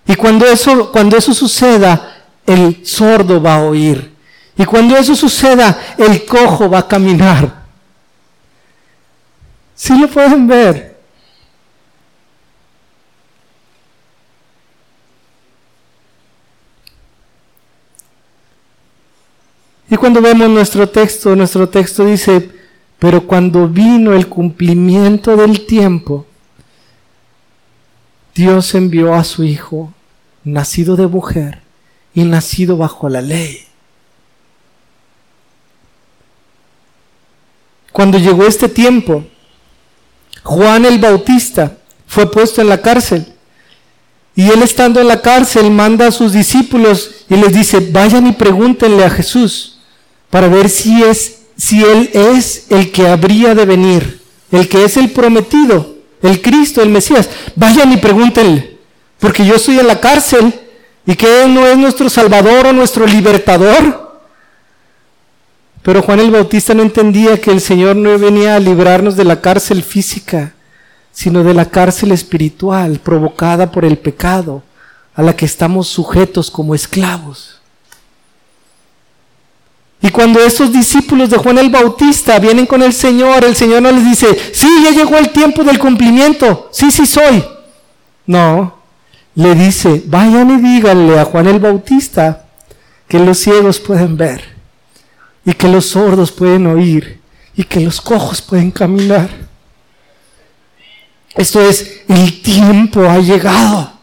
Y 0.07 0.15
cuando 0.15 0.47
eso, 0.47 0.91
cuando 0.93 1.17
eso 1.17 1.33
suceda, 1.33 2.25
el 2.47 2.85
sordo 2.87 3.41
va 3.41 3.57
a 3.57 3.63
oír. 3.63 4.13
Y 4.57 4.65
cuando 4.65 4.97
eso 4.97 5.15
suceda, 5.15 5.95
el 5.99 6.25
cojo 6.25 6.69
va 6.69 6.81
a 6.81 6.89
caminar. 6.89 7.65
¿Sí 9.75 9.99
lo 9.99 10.09
pueden 10.09 10.47
ver? 10.47 10.95
Y 19.91 19.97
cuando 19.97 20.21
vemos 20.21 20.49
nuestro 20.49 20.89
texto, 20.89 21.37
nuestro 21.37 21.69
texto 21.69 22.05
dice, 22.05 22.51
pero 22.99 23.27
cuando 23.27 23.69
vino 23.69 24.13
el 24.13 24.29
cumplimiento 24.29 25.37
del 25.37 25.67
tiempo, 25.67 26.27
Dios 28.35 28.75
envió 28.75 29.15
a 29.15 29.23
su 29.23 29.45
Hijo, 29.45 29.93
nacido 30.43 30.97
de 30.97 31.07
mujer 31.07 31.61
y 32.15 32.25
nacido 32.25 32.77
bajo 32.77 33.09
la 33.09 33.23
ley. 33.23 33.65
Cuando 37.93 38.19
llegó 38.19 38.45
este 38.45 38.69
tiempo, 38.69 39.25
Juan 40.43 40.85
el 40.85 40.99
Bautista 40.99 41.79
fue 42.09 42.31
puesto 42.31 42.61
en 42.61 42.69
la 42.69 42.83
cárcel. 42.83 43.33
Y 44.35 44.51
él 44.51 44.63
estando 44.63 45.01
en 45.01 45.07
la 45.07 45.23
cárcel 45.23 45.71
manda 45.71 46.09
a 46.09 46.13
sus 46.13 46.33
discípulos 46.33 47.25
y 47.29 47.37
les 47.37 47.53
dice, 47.53 47.79
vayan 47.93 48.27
y 48.27 48.33
pregúntenle 48.33 49.05
a 49.05 49.11
Jesús 49.11 49.79
para 50.29 50.49
ver 50.49 50.69
si 50.69 51.05
es 51.05 51.39
si 51.57 51.85
él 51.85 52.11
es 52.13 52.67
el 52.71 52.91
que 52.91 53.07
habría 53.07 53.55
de 53.55 53.65
venir, 53.65 54.21
el 54.51 54.69
que 54.69 54.83
es 54.83 54.97
el 54.97 55.13
prometido 55.13 55.94
el 56.25 56.41
Cristo, 56.41 56.83
el 56.83 56.89
Mesías. 56.89 57.29
Vayan 57.55 57.93
y 57.93 57.99
pregúntenle, 57.99 58.79
porque 59.19 59.45
yo 59.45 59.57
estoy 59.57 59.79
en 59.79 59.87
la 59.87 60.01
cárcel 60.01 60.53
y 61.07 61.15
que 61.15 61.45
Él 61.45 61.55
no 61.55 61.67
es 61.67 61.77
nuestro 61.77 62.09
Salvador 62.09 62.67
o 62.67 62.73
nuestro 62.73 63.07
libertador. 63.07 64.21
Pero 65.83 66.03
Juan 66.03 66.21
el 66.21 66.31
Bautista 66.31 66.73
no 66.73 66.83
entendía 66.83 67.41
que 67.41 67.51
el 67.51 67.61
Señor 67.61 67.97
no 67.97 68.19
venía 68.19 68.57
a 68.57 68.61
librarnos 68.61 69.17
de 69.17 69.25
la 69.25 69.43
cárcel 69.43 69.83
física, 69.83 70.55
sino 71.13 71.45
de 71.45 71.53
la 71.53 71.67
cárcel 71.67 72.11
espiritual 72.11 73.01
provocada 73.01 73.71
por 73.71 73.85
el 73.85 73.99
pecado, 73.99 74.63
a 75.15 75.23
la 75.23 75.37
que 75.37 75.45
estamos 75.45 75.87
sujetos 75.89 76.51
como 76.51 76.75
esclavos. 76.75 77.61
Y 80.05 80.11
cuando 80.11 80.39
esos 80.39 80.71
discípulos 80.71 81.31
de 81.31 81.39
Juan 81.39 81.57
el 81.57 81.71
Bautista 81.71 82.39
vienen 82.39 82.67
con 82.67 82.83
el 82.83 82.93
Señor, 82.93 83.43
el 83.43 83.57
Señor 83.57 83.81
no 83.81 83.91
les 83.91 84.05
dice, 84.05 84.27
sí, 84.53 84.69
ya 84.85 84.91
llegó 84.91 85.17
el 85.17 85.31
tiempo 85.31 85.65
del 85.65 85.79
cumplimiento, 85.79 86.69
sí, 86.73 86.91
sí 86.91 87.07
soy. 87.07 87.43
No, 88.27 88.81
le 89.35 89.55
dice, 89.55 90.03
vayan 90.05 90.51
y 90.51 90.61
díganle 90.61 91.19
a 91.19 91.25
Juan 91.25 91.47
el 91.47 91.59
Bautista 91.59 92.45
que 93.09 93.19
los 93.19 93.39
ciegos 93.39 93.81
pueden 93.81 94.19
ver 94.19 94.45
y 95.43 95.55
que 95.55 95.69
los 95.69 95.87
sordos 95.87 96.31
pueden 96.33 96.67
oír 96.67 97.23
y 97.57 97.65
que 97.65 97.81
los 97.81 97.99
cojos 98.03 98.43
pueden 98.43 98.73
caminar. 98.73 99.31
Esto 101.35 101.63
es, 101.63 102.03
el 102.09 102.43
tiempo 102.43 103.09
ha 103.09 103.21
llegado. 103.21 103.94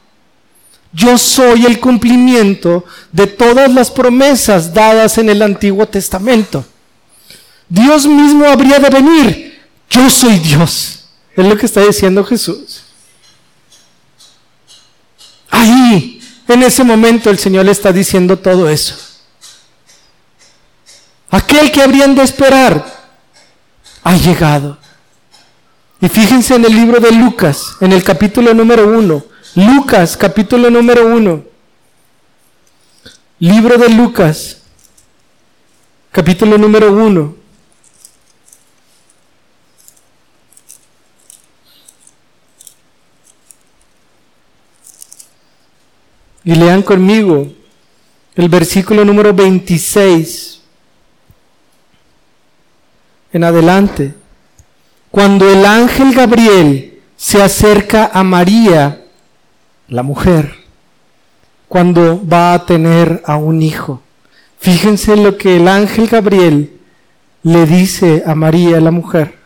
Yo 0.94 1.18
soy 1.18 1.66
el 1.66 1.80
cumplimiento 1.80 2.84
de 3.12 3.28
todas 3.28 3.72
las 3.74 3.90
promesas 3.90 4.74
dadas 4.74 5.18
en 5.18 5.30
el 5.30 5.42
Antiguo 5.42 5.88
Testamento. 5.88 6.66
Dios 7.70 8.06
mismo 8.06 8.46
habría 8.46 8.80
de 8.80 8.90
venir. 8.90 9.62
Yo 9.90 10.10
soy 10.10 10.40
Dios. 10.40 11.06
Es 11.36 11.46
lo 11.46 11.58
que 11.58 11.66
está 11.66 11.82
diciendo 11.82 12.24
Jesús. 12.26 12.84
Ahí, 15.50 16.22
en 16.48 16.64
ese 16.64 16.84
momento, 16.84 17.30
el 17.30 17.38
Señor 17.38 17.66
le 17.66 17.72
está 17.72 17.92
diciendo 17.94 18.38
todo 18.38 18.70
eso. 18.70 18.96
Aquel 21.30 21.72
que 21.72 21.82
habrían 21.82 22.14
de 22.14 22.24
esperar 22.24 22.86
ha 24.04 24.16
llegado. 24.18 24.78
Y 26.02 26.10
fíjense 26.10 26.56
en 26.56 26.66
el 26.66 26.74
libro 26.74 27.00
de 27.00 27.12
Lucas, 27.12 27.78
en 27.80 27.94
el 27.94 28.04
capítulo 28.04 28.54
número 28.54 28.88
uno, 28.88 29.24
Lucas, 29.56 30.16
capítulo 30.16 30.70
número 30.70 31.06
uno. 31.08 31.44
Libro 33.40 33.78
de 33.78 33.90
Lucas. 33.90 34.62
capítulo 36.12 36.58
número 36.58 36.94
1. 36.94 37.36
Y 46.44 46.56
lean 46.56 46.82
conmigo 46.82 47.52
el 48.36 48.50
versículo 48.50 49.06
número 49.06 49.34
26 49.34 50.62
en 53.34 53.44
adelante. 53.44 54.16
Cuando 55.12 55.50
el 55.50 55.66
ángel 55.66 56.14
Gabriel 56.14 57.02
se 57.18 57.42
acerca 57.42 58.12
a 58.14 58.24
María, 58.24 59.01
la 59.92 60.04
mujer, 60.04 60.56
cuando 61.68 62.26
va 62.26 62.54
a 62.54 62.66
tener 62.66 63.22
a 63.26 63.36
un 63.36 63.62
hijo. 63.62 64.02
Fíjense 64.58 65.18
lo 65.18 65.38
que 65.38 65.58
el 65.58 65.68
ángel 65.68 66.08
Gabriel 66.08 66.80
le 67.44 67.66
dice 67.66 68.24
a 68.26 68.34
María, 68.34 68.80
la 68.80 68.92
mujer. 68.92 69.38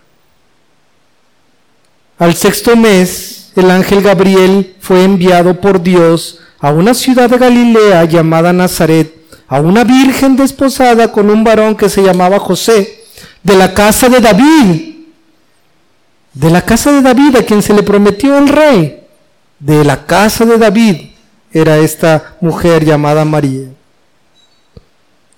Al 2.20 2.36
sexto 2.36 2.76
mes, 2.76 3.54
el 3.56 3.72
ángel 3.72 4.04
Gabriel 4.04 4.76
fue 4.80 5.04
enviado 5.04 5.60
por 5.60 5.82
Dios 5.82 6.40
a 6.60 6.72
una 6.72 6.94
ciudad 6.94 7.28
de 7.28 7.40
Galilea 7.40 8.06
llamada 8.06 8.54
Nazaret, 8.54 9.16
a 9.48 9.60
una 9.60 9.84
virgen 9.84 10.36
desposada 10.36 11.12
con 11.12 11.32
un 11.32 11.44
varón 11.44 11.76
que 11.76 11.90
se 11.90 12.04
llamaba 12.04 12.38
José, 12.38 13.04
de 13.42 13.56
la 13.56 13.74
casa 13.74 14.10
de 14.10 14.20
David, 14.20 14.96
de 16.36 16.50
la 16.52 16.64
casa 16.64 16.92
de 16.92 17.02
David 17.02 17.38
a 17.38 17.44
quien 17.44 17.64
se 17.64 17.74
le 17.74 17.82
prometió 17.82 18.38
el 18.38 18.48
rey, 18.48 19.05
de 19.66 19.84
la 19.84 20.06
casa 20.06 20.46
de 20.46 20.60
David 20.60 20.98
era 21.52 21.78
esta 21.78 22.36
mujer 22.40 22.86
llamada 22.86 23.26
María, 23.26 23.70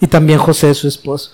y 0.02 0.08
también 0.08 0.38
José 0.38 0.74
su 0.74 0.88
esposo. 0.88 1.32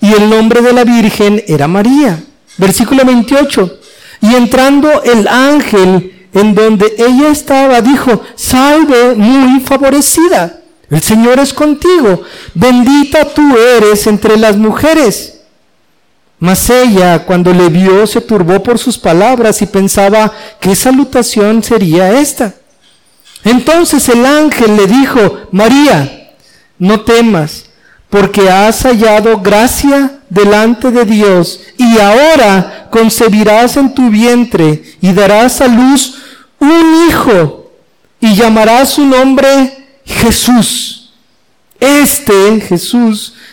Y 0.00 0.12
el 0.12 0.28
nombre 0.28 0.62
de 0.62 0.72
la 0.72 0.84
virgen 0.84 1.42
era 1.46 1.68
María. 1.68 2.22
Versículo 2.58 3.04
28. 3.04 3.80
Y 4.20 4.34
entrando 4.34 5.02
el 5.02 5.26
ángel 5.26 6.28
en 6.32 6.54
donde 6.54 6.94
ella 6.98 7.28
estaba, 7.28 7.80
dijo, 7.80 8.20
salve 8.34 9.14
muy 9.14 9.60
favorecida, 9.60 10.60
el 10.90 11.02
Señor 11.02 11.38
es 11.38 11.54
contigo, 11.54 12.22
bendita 12.54 13.24
tú 13.32 13.56
eres 13.56 14.06
entre 14.06 14.36
las 14.36 14.56
mujeres. 14.56 15.33
Mas 16.44 16.68
ella, 16.68 17.24
cuando 17.24 17.54
le 17.54 17.70
vio, 17.70 18.06
se 18.06 18.20
turbó 18.20 18.62
por 18.62 18.78
sus 18.78 18.98
palabras 18.98 19.62
y 19.62 19.66
pensaba, 19.66 20.30
¿qué 20.60 20.76
salutación 20.76 21.62
sería 21.62 22.20
esta? 22.20 22.52
Entonces 23.44 24.06
el 24.10 24.26
ángel 24.26 24.76
le 24.76 24.86
dijo, 24.86 25.38
María, 25.52 26.34
no 26.78 27.00
temas, 27.00 27.64
porque 28.10 28.50
has 28.50 28.82
hallado 28.82 29.40
gracia 29.40 30.18
delante 30.28 30.90
de 30.90 31.06
Dios, 31.06 31.60
y 31.78 31.98
ahora 31.98 32.88
concebirás 32.90 33.78
en 33.78 33.94
tu 33.94 34.10
vientre 34.10 34.82
y 35.00 35.14
darás 35.14 35.62
a 35.62 35.66
luz 35.66 36.18
un 36.58 37.08
hijo 37.08 37.72
y 38.20 38.34
llamará 38.34 38.84
su 38.84 39.06
nombre 39.06 39.86
Jesús. 40.04 41.10
Este 41.80 42.60
Jesús 42.60 43.33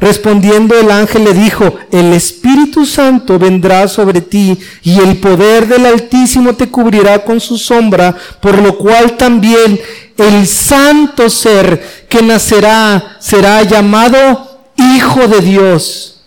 Respondiendo 0.00 0.78
el 0.80 0.90
ángel 0.90 1.24
le 1.24 1.34
dijo, 1.34 1.74
el 1.92 2.14
Espíritu 2.14 2.86
Santo 2.86 3.38
vendrá 3.38 3.86
sobre 3.86 4.22
ti 4.22 4.58
y 4.82 4.98
el 4.98 5.18
poder 5.18 5.68
del 5.68 5.84
Altísimo 5.84 6.54
te 6.54 6.70
cubrirá 6.70 7.22
con 7.22 7.38
su 7.38 7.58
sombra, 7.58 8.16
por 8.40 8.58
lo 8.62 8.78
cual 8.78 9.18
también 9.18 9.78
el 10.16 10.46
santo 10.46 11.28
ser 11.28 12.06
que 12.08 12.22
nacerá 12.22 13.18
será 13.20 13.62
llamado 13.62 14.62
Hijo 14.74 15.28
de 15.28 15.40
Dios. 15.42 16.22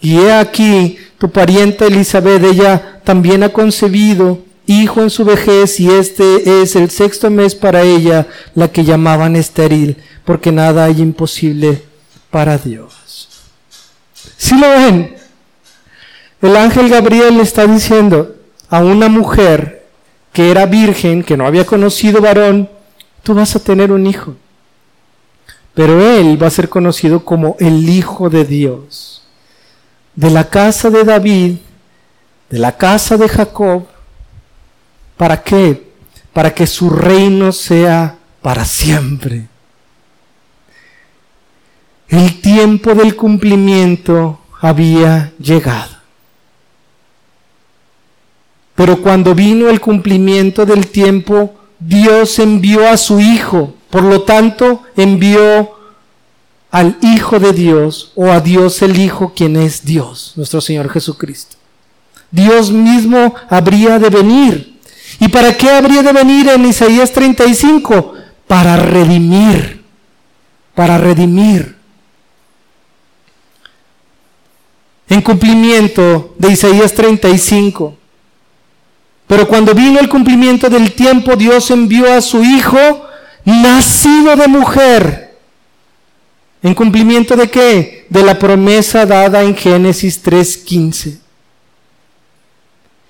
Y 0.00 0.16
he 0.18 0.32
aquí, 0.32 0.98
tu 1.18 1.30
parienta 1.30 1.86
Elizabeth, 1.86 2.42
ella 2.42 3.00
también 3.04 3.44
ha 3.44 3.48
concebido 3.50 4.47
hijo 4.68 5.02
en 5.02 5.10
su 5.10 5.24
vejez 5.24 5.80
y 5.80 5.90
este 5.90 6.62
es 6.62 6.76
el 6.76 6.90
sexto 6.90 7.30
mes 7.30 7.54
para 7.54 7.82
ella, 7.82 8.28
la 8.54 8.68
que 8.68 8.84
llamaban 8.84 9.34
estéril, 9.34 9.96
porque 10.24 10.52
nada 10.52 10.84
hay 10.84 11.00
imposible 11.00 11.82
para 12.30 12.58
Dios. 12.58 13.28
Si 14.36 14.56
lo 14.58 14.68
ven, 14.68 15.16
el 16.42 16.56
ángel 16.56 16.88
Gabriel 16.88 17.38
le 17.38 17.42
está 17.42 17.66
diciendo 17.66 18.36
a 18.68 18.84
una 18.84 19.08
mujer 19.08 19.86
que 20.32 20.50
era 20.50 20.66
virgen, 20.66 21.24
que 21.24 21.36
no 21.36 21.46
había 21.46 21.64
conocido 21.64 22.20
varón, 22.20 22.68
tú 23.22 23.34
vas 23.34 23.56
a 23.56 23.60
tener 23.60 23.90
un 23.90 24.06
hijo. 24.06 24.36
Pero 25.74 26.00
él 26.00 26.40
va 26.40 26.48
a 26.48 26.50
ser 26.50 26.68
conocido 26.68 27.24
como 27.24 27.56
el 27.60 27.88
Hijo 27.88 28.28
de 28.28 28.44
Dios. 28.44 29.22
De 30.14 30.28
la 30.28 30.50
casa 30.50 30.90
de 30.90 31.04
David, 31.04 31.56
de 32.50 32.58
la 32.58 32.76
casa 32.76 33.16
de 33.16 33.28
Jacob, 33.28 33.86
¿Para 35.18 35.42
qué? 35.42 35.90
Para 36.32 36.54
que 36.54 36.66
su 36.66 36.88
reino 36.88 37.52
sea 37.52 38.16
para 38.40 38.64
siempre. 38.64 39.48
El 42.08 42.40
tiempo 42.40 42.94
del 42.94 43.14
cumplimiento 43.16 44.38
había 44.60 45.32
llegado. 45.38 45.98
Pero 48.74 49.02
cuando 49.02 49.34
vino 49.34 49.68
el 49.68 49.80
cumplimiento 49.80 50.64
del 50.64 50.86
tiempo, 50.86 51.56
Dios 51.80 52.38
envió 52.38 52.88
a 52.88 52.96
su 52.96 53.20
Hijo. 53.20 53.74
Por 53.90 54.04
lo 54.04 54.22
tanto, 54.22 54.84
envió 54.96 55.72
al 56.70 56.96
Hijo 57.02 57.40
de 57.40 57.52
Dios 57.52 58.12
o 58.14 58.30
a 58.30 58.40
Dios 58.40 58.80
el 58.82 58.98
Hijo, 59.00 59.32
quien 59.34 59.56
es 59.56 59.84
Dios, 59.84 60.32
nuestro 60.36 60.60
Señor 60.60 60.88
Jesucristo. 60.90 61.56
Dios 62.30 62.70
mismo 62.70 63.34
habría 63.50 63.98
de 63.98 64.10
venir 64.10 64.77
¿Y 65.20 65.28
para 65.28 65.56
qué 65.56 65.70
habría 65.70 66.02
de 66.02 66.12
venir 66.12 66.48
en 66.48 66.64
Isaías 66.64 67.12
35? 67.12 68.14
Para 68.46 68.76
redimir, 68.76 69.82
para 70.74 70.98
redimir. 70.98 71.76
En 75.08 75.22
cumplimiento 75.22 76.34
de 76.38 76.52
Isaías 76.52 76.92
35. 76.92 77.96
Pero 79.26 79.46
cuando 79.46 79.74
vino 79.74 80.00
el 80.00 80.08
cumplimiento 80.08 80.70
del 80.70 80.92
tiempo, 80.92 81.36
Dios 81.36 81.70
envió 81.70 82.12
a 82.12 82.20
su 82.20 82.42
Hijo, 82.42 82.78
nacido 83.44 84.36
de 84.36 84.48
mujer. 84.48 85.36
¿En 86.62 86.74
cumplimiento 86.74 87.36
de 87.36 87.50
qué? 87.50 88.06
De 88.08 88.22
la 88.22 88.38
promesa 88.38 89.04
dada 89.04 89.42
en 89.42 89.54
Génesis 89.54 90.24
3.15. 90.24 91.18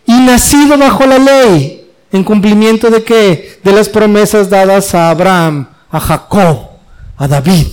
Y 0.07 0.13
nacido 0.13 0.77
bajo 0.77 1.07
la 1.07 1.19
ley, 1.19 1.78
¿En 2.11 2.25
cumplimiento 2.25 2.91
de 2.91 3.03
qué? 3.05 3.61
De 3.63 3.73
las 3.73 3.89
promesas 3.89 4.49
dadas 4.49 4.95
a 4.95 5.11
Abraham, 5.11 5.69
a 5.91 6.01
Jacob, 6.01 6.71
a 7.17 7.29
David, 7.29 7.67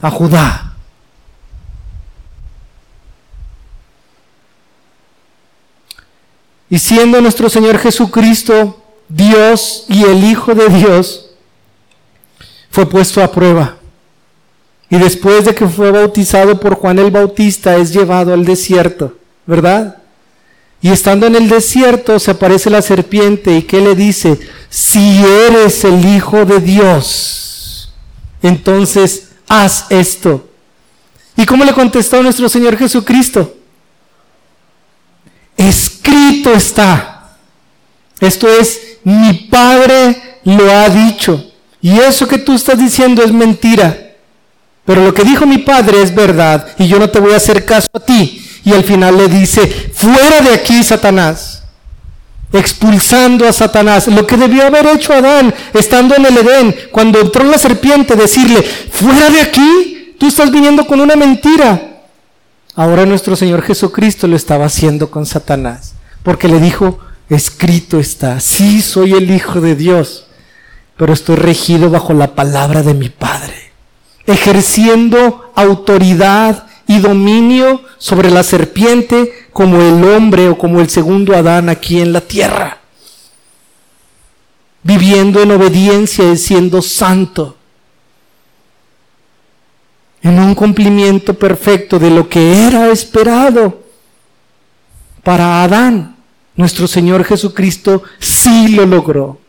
a 0.00 0.10
Judá. 0.10 0.74
Y 6.68 6.78
siendo 6.78 7.20
nuestro 7.20 7.48
Señor 7.48 7.78
Jesucristo 7.78 8.82
Dios 9.08 9.84
y 9.88 10.02
el 10.04 10.24
Hijo 10.24 10.54
de 10.54 10.68
Dios, 10.68 11.30
fue 12.70 12.86
puesto 12.86 13.22
a 13.22 13.30
prueba. 13.30 13.76
Y 14.90 14.98
después 14.98 15.44
de 15.44 15.54
que 15.54 15.66
fue 15.66 15.90
bautizado 15.90 16.58
por 16.58 16.74
Juan 16.74 16.98
el 16.98 17.10
Bautista, 17.10 17.76
es 17.76 17.92
llevado 17.92 18.34
al 18.34 18.44
desierto, 18.44 19.16
¿verdad? 19.46 19.98
Y 20.84 20.90
estando 20.90 21.26
en 21.26 21.34
el 21.34 21.48
desierto 21.48 22.18
se 22.18 22.32
aparece 22.32 22.68
la 22.68 22.82
serpiente 22.82 23.56
y 23.56 23.62
que 23.62 23.80
le 23.80 23.94
dice, 23.94 24.38
si 24.68 25.24
eres 25.24 25.82
el 25.82 26.04
Hijo 26.04 26.44
de 26.44 26.60
Dios, 26.60 27.90
entonces 28.42 29.30
haz 29.48 29.86
esto. 29.88 30.46
¿Y 31.38 31.46
cómo 31.46 31.64
le 31.64 31.72
contestó 31.72 32.22
nuestro 32.22 32.50
Señor 32.50 32.76
Jesucristo? 32.76 33.56
Escrito 35.56 36.52
está. 36.52 37.34
Esto 38.20 38.46
es, 38.46 38.98
mi 39.04 39.32
Padre 39.50 40.40
lo 40.44 40.70
ha 40.70 40.90
dicho. 40.90 41.50
Y 41.80 41.98
eso 41.98 42.28
que 42.28 42.36
tú 42.36 42.52
estás 42.52 42.78
diciendo 42.78 43.22
es 43.22 43.32
mentira. 43.32 44.16
Pero 44.84 45.02
lo 45.02 45.14
que 45.14 45.24
dijo 45.24 45.46
mi 45.46 45.56
Padre 45.56 46.02
es 46.02 46.14
verdad 46.14 46.68
y 46.78 46.88
yo 46.88 46.98
no 46.98 47.08
te 47.08 47.20
voy 47.20 47.32
a 47.32 47.36
hacer 47.36 47.64
caso 47.64 47.88
a 47.94 48.00
ti 48.00 48.46
Y 48.66 48.72
al 48.74 48.84
final 48.84 49.16
le 49.16 49.28
dice, 49.28 49.92
fuera 50.04 50.40
de 50.42 50.54
aquí, 50.54 50.82
Satanás 50.84 51.64
expulsando 52.58 53.46
a 53.48 53.52
Satanás. 53.52 54.06
Lo 54.08 54.26
que 54.26 54.36
debió 54.36 54.66
haber 54.66 54.86
hecho 54.86 55.12
Adán 55.12 55.52
estando 55.72 56.14
en 56.14 56.26
el 56.26 56.38
Edén, 56.38 56.74
cuando 56.90 57.20
entró 57.20 57.44
la 57.44 57.58
serpiente, 57.58 58.16
decirle, 58.16 58.62
fuera 58.62 59.28
de 59.30 59.40
aquí, 59.40 60.14
tú 60.18 60.26
estás 60.26 60.50
viniendo 60.50 60.86
con 60.86 61.00
una 61.00 61.16
mentira. 61.16 62.02
Ahora 62.76 63.06
nuestro 63.06 63.36
Señor 63.36 63.62
Jesucristo 63.62 64.26
lo 64.26 64.36
estaba 64.36 64.66
haciendo 64.66 65.10
con 65.10 65.26
Satanás, 65.26 65.94
porque 66.22 66.48
le 66.48 66.60
dijo, 66.60 66.98
escrito 67.28 67.98
está, 67.98 68.40
sí 68.40 68.82
soy 68.82 69.12
el 69.12 69.30
Hijo 69.30 69.60
de 69.60 69.76
Dios, 69.76 70.26
pero 70.96 71.12
estoy 71.12 71.36
regido 71.36 71.90
bajo 71.90 72.14
la 72.14 72.34
palabra 72.34 72.82
de 72.82 72.94
mi 72.94 73.08
Padre, 73.08 73.72
ejerciendo 74.26 75.52
autoridad 75.54 76.66
y 76.86 76.98
dominio 76.98 77.82
sobre 77.98 78.30
la 78.30 78.42
serpiente 78.42 79.48
como 79.52 79.80
el 79.80 80.04
hombre 80.04 80.48
o 80.48 80.58
como 80.58 80.80
el 80.80 80.90
segundo 80.90 81.34
Adán 81.36 81.68
aquí 81.68 82.00
en 82.00 82.12
la 82.12 82.20
tierra, 82.20 82.78
viviendo 84.82 85.40
en 85.42 85.52
obediencia 85.52 86.30
y 86.30 86.36
siendo 86.36 86.82
santo, 86.82 87.56
en 90.22 90.38
un 90.38 90.54
cumplimiento 90.54 91.34
perfecto 91.34 91.98
de 91.98 92.10
lo 92.10 92.28
que 92.28 92.66
era 92.66 92.90
esperado 92.90 93.82
para 95.22 95.62
Adán. 95.62 96.16
Nuestro 96.56 96.86
Señor 96.86 97.24
Jesucristo 97.24 98.02
sí 98.18 98.68
lo 98.68 98.86
logró. 98.86 99.43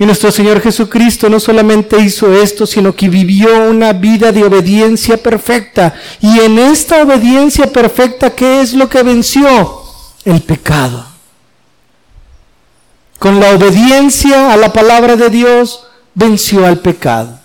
Y 0.00 0.06
nuestro 0.06 0.32
Señor 0.32 0.62
Jesucristo 0.62 1.28
no 1.28 1.38
solamente 1.38 2.00
hizo 2.00 2.32
esto, 2.32 2.66
sino 2.66 2.96
que 2.96 3.10
vivió 3.10 3.68
una 3.68 3.92
vida 3.92 4.32
de 4.32 4.42
obediencia 4.42 5.18
perfecta. 5.18 5.94
Y 6.22 6.40
en 6.40 6.58
esta 6.58 7.02
obediencia 7.02 7.66
perfecta, 7.66 8.34
¿qué 8.34 8.62
es 8.62 8.72
lo 8.72 8.88
que 8.88 9.02
venció? 9.02 9.82
El 10.24 10.40
pecado. 10.40 11.06
Con 13.18 13.40
la 13.40 13.50
obediencia 13.50 14.54
a 14.54 14.56
la 14.56 14.72
palabra 14.72 15.16
de 15.16 15.28
Dios, 15.28 15.84
venció 16.14 16.64
al 16.64 16.78
pecado. 16.78 17.38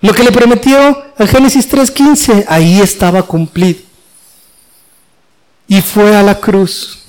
Lo 0.00 0.14
que 0.14 0.22
le 0.22 0.32
prometió 0.32 1.04
al 1.18 1.28
Génesis 1.28 1.70
3.15, 1.70 2.46
ahí 2.48 2.80
estaba 2.80 3.24
cumplido. 3.24 3.80
Y 5.66 5.82
fue 5.82 6.16
a 6.16 6.22
la 6.22 6.40
cruz. 6.40 7.00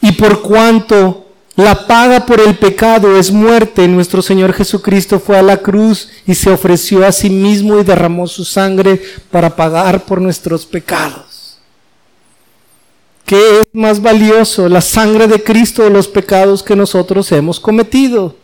Y 0.00 0.10
por 0.10 0.42
cuanto 0.42 1.27
la 1.58 1.88
paga 1.88 2.24
por 2.24 2.40
el 2.40 2.56
pecado 2.56 3.16
es 3.16 3.32
muerte. 3.32 3.88
Nuestro 3.88 4.22
Señor 4.22 4.52
Jesucristo 4.52 5.18
fue 5.18 5.36
a 5.36 5.42
la 5.42 5.56
cruz 5.56 6.08
y 6.24 6.36
se 6.36 6.50
ofreció 6.50 7.04
a 7.04 7.10
sí 7.10 7.30
mismo 7.30 7.80
y 7.80 7.82
derramó 7.82 8.28
su 8.28 8.44
sangre 8.44 9.02
para 9.32 9.56
pagar 9.56 10.04
por 10.04 10.20
nuestros 10.20 10.64
pecados. 10.64 11.58
¿Qué 13.24 13.62
es 13.62 13.66
más 13.72 14.00
valioso, 14.00 14.68
la 14.68 14.80
sangre 14.80 15.26
de 15.26 15.42
Cristo 15.42 15.84
o 15.84 15.90
los 15.90 16.06
pecados 16.06 16.62
que 16.62 16.76
nosotros 16.76 17.32
hemos 17.32 17.58
cometido? 17.58 18.36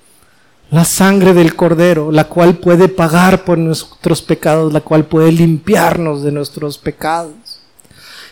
La 0.73 0.85
sangre 0.85 1.35
del 1.35 1.55
Cordero, 1.55 2.11
la 2.11 2.25
cual 2.25 2.57
puede 2.57 2.89
pagar 2.89 3.45
por 3.45 3.59
nuestros 3.59 4.23
pecados, 4.23 4.73
la 4.73 4.81
cual 4.81 5.05
puede 5.05 5.31
limpiarnos 5.31 6.25
de 6.25 6.33
nuestros 6.33 6.79
pecados. 6.79 7.61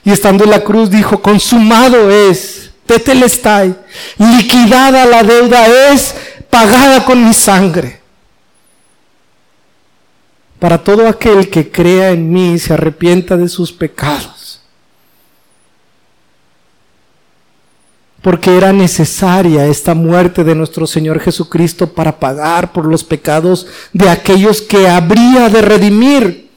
Y 0.04 0.10
estando 0.10 0.42
en 0.42 0.50
la 0.50 0.64
cruz 0.64 0.90
dijo, 0.90 1.22
consumado 1.22 2.10
es 2.10 2.71
tetelestai, 2.92 3.74
liquidada 4.18 5.06
la 5.06 5.22
deuda 5.22 5.66
es 5.92 6.14
pagada 6.50 7.04
con 7.04 7.24
mi 7.24 7.32
sangre. 7.32 8.00
Para 10.58 10.78
todo 10.78 11.08
aquel 11.08 11.48
que 11.48 11.70
crea 11.70 12.10
en 12.10 12.30
mí 12.30 12.54
y 12.54 12.58
se 12.58 12.74
arrepienta 12.74 13.36
de 13.36 13.48
sus 13.48 13.72
pecados. 13.72 14.60
Porque 18.20 18.56
era 18.56 18.72
necesaria 18.72 19.66
esta 19.66 19.94
muerte 19.94 20.44
de 20.44 20.54
nuestro 20.54 20.86
Señor 20.86 21.18
Jesucristo 21.18 21.92
para 21.92 22.20
pagar 22.20 22.72
por 22.72 22.84
los 22.84 23.02
pecados 23.02 23.66
de 23.92 24.08
aquellos 24.08 24.62
que 24.62 24.88
habría 24.88 25.48
de 25.48 25.62
redimir. 25.62 26.50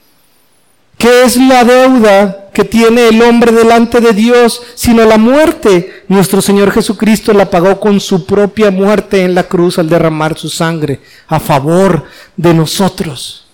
¿Qué 0.98 1.24
es 1.24 1.38
la 1.38 1.64
deuda 1.64 2.46
que 2.56 2.64
tiene 2.64 3.10
el 3.10 3.22
hombre 3.22 3.52
delante 3.52 4.02
de 4.02 4.14
Dios, 4.14 4.64
sino 4.74 5.06
la 5.06 5.20
muerte. 5.20 5.95
Nuestro 6.08 6.42
Señor 6.42 6.72
Jesucristo 6.72 7.34
la 7.34 7.50
pagó 7.50 7.80
con 7.80 8.00
su 8.00 8.26
propia 8.26 8.70
muerte 8.70 9.24
en 9.24 9.34
la 9.34 9.44
cruz 9.44 9.80
al 9.80 9.90
derramar 9.90 10.38
su 10.38 10.50
sangre 10.50 11.02
a 11.28 11.40
favor 11.40 12.06
de 12.38 12.54
nosotros 12.54 13.46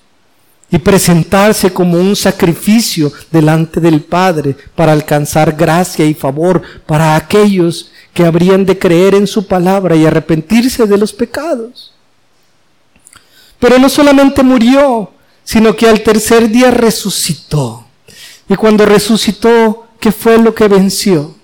y 0.70 0.78
presentarse 0.78 1.74
como 1.74 1.98
un 1.98 2.16
sacrificio 2.16 3.12
delante 3.30 3.80
del 3.80 4.02
Padre 4.02 4.56
para 4.76 4.94
alcanzar 4.94 5.54
gracia 5.54 6.06
y 6.06 6.14
favor 6.14 6.62
para 6.86 7.16
aquellos 7.16 7.92
que 8.14 8.26
habrían 8.26 8.66
de 8.66 8.80
creer 8.80 9.16
en 9.16 9.28
su 9.28 9.46
palabra 9.48 9.96
y 9.96 10.06
arrepentirse 10.06 10.86
de 10.86 10.98
los 10.98 11.14
pecados. 11.14 11.94
Pero 13.60 13.78
no 13.80 13.90
solamente 13.90 14.44
murió, 14.44 15.12
sino 15.44 15.76
que 15.76 15.88
al 15.88 16.02
tercer 16.02 16.50
día 16.50 16.72
resucitó. 16.72 17.86
Y 18.50 18.56
cuando 18.56 18.86
resucitó, 18.86 19.88
¿qué 20.00 20.12
fue 20.12 20.38
lo 20.38 20.56
que 20.56 20.68
venció? 20.68 21.36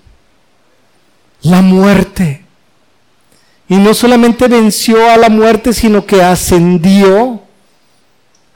La 1.42 1.62
muerte. 1.62 2.44
Y 3.68 3.76
no 3.76 3.94
solamente 3.94 4.48
venció 4.48 5.10
a 5.10 5.16
la 5.16 5.28
muerte, 5.28 5.72
sino 5.72 6.04
que 6.06 6.22
ascendió 6.22 7.40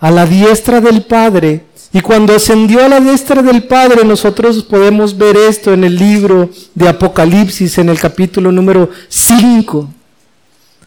a 0.01 0.11
la 0.11 0.27
diestra 0.27 0.81
del 0.81 1.05
Padre. 1.05 1.65
Y 1.93 2.01
cuando 2.01 2.35
ascendió 2.35 2.85
a 2.85 2.89
la 2.89 3.01
diestra 3.01 3.43
del 3.43 3.65
Padre, 3.65 4.05
nosotros 4.05 4.63
podemos 4.65 5.17
ver 5.17 5.37
esto 5.37 5.73
en 5.73 5.85
el 5.85 5.97
libro 5.97 6.49
de 6.75 6.89
Apocalipsis, 6.89 7.79
en 7.79 7.91
el 7.91 7.99
capítulo 8.01 8.51
número 8.51 8.89
5. 9.09 9.89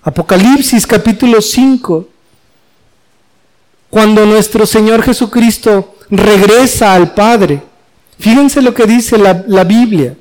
Apocalipsis 0.03 0.85
capítulo 0.87 1.41
5. 1.41 2.07
Cuando 3.89 4.25
nuestro 4.25 4.65
Señor 4.65 5.03
Jesucristo 5.03 5.95
regresa 6.09 6.93
al 6.93 7.13
Padre. 7.13 7.61
Fíjense 8.19 8.61
lo 8.61 8.73
que 8.73 8.85
dice 8.85 9.17
la, 9.17 9.63
Biblia 9.63 10.15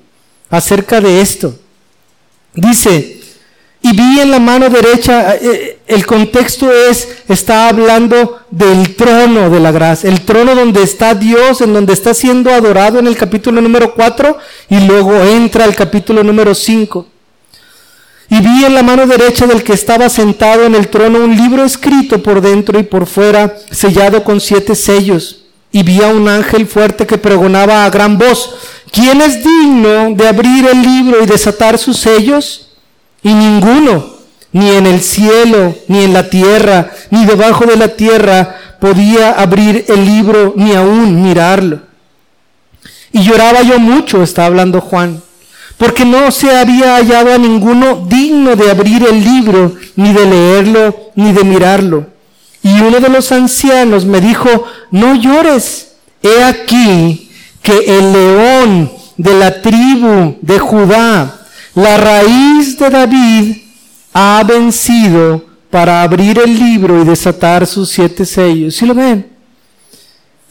acerca 0.51 1.01
de 1.01 1.21
esto. 1.21 1.59
Dice, 2.55 3.21
y 3.83 3.93
vi 3.95 4.21
en 4.21 4.31
la 4.31 4.39
mano 4.39 4.71
derecha, 4.71 5.35
eh, 5.35 5.81
el 5.87 6.07
contexto 6.07 6.73
es, 6.73 7.09
está 7.29 7.69
hablando 7.69 8.41
del 8.51 8.95
trono 8.97 9.51
de 9.51 9.61
la 9.61 9.73
gracia, 9.73 10.09
el 10.09 10.23
trono 10.23 10.55
donde 10.55 10.83
está 10.83 11.15
Dios, 11.15 11.61
en 11.61 11.75
donde 11.75 11.93
está 11.93 12.15
siendo 12.15 12.51
adorado 12.51 12.99
en 12.99 13.07
el 13.07 13.17
capítulo 13.17 13.61
número 13.61 13.93
4 13.93 14.39
y 14.71 14.81
luego 14.87 15.15
entra 15.17 15.65
al 15.65 15.75
capítulo 15.75 16.23
número 16.23 16.55
5. 16.55 17.07
Y 18.31 18.41
vi 18.41 18.65
en 18.65 18.75
la 18.75 18.83
mano 18.83 19.07
derecha 19.07 19.47
del 19.47 19.63
que 19.63 19.75
estaba 19.75 20.09
sentado 20.09 20.65
en 20.65 20.75
el 20.75 20.89
trono 20.89 21.19
un 21.23 21.37
libro 21.37 21.63
escrito 21.65 22.23
por 22.23 22.41
dentro 22.41 22.79
y 22.79 22.85
por 22.85 23.07
fuera, 23.07 23.55
sellado 23.71 24.25
con 24.25 24.41
siete 24.41 24.75
sellos 24.75 25.45
y 25.75 25.83
vi 25.83 26.01
a 26.01 26.07
un 26.07 26.29
ángel 26.29 26.69
fuerte 26.69 27.05
que 27.05 27.19
pregonaba 27.19 27.85
a 27.85 27.91
gran 27.91 28.17
voz, 28.17 28.55
¿quién 28.95 29.21
es 29.21 29.43
digno 29.43 30.15
de 30.15 30.29
abrir 30.29 30.67
el 30.67 30.81
libro 30.83 31.23
y 31.23 31.27
desatar 31.27 31.77
sus 31.79 31.99
sellos? 31.99 32.69
Y 33.23 33.35
ninguno, 33.35 34.15
ni 34.53 34.71
en 34.71 34.87
el 34.87 35.01
cielo, 35.01 35.75
ni 35.89 36.05
en 36.05 36.13
la 36.13 36.31
tierra, 36.31 36.91
ni 37.11 37.27
debajo 37.27 37.67
de 37.67 37.77
la 37.77 37.89
tierra, 37.89 38.57
podía 38.81 39.33
abrir 39.33 39.85
el 39.89 40.05
libro 40.05 40.55
ni 40.57 40.73
aún 40.75 41.23
mirarlo. 41.23 41.81
Y 43.13 43.23
lloraba 43.23 43.63
yo 43.63 43.79
mucho, 43.79 44.23
está 44.23 44.47
hablando 44.47 44.81
Juan, 44.81 45.21
porque 45.77 46.05
no 46.05 46.31
se 46.31 46.57
había 46.57 46.97
hallado 46.97 47.33
a 47.33 47.39
ninguno 47.39 48.07
digno 48.09 48.55
de 48.55 48.71
abrir 48.71 49.07
el 49.09 49.25
libro, 49.25 49.75
ni 49.97 50.13
de 50.13 50.27
leerlo, 50.27 51.11
ni 51.15 51.33
de 51.33 51.45
mirarlo. 51.45 52.07
Y 52.63 52.81
uno 52.81 53.01
de 53.01 53.09
los 53.09 53.31
ancianos 53.33 54.05
me 54.05 54.21
dijo, 54.21 54.49
no 54.91 55.15
llores, 55.15 55.95
he 56.23 56.43
aquí 56.43 57.24
que 57.65 57.99
el 57.99 58.13
león 58.13 58.93
de 59.17 59.35
la 59.35 59.63
tribu 59.63 60.37
de 60.43 60.59
Judá, 60.59 61.47
la 61.75 61.97
raíz 61.97 62.79
de 62.79 62.91
David, 62.91 63.57
ha 64.13 64.45
vencido 64.47 65.43
para 65.71 66.03
abrir 66.03 66.39
el 66.39 66.59
libro 66.59 67.01
y 67.01 67.07
desatar 67.07 67.67
sus 67.67 67.89
siete 67.89 68.27
sellos. 68.27 68.77
¿Sí 68.77 68.85
lo 68.85 68.95
ven? 68.95 69.27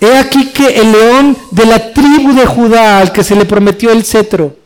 He 0.01 0.17
aquí 0.17 0.47
que 0.47 0.65
el 0.65 0.91
león 0.91 1.37
de 1.51 1.65
la 1.67 1.93
tribu 1.93 2.33
de 2.33 2.47
Judá, 2.47 2.97
al 2.97 3.11
que 3.11 3.23
se 3.23 3.35
le 3.35 3.45
prometió 3.45 3.91
el 3.91 4.03
cetro, 4.03 4.57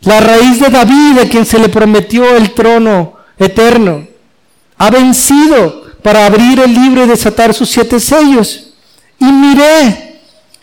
la 0.00 0.20
raíz 0.20 0.58
de 0.58 0.70
David, 0.70 1.18
a 1.18 1.28
quien 1.28 1.44
se 1.44 1.58
le 1.58 1.68
prometió 1.68 2.34
el 2.34 2.52
trono 2.54 3.12
eterno, 3.38 4.06
ha 4.78 4.90
vencido 4.90 5.84
para 6.02 6.24
abrir 6.24 6.60
el 6.60 6.72
libro 6.72 7.04
y 7.04 7.08
desatar 7.08 7.52
sus 7.52 7.68
siete 7.68 8.00
sellos. 8.00 8.72
Y 9.18 9.26
miré 9.26 10.11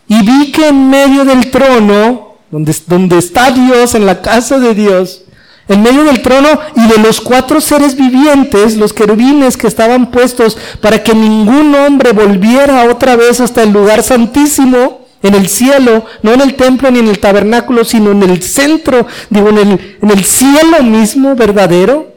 y 0.10 0.22
vi 0.24 0.51
que 0.51 0.68
en 0.68 0.89
medio 0.89 1.24
del 1.24 1.49
trono, 1.51 2.36
donde, 2.51 2.76
donde 2.88 3.20
está 3.20 3.51
Dios, 3.51 3.95
en 3.95 4.05
la 4.05 4.22
casa 4.22 4.60
de 4.60 4.74
Dios, 4.74 5.22
en 5.70 5.84
medio 5.84 6.03
del 6.03 6.24
trono 6.24 6.49
y 6.76 6.88
de 6.88 6.97
los 6.97 7.22
cuatro 7.22 7.62
seres 7.62 7.95
vivientes, 7.95 8.76
los 8.76 8.91
querubines 8.91 9.55
que 9.55 9.68
estaban 9.68 10.10
puestos 10.10 10.57
para 10.82 11.03
que 11.03 11.14
ningún 11.14 11.76
hombre 11.76 12.12
volviera 12.12 12.89
otra 12.89 13.16
vez 13.16 13.39
hasta 13.39 13.62
el 13.62 13.72
lugar 13.72 14.01
santísimo, 14.01 15.07
en 15.22 15.36
el 15.36 15.47
cielo, 15.47 16.05
no 16.24 16.34
en 16.34 16.41
el 16.41 16.55
templo 16.55 16.89
ni 16.89 16.99
en 16.99 17.07
el 17.07 17.20
tabernáculo, 17.20 17.84
sino 17.84 18.12
en 18.12 18.24
el 18.24 18.41
centro, 18.41 19.05
digo, 19.30 19.49
en 19.49 19.57
el, 19.57 19.97
en 20.01 20.10
el 20.12 20.24
cielo 20.24 20.82
mismo 20.82 21.36
verdadero. 21.36 22.14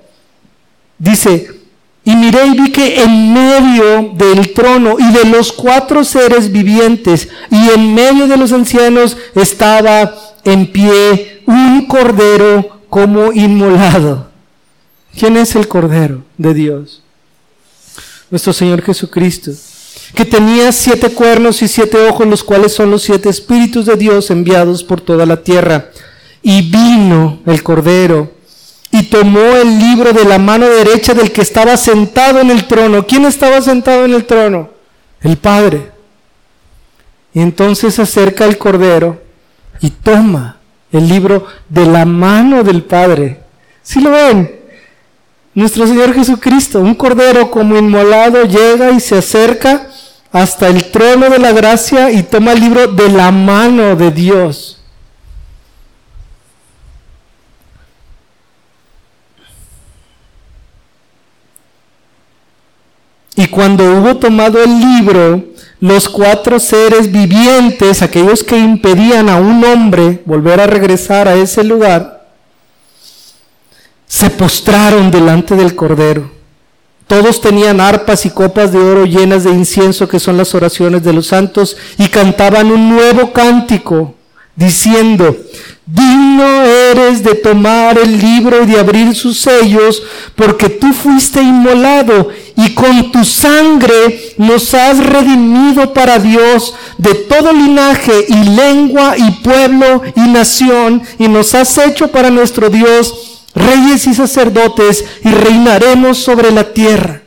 Dice, 0.98 1.61
y 2.04 2.16
miré 2.16 2.46
y 2.46 2.60
vi 2.60 2.72
que 2.72 3.02
en 3.02 3.32
medio 3.32 4.12
del 4.14 4.52
trono 4.52 4.96
y 4.98 5.12
de 5.12 5.24
los 5.24 5.52
cuatro 5.52 6.04
seres 6.04 6.50
vivientes 6.50 7.28
y 7.50 7.70
en 7.70 7.94
medio 7.94 8.26
de 8.26 8.36
los 8.36 8.52
ancianos 8.52 9.16
estaba 9.34 10.14
en 10.44 10.70
pie 10.72 11.42
un 11.46 11.86
cordero 11.86 12.80
como 12.88 13.32
inmolado. 13.32 14.30
¿Quién 15.16 15.36
es 15.36 15.54
el 15.54 15.68
cordero 15.68 16.24
de 16.38 16.54
Dios? 16.54 17.02
Nuestro 18.30 18.52
Señor 18.52 18.82
Jesucristo 18.82 19.52
que 20.14 20.24
tenía 20.24 20.72
siete 20.72 21.10
cuernos 21.10 21.62
y 21.62 21.68
siete 21.68 21.96
ojos, 22.08 22.26
los 22.26 22.44
cuales 22.44 22.72
son 22.72 22.90
los 22.90 23.02
siete 23.02 23.28
espíritus 23.28 23.86
de 23.86 23.96
Dios 23.96 24.30
enviados 24.30 24.84
por 24.84 25.00
toda 25.00 25.24
la 25.24 25.42
tierra. 25.42 25.90
Y 26.42 26.70
vino 26.70 27.40
el 27.46 27.62
Cordero 27.62 28.30
y 28.94 29.04
tomó 29.04 29.56
el 29.56 29.78
libro 29.78 30.12
de 30.12 30.24
la 30.24 30.38
mano 30.38 30.68
derecha 30.68 31.14
del 31.14 31.32
que 31.32 31.40
estaba 31.40 31.78
sentado 31.78 32.40
en 32.40 32.50
el 32.50 32.66
trono. 32.66 33.06
¿Quién 33.06 33.24
estaba 33.24 33.62
sentado 33.62 34.04
en 34.04 34.12
el 34.12 34.26
trono? 34.26 34.68
El 35.22 35.38
Padre. 35.38 35.90
Y 37.32 37.40
entonces 37.40 37.94
se 37.94 38.02
acerca 38.02 38.44
el 38.44 38.58
Cordero 38.58 39.22
y 39.80 39.88
toma 39.88 40.58
el 40.92 41.08
libro 41.08 41.46
de 41.70 41.86
la 41.86 42.04
mano 42.04 42.62
del 42.62 42.82
Padre. 42.82 43.40
¿Sí 43.82 43.98
lo 43.98 44.10
ven? 44.10 44.60
Nuestro 45.54 45.86
Señor 45.86 46.12
Jesucristo, 46.12 46.80
un 46.80 46.94
Cordero 46.94 47.50
como 47.50 47.78
inmolado, 47.78 48.44
llega 48.44 48.90
y 48.90 49.00
se 49.00 49.16
acerca 49.16 49.88
hasta 50.30 50.68
el 50.68 50.90
trono 50.90 51.30
de 51.30 51.38
la 51.38 51.52
gracia 51.52 52.10
y 52.10 52.24
toma 52.24 52.52
el 52.52 52.60
libro 52.60 52.88
de 52.88 53.08
la 53.08 53.30
mano 53.30 53.96
de 53.96 54.10
Dios. 54.10 54.81
Y 63.36 63.46
cuando 63.46 63.84
hubo 63.84 64.16
tomado 64.16 64.62
el 64.62 64.78
libro, 64.78 65.44
los 65.80 66.08
cuatro 66.08 66.60
seres 66.60 67.10
vivientes, 67.10 68.02
aquellos 68.02 68.44
que 68.44 68.58
impedían 68.58 69.28
a 69.28 69.36
un 69.36 69.64
hombre 69.64 70.22
volver 70.24 70.60
a 70.60 70.66
regresar 70.66 71.26
a 71.28 71.34
ese 71.34 71.64
lugar, 71.64 72.28
se 74.06 74.28
postraron 74.30 75.10
delante 75.10 75.56
del 75.56 75.74
Cordero. 75.74 76.30
Todos 77.06 77.40
tenían 77.40 77.80
arpas 77.80 78.24
y 78.26 78.30
copas 78.30 78.70
de 78.70 78.78
oro 78.78 79.06
llenas 79.06 79.44
de 79.44 79.50
incienso, 79.50 80.08
que 80.08 80.20
son 80.20 80.36
las 80.36 80.54
oraciones 80.54 81.02
de 81.02 81.12
los 81.12 81.26
santos, 81.26 81.76
y 81.98 82.08
cantaban 82.08 82.70
un 82.70 82.90
nuevo 82.90 83.32
cántico, 83.32 84.14
diciendo, 84.54 85.36
digno 85.86 86.62
eres 86.62 87.24
de 87.24 87.34
tomar 87.34 87.98
el 87.98 88.18
libro 88.18 88.62
y 88.62 88.66
de 88.66 88.78
abrir 88.78 89.14
sus 89.14 89.40
sellos, 89.40 90.02
porque 90.36 90.68
tú 90.68 90.92
fuiste 90.92 91.42
inmolado 91.42 92.28
y 92.56 92.74
con 92.74 93.10
tu 93.12 93.24
sangre 93.24 94.34
nos 94.38 94.74
has 94.74 94.98
redimido 94.98 95.92
para 95.92 96.18
Dios 96.18 96.74
de 96.98 97.14
todo 97.14 97.52
linaje 97.52 98.26
y 98.28 98.44
lengua 98.44 99.14
y 99.16 99.30
pueblo 99.42 100.02
y 100.14 100.20
nación, 100.20 101.02
y 101.18 101.28
nos 101.28 101.54
has 101.54 101.76
hecho 101.78 102.08
para 102.08 102.30
nuestro 102.30 102.68
Dios 102.68 103.42
reyes 103.54 104.06
y 104.06 104.14
sacerdotes, 104.14 105.04
y 105.24 105.30
reinaremos 105.30 106.18
sobre 106.18 106.50
la 106.50 106.72
tierra. 106.72 107.22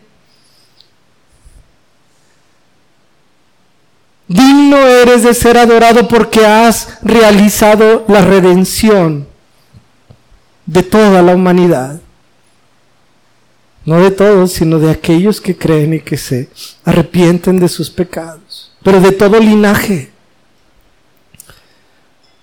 Digno 4.27 4.77
eres 4.77 5.23
de 5.23 5.33
ser 5.35 5.57
adorado 5.57 6.07
porque 6.07 6.45
has 6.45 6.97
realizado 7.03 8.05
la 8.07 8.21
redención 8.21 9.27
de 10.65 10.81
toda 10.81 11.21
la 11.21 11.35
humanidad. 11.35 12.01
No 13.85 14.01
de 14.01 14.11
todos, 14.11 14.53
sino 14.53 14.79
de 14.79 14.89
aquellos 14.89 15.39
que 15.39 15.55
creen 15.55 15.93
y 15.93 15.99
que 15.99 16.17
se 16.17 16.49
arrepienten 16.83 17.59
de 17.59 17.69
sus 17.69 17.89
pecados, 17.89 18.71
pero 18.83 18.99
de 18.99 19.11
todo 19.11 19.39
linaje. 19.39 20.09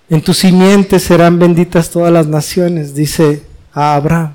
En 0.08 0.22
tu 0.22 0.34
simiente 0.34 0.98
serán 1.00 1.38
benditas 1.38 1.90
todas 1.90 2.12
las 2.12 2.26
naciones, 2.26 2.94
dice 2.94 3.42
a 3.72 3.94
Abraham. 3.94 4.34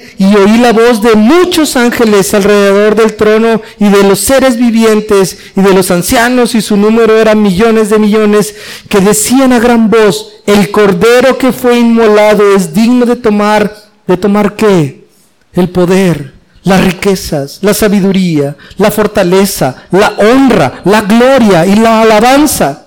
y 0.17 0.35
oí 0.35 0.57
la 0.57 0.73
voz 0.73 1.01
de 1.01 1.15
muchos 1.15 1.75
ángeles 1.75 2.33
alrededor 2.33 2.95
del 2.95 3.15
trono 3.15 3.61
y 3.79 3.89
de 3.89 4.03
los 4.03 4.19
seres 4.19 4.57
vivientes 4.57 5.37
y 5.55 5.61
de 5.61 5.73
los 5.73 5.91
ancianos, 5.91 6.55
y 6.55 6.61
su 6.61 6.77
número 6.77 7.17
era 7.17 7.35
millones 7.35 7.89
de 7.89 7.99
millones, 7.99 8.55
que 8.89 8.99
decían 8.99 9.53
a 9.53 9.59
gran 9.59 9.89
voz, 9.89 10.33
el 10.45 10.71
cordero 10.71 11.37
que 11.37 11.51
fue 11.51 11.79
inmolado 11.79 12.55
es 12.55 12.73
digno 12.73 13.05
de 13.05 13.15
tomar, 13.15 13.75
de 14.07 14.17
tomar 14.17 14.55
qué? 14.55 15.05
El 15.53 15.69
poder, 15.69 16.33
las 16.63 16.83
riquezas, 16.83 17.59
la 17.61 17.73
sabiduría, 17.73 18.55
la 18.77 18.91
fortaleza, 18.91 19.83
la 19.91 20.13
honra, 20.17 20.81
la 20.85 21.01
gloria 21.01 21.65
y 21.65 21.75
la 21.75 22.01
alabanza 22.01 22.80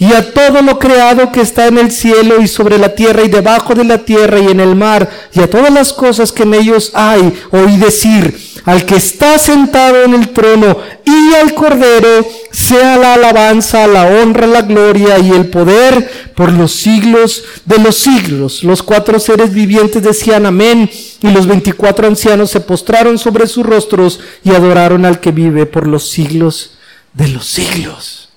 y 0.00 0.14
a 0.14 0.32
todo 0.32 0.62
lo 0.62 0.78
creado 0.78 1.30
que 1.30 1.42
está 1.42 1.66
en 1.66 1.76
el 1.76 1.92
cielo 1.92 2.40
y 2.40 2.48
sobre 2.48 2.78
la 2.78 2.94
tierra 2.94 3.22
y 3.22 3.28
debajo 3.28 3.74
de 3.74 3.84
la 3.84 3.98
tierra 3.98 4.38
y 4.40 4.46
en 4.46 4.58
el 4.58 4.74
mar, 4.74 5.10
y 5.34 5.40
a 5.40 5.50
todas 5.50 5.70
las 5.70 5.92
cosas 5.92 6.32
que 6.32 6.44
en 6.44 6.54
ellos 6.54 6.92
hay, 6.94 7.34
oí 7.50 7.76
decir, 7.76 8.34
al 8.64 8.86
que 8.86 8.96
está 8.96 9.38
sentado 9.38 10.02
en 10.02 10.14
el 10.14 10.30
trono 10.30 10.78
y 11.04 11.34
al 11.34 11.52
Cordero, 11.52 12.26
sea 12.50 12.96
la 12.96 13.12
alabanza, 13.14 13.86
la 13.86 14.06
honra, 14.06 14.46
la 14.46 14.62
gloria 14.62 15.18
y 15.18 15.32
el 15.32 15.50
poder 15.50 16.32
por 16.34 16.50
los 16.50 16.72
siglos 16.72 17.44
de 17.66 17.78
los 17.78 17.96
siglos. 17.96 18.64
Los 18.64 18.82
cuatro 18.82 19.20
seres 19.20 19.52
vivientes 19.52 20.02
decían 20.02 20.46
amén, 20.46 20.90
y 21.20 21.30
los 21.30 21.46
veinticuatro 21.46 22.06
ancianos 22.06 22.50
se 22.50 22.60
postraron 22.60 23.18
sobre 23.18 23.46
sus 23.46 23.66
rostros 23.66 24.20
y 24.44 24.54
adoraron 24.54 25.04
al 25.04 25.20
que 25.20 25.30
vive 25.30 25.66
por 25.66 25.86
los 25.86 26.08
siglos 26.08 26.78
de 27.12 27.28
los 27.28 27.46
siglos 27.46 28.29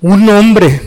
un 0.00 0.28
hombre, 0.28 0.80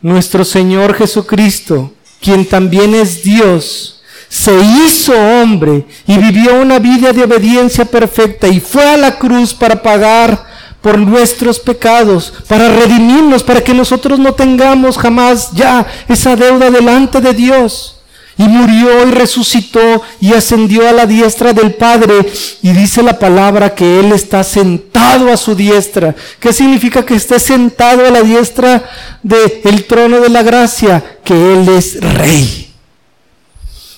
nuestro 0.00 0.44
Señor 0.44 0.94
Jesucristo, 0.94 1.92
quien 2.20 2.46
también 2.46 2.94
es 2.94 3.22
Dios, 3.22 4.02
se 4.28 4.52
hizo 4.54 5.12
hombre 5.12 5.84
y 6.06 6.16
vivió 6.18 6.60
una 6.60 6.78
vida 6.78 7.12
de 7.12 7.24
obediencia 7.24 7.84
perfecta 7.84 8.46
y 8.46 8.60
fue 8.60 8.84
a 8.84 8.96
la 8.96 9.18
cruz 9.18 9.52
para 9.52 9.82
pagar 9.82 10.46
por 10.80 10.98
nuestros 10.98 11.58
pecados, 11.58 12.32
para 12.48 12.68
redimirnos, 12.68 13.42
para 13.42 13.62
que 13.62 13.74
nosotros 13.74 14.18
no 14.18 14.32
tengamos 14.32 14.96
jamás 14.96 15.50
ya 15.52 15.86
esa 16.08 16.36
deuda 16.36 16.70
delante 16.70 17.20
de 17.20 17.34
Dios 17.34 17.99
y 18.40 18.48
murió 18.48 19.06
y 19.06 19.10
resucitó 19.10 20.00
y 20.18 20.32
ascendió 20.32 20.88
a 20.88 20.92
la 20.92 21.04
diestra 21.04 21.52
del 21.52 21.74
Padre. 21.74 22.26
Y 22.62 22.72
dice 22.72 23.02
la 23.02 23.18
palabra 23.18 23.74
que 23.74 24.00
Él 24.00 24.12
está 24.12 24.42
sentado 24.42 25.30
a 25.30 25.36
su 25.36 25.54
diestra. 25.54 26.14
¿Qué 26.38 26.50
significa 26.50 27.04
que 27.04 27.16
esté 27.16 27.38
sentado 27.38 28.06
a 28.06 28.10
la 28.10 28.22
diestra 28.22 28.88
del 29.22 29.84
trono 29.84 30.20
de 30.20 30.30
la 30.30 30.42
gracia? 30.42 31.18
Que 31.22 31.34
Él 31.34 31.68
es 31.68 32.00
rey. 32.00 32.72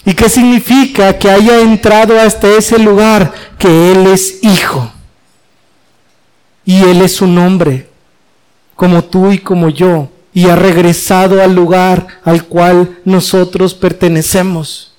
¿Y 0.04 0.12
qué 0.12 0.28
significa 0.28 1.16
que 1.16 1.30
haya 1.30 1.60
entrado 1.60 2.18
hasta 2.18 2.48
ese 2.48 2.80
lugar? 2.80 3.32
Que 3.56 3.92
Él 3.92 4.08
es 4.08 4.42
hijo. 4.42 4.92
Y 6.64 6.82
Él 6.82 7.00
es 7.00 7.22
un 7.22 7.38
hombre, 7.38 7.88
como 8.74 9.04
tú 9.04 9.30
y 9.30 9.38
como 9.38 9.68
yo 9.68 10.11
y 10.34 10.46
ha 10.46 10.56
regresado 10.56 11.42
al 11.42 11.54
lugar 11.54 12.06
al 12.24 12.44
cual 12.44 12.98
nosotros 13.04 13.74
pertenecemos. 13.74 14.92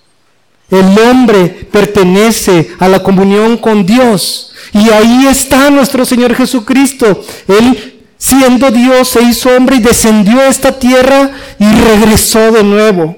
El 0.70 0.98
hombre 1.00 1.68
pertenece 1.72 2.72
a 2.80 2.88
la 2.88 3.04
comunión 3.04 3.58
con 3.58 3.86
Dios 3.86 4.54
y 4.74 4.90
ahí 4.90 5.28
está 5.28 5.70
nuestro 5.70 6.06
Señor 6.06 6.34
Jesucristo. 6.36 7.24
Él 7.48 8.02
siendo 8.18 8.72
Dios 8.72 9.10
se 9.10 9.22
hizo 9.22 9.50
hombre 9.56 9.76
y 9.76 9.82
descendió 9.82 10.40
a 10.40 10.48
esta 10.48 10.80
tierra 10.80 11.32
y 11.60 11.66
regresó 11.66 12.52
de 12.52 12.64
nuevo. 12.64 13.18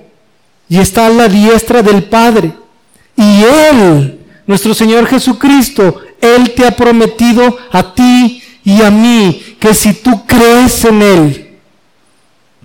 Y 0.68 0.80
está 0.80 1.06
a 1.06 1.12
la 1.12 1.28
diestra 1.28 1.84
del 1.84 2.04
Padre. 2.06 2.52
Y 3.16 3.44
Él, 3.44 4.20
nuestro 4.48 4.74
Señor 4.74 5.06
Jesucristo, 5.08 6.02
Él 6.20 6.54
te 6.56 6.66
ha 6.66 6.76
prometido 6.76 7.58
a 7.72 7.94
ti 7.94 8.42
y 8.64 8.82
a 8.82 8.90
mí 8.90 9.58
que 9.60 9.74
si 9.74 9.94
tú 9.94 10.26
crees 10.26 10.84
en 10.86 11.02
Él, 11.02 11.45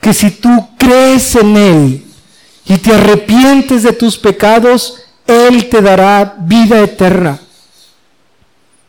que 0.00 0.14
si 0.14 0.30
tú 0.30 0.70
crees 0.78 1.36
en 1.36 1.56
Él 1.56 2.04
y 2.64 2.78
te 2.78 2.94
arrepientes 2.94 3.82
de 3.82 3.92
tus 3.92 4.16
pecados, 4.16 5.02
Él 5.26 5.68
te 5.68 5.82
dará 5.82 6.36
vida 6.38 6.80
eterna. 6.80 7.40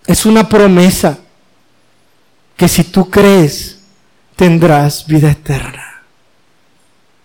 Es 0.06 0.26
una 0.26 0.48
promesa 0.48 1.20
que 2.56 2.68
si 2.68 2.84
tú 2.84 3.10
crees, 3.10 3.80
tendrás 4.36 5.06
vida 5.06 5.32
eterna. 5.32 6.04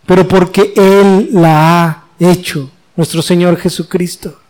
Pero 0.05 0.27
porque 0.27 0.73
Él 0.77 1.31
la 1.33 1.85
ha 1.85 2.05
hecho, 2.19 2.71
nuestro 2.97 3.23
Señor 3.23 3.57
Jesucristo. 3.59 4.41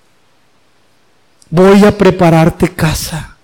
Voy 1.50 1.84
a 1.84 1.96
prepararte 1.96 2.68
casa. 2.74 3.36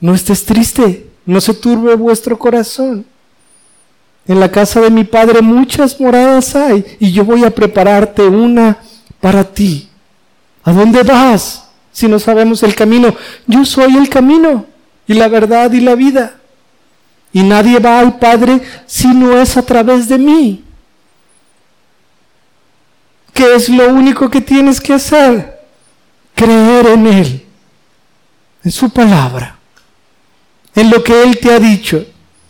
No 0.00 0.14
estés 0.14 0.44
triste, 0.44 1.10
no 1.24 1.40
se 1.40 1.54
turbe 1.54 1.94
vuestro 1.94 2.38
corazón. 2.38 3.06
En 4.28 4.40
la 4.40 4.50
casa 4.50 4.80
de 4.80 4.90
mi 4.90 5.04
Padre 5.04 5.40
muchas 5.40 6.00
moradas 6.00 6.56
hay 6.56 6.84
y 6.98 7.12
yo 7.12 7.24
voy 7.24 7.44
a 7.44 7.50
prepararte 7.50 8.22
una 8.22 8.78
para 9.20 9.44
ti. 9.44 9.88
¿A 10.64 10.72
dónde 10.72 11.02
vas 11.04 11.68
si 11.92 12.08
no 12.08 12.18
sabemos 12.18 12.62
el 12.62 12.74
camino? 12.74 13.14
Yo 13.46 13.64
soy 13.64 13.96
el 13.96 14.08
camino 14.08 14.66
y 15.06 15.14
la 15.14 15.28
verdad 15.28 15.72
y 15.72 15.80
la 15.80 15.94
vida. 15.94 16.34
Y 17.32 17.42
nadie 17.42 17.78
va 17.78 18.00
al 18.00 18.18
Padre 18.18 18.60
si 18.86 19.08
no 19.08 19.38
es 19.38 19.56
a 19.56 19.62
través 19.62 20.08
de 20.08 20.18
mí. 20.18 20.64
¿Qué 23.32 23.54
es 23.54 23.68
lo 23.68 23.88
único 23.90 24.30
que 24.30 24.40
tienes 24.40 24.80
que 24.80 24.94
hacer? 24.94 25.60
Creer 26.34 26.86
en 26.86 27.06
Él, 27.06 27.46
en 28.64 28.72
su 28.72 28.90
palabra, 28.90 29.58
en 30.74 30.90
lo 30.90 31.04
que 31.04 31.22
Él 31.22 31.38
te 31.38 31.52
ha 31.52 31.58
dicho. 31.58 32.04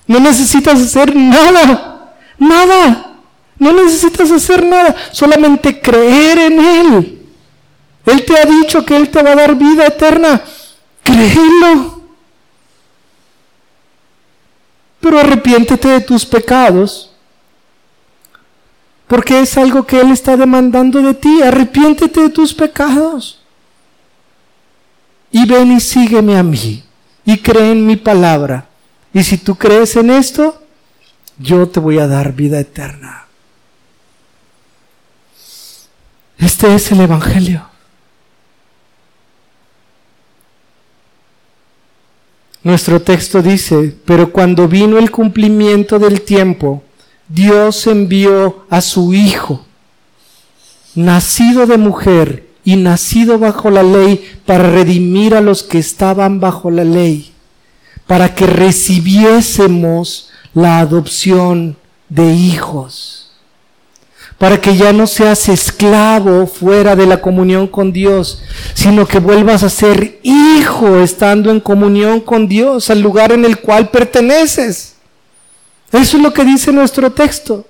No 0.07 0.21
necesitas 0.21 0.81
hacer 0.81 1.15
nada, 1.15 2.15
nada. 2.39 3.13
No 3.59 3.73
necesitas 3.73 4.31
hacer 4.31 4.65
nada, 4.65 4.95
solamente 5.13 5.81
creer 5.81 6.39
en 6.39 6.61
Él. 6.61 7.23
Él 8.05 8.25
te 8.25 8.39
ha 8.39 8.45
dicho 8.45 8.85
que 8.85 8.97
Él 8.97 9.11
te 9.11 9.23
va 9.23 9.33
a 9.33 9.37
dar 9.37 9.57
vida 9.57 9.87
eterna. 9.87 10.41
Créelo. 11.03 12.03
Pero 15.01 15.19
arrepiéntete 15.19 15.89
de 15.89 16.01
tus 16.01 16.25
pecados. 16.25 17.13
Porque 19.07 19.41
es 19.41 19.57
algo 19.57 19.87
que 19.87 20.01
Él 20.01 20.11
está 20.11 20.37
demandando 20.37 21.01
de 21.01 21.15
ti. 21.15 21.43
Arrepiéntete 21.43 22.21
de 22.21 22.31
tus 22.31 22.55
pecados. 22.55 23.41
Y 25.33 25.47
ven 25.47 25.73
y 25.73 25.81
sígueme 25.81 26.37
a 26.37 26.43
mí. 26.43 26.85
Y 27.25 27.39
cree 27.39 27.73
en 27.73 27.87
mi 27.87 27.97
palabra. 27.97 28.66
Y 29.17 29.23
si 29.23 29.39
tú 29.39 29.55
crees 29.55 29.97
en 29.97 30.11
esto, 30.11 30.61
yo 31.39 31.67
te 31.69 31.81
voy 31.81 31.99
a 31.99 32.07
dar 32.07 32.35
vida 32.35 32.61
eterna. 32.61 33.25
Este 36.37 36.75
es 36.75 36.93
el 36.93 37.01
Evangelio. 37.01 37.67
Nuestro 42.62 43.01
texto 43.01 43.41
dice, 43.41 43.97
pero 44.05 44.31
cuando 44.33 44.69
vino 44.69 44.99
el 44.99 45.11
cumplimiento 45.11 45.99
del 45.99 46.21
tiempo, 46.21 46.83
Dios 47.27 47.87
envió 47.87 48.67
a 48.69 48.83
su 48.83 49.14
Hijo, 49.14 49.64
nacido 50.95 51.67
de 51.67 51.79
mujer 51.79 52.51
y 52.67 52.77
nacido 52.77 53.39
bajo 53.39 53.71
la 53.71 53.83
ley, 53.83 54.39
para 54.45 54.69
redimir 54.71 55.35
a 55.35 55.41
los 55.41 55.62
que 55.62 55.79
estaban 55.79 56.39
bajo 56.39 56.71
la 56.71 56.85
ley 56.85 57.33
para 58.07 58.35
que 58.35 58.47
recibiésemos 58.47 60.31
la 60.55 60.79
adopción 60.79 61.77
de 62.09 62.33
hijos, 62.33 63.31
para 64.39 64.61
que 64.61 64.77
ya 64.77 64.93
no 64.93 65.07
seas 65.07 65.49
esclavo 65.49 66.47
fuera 66.47 66.95
de 66.95 67.07
la 67.07 67.21
comunión 67.21 67.67
con 67.67 67.93
Dios, 67.93 68.43
sino 68.75 69.07
que 69.07 69.19
vuelvas 69.19 69.63
a 69.63 69.71
ser 69.71 70.21
hijo 70.23 70.99
estando 70.99 71.51
en 71.51 71.61
comunión 71.61 72.21
con 72.21 72.49
Dios, 72.49 72.91
al 72.91 73.01
lugar 73.01 73.33
en 73.33 73.45
el 73.45 73.59
cual 73.59 73.91
perteneces. 73.91 74.95
Eso 75.91 76.17
es 76.17 76.23
lo 76.23 76.33
que 76.33 76.45
dice 76.45 76.73
nuestro 76.73 77.11
texto. 77.13 77.67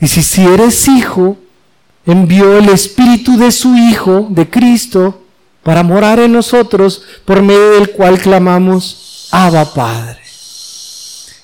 Y 0.00 0.08
si, 0.08 0.22
si 0.22 0.42
eres 0.44 0.88
hijo, 0.88 1.36
envió 2.06 2.56
el 2.56 2.68
Espíritu 2.68 3.36
de 3.36 3.52
su 3.52 3.76
Hijo, 3.76 4.26
de 4.30 4.48
Cristo, 4.48 5.19
para 5.62 5.82
morar 5.82 6.18
en 6.18 6.32
nosotros, 6.32 7.02
por 7.24 7.42
medio 7.42 7.72
del 7.72 7.90
cual 7.90 8.18
clamamos, 8.18 9.28
Abba 9.30 9.72
Padre. 9.72 10.20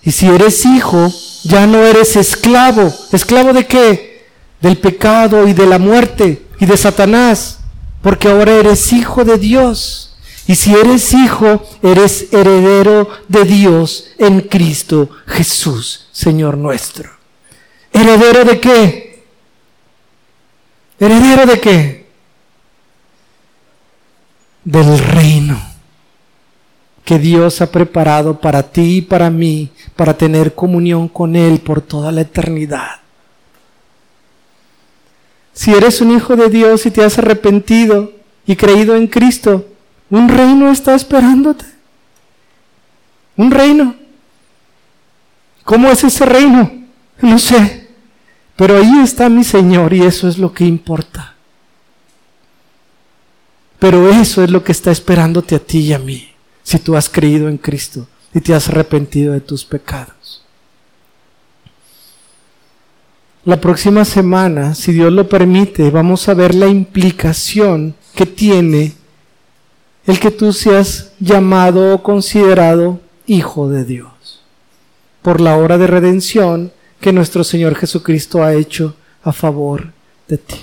Y 0.02 0.12
si 0.12 0.26
eres 0.26 0.64
hijo, 0.64 1.12
ya 1.44 1.66
no 1.66 1.84
eres 1.84 2.16
esclavo. 2.16 2.92
¿Esclavo 3.12 3.52
de 3.52 3.66
qué? 3.66 4.26
Del 4.60 4.78
pecado 4.78 5.46
y 5.46 5.52
de 5.52 5.66
la 5.66 5.78
muerte 5.78 6.46
y 6.58 6.66
de 6.66 6.76
Satanás, 6.76 7.58
porque 8.02 8.28
ahora 8.28 8.52
eres 8.52 8.92
hijo 8.92 9.24
de 9.24 9.38
Dios. 9.38 10.16
Y 10.46 10.54
si 10.54 10.72
eres 10.74 11.12
hijo, 11.12 11.62
eres 11.82 12.32
heredero 12.32 13.08
de 13.28 13.44
Dios 13.44 14.10
en 14.18 14.42
Cristo 14.42 15.10
Jesús, 15.26 16.06
Señor 16.12 16.56
nuestro. 16.56 17.10
¿Heredero 17.92 18.44
de 18.44 18.60
qué? 18.60 19.24
¿Heredero 21.00 21.46
de 21.46 21.60
qué? 21.60 22.05
Del 24.66 24.98
reino 24.98 25.60
que 27.04 27.20
Dios 27.20 27.60
ha 27.60 27.70
preparado 27.70 28.40
para 28.40 28.64
ti 28.64 28.96
y 28.96 29.02
para 29.02 29.30
mí, 29.30 29.70
para 29.94 30.18
tener 30.18 30.56
comunión 30.56 31.06
con 31.06 31.36
Él 31.36 31.60
por 31.60 31.80
toda 31.80 32.10
la 32.10 32.22
eternidad. 32.22 32.96
Si 35.52 35.72
eres 35.72 36.00
un 36.00 36.10
hijo 36.10 36.34
de 36.34 36.50
Dios 36.50 36.84
y 36.84 36.90
te 36.90 37.04
has 37.04 37.16
arrepentido 37.16 38.10
y 38.44 38.56
creído 38.56 38.96
en 38.96 39.06
Cristo, 39.06 39.68
un 40.10 40.28
reino 40.28 40.68
está 40.72 40.96
esperándote. 40.96 41.64
Un 43.36 43.52
reino. 43.52 43.94
¿Cómo 45.62 45.88
es 45.88 46.02
ese 46.02 46.26
reino? 46.26 46.72
No 47.20 47.38
sé. 47.38 47.88
Pero 48.56 48.78
ahí 48.78 48.98
está 49.04 49.28
mi 49.28 49.44
Señor 49.44 49.92
y 49.92 50.02
eso 50.02 50.26
es 50.26 50.38
lo 50.38 50.52
que 50.52 50.64
importa. 50.64 51.35
Pero 53.78 54.10
eso 54.10 54.42
es 54.42 54.50
lo 54.50 54.64
que 54.64 54.72
está 54.72 54.90
esperándote 54.90 55.54
a 55.54 55.58
ti 55.58 55.78
y 55.80 55.92
a 55.92 55.98
mí, 55.98 56.28
si 56.62 56.78
tú 56.78 56.96
has 56.96 57.08
creído 57.08 57.48
en 57.48 57.58
Cristo 57.58 58.06
y 58.34 58.40
te 58.40 58.54
has 58.54 58.68
arrepentido 58.68 59.32
de 59.32 59.40
tus 59.40 59.64
pecados. 59.64 60.42
La 63.44 63.60
próxima 63.60 64.04
semana, 64.04 64.74
si 64.74 64.92
Dios 64.92 65.12
lo 65.12 65.28
permite, 65.28 65.90
vamos 65.90 66.28
a 66.28 66.34
ver 66.34 66.54
la 66.54 66.66
implicación 66.66 67.94
que 68.14 68.26
tiene 68.26 68.94
el 70.04 70.18
que 70.18 70.30
tú 70.30 70.52
seas 70.52 71.12
llamado 71.20 71.94
o 71.94 72.02
considerado 72.02 73.00
hijo 73.26 73.68
de 73.68 73.84
Dios 73.84 74.42
por 75.22 75.40
la 75.40 75.56
hora 75.56 75.76
de 75.76 75.88
redención 75.88 76.72
que 77.00 77.12
nuestro 77.12 77.42
Señor 77.42 77.74
Jesucristo 77.74 78.44
ha 78.44 78.54
hecho 78.54 78.94
a 79.24 79.32
favor 79.32 79.92
de 80.28 80.38
ti. 80.38 80.56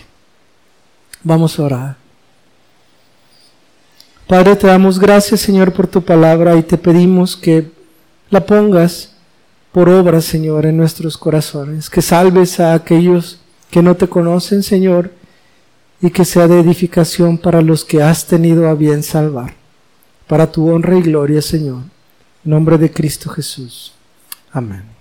Vamos 1.22 1.60
a 1.60 1.64
orar. 1.64 2.03
Padre, 4.28 4.56
te 4.56 4.68
damos 4.68 5.00
gracias, 5.00 5.42
Señor, 5.42 5.74
por 5.74 5.88
tu 5.88 6.02
palabra 6.02 6.56
y 6.56 6.64
te 6.64 6.78
pedimos 6.78 7.36
que 7.36 7.72
la 8.30 8.46
pongas 8.46 9.14
por 9.72 9.90
obra, 9.90 10.22
Señor, 10.22 10.66
en 10.66 10.78
nuestros 10.78 11.18
corazones, 11.18 11.90
que 11.90 12.02
salves 12.02 12.60
a 12.60 12.74
aquellos 12.74 13.40
que 13.70 13.82
no 13.82 13.96
te 13.96 14.08
conocen, 14.08 14.64
Señor, 14.64 15.12
y 16.00 16.10
que 16.12 16.26
sea 16.26 16.48
de 16.48 16.60
edificación 16.60 17.38
para 17.38 17.62
los 17.62 17.84
que 17.84 18.02
has 18.02 18.28
tenido 18.28 18.70
a 18.70 18.76
bien 18.76 19.04
salvar, 19.04 19.56
para 20.28 20.52
tu 20.52 20.70
honra 20.70 20.98
y 20.98 21.02
gloria, 21.02 21.42
Señor. 21.42 21.82
En 22.46 22.52
nombre 22.52 22.78
de 22.78 22.92
Cristo 22.92 23.30
Jesús. 23.30 23.94
Amén. 24.52 24.93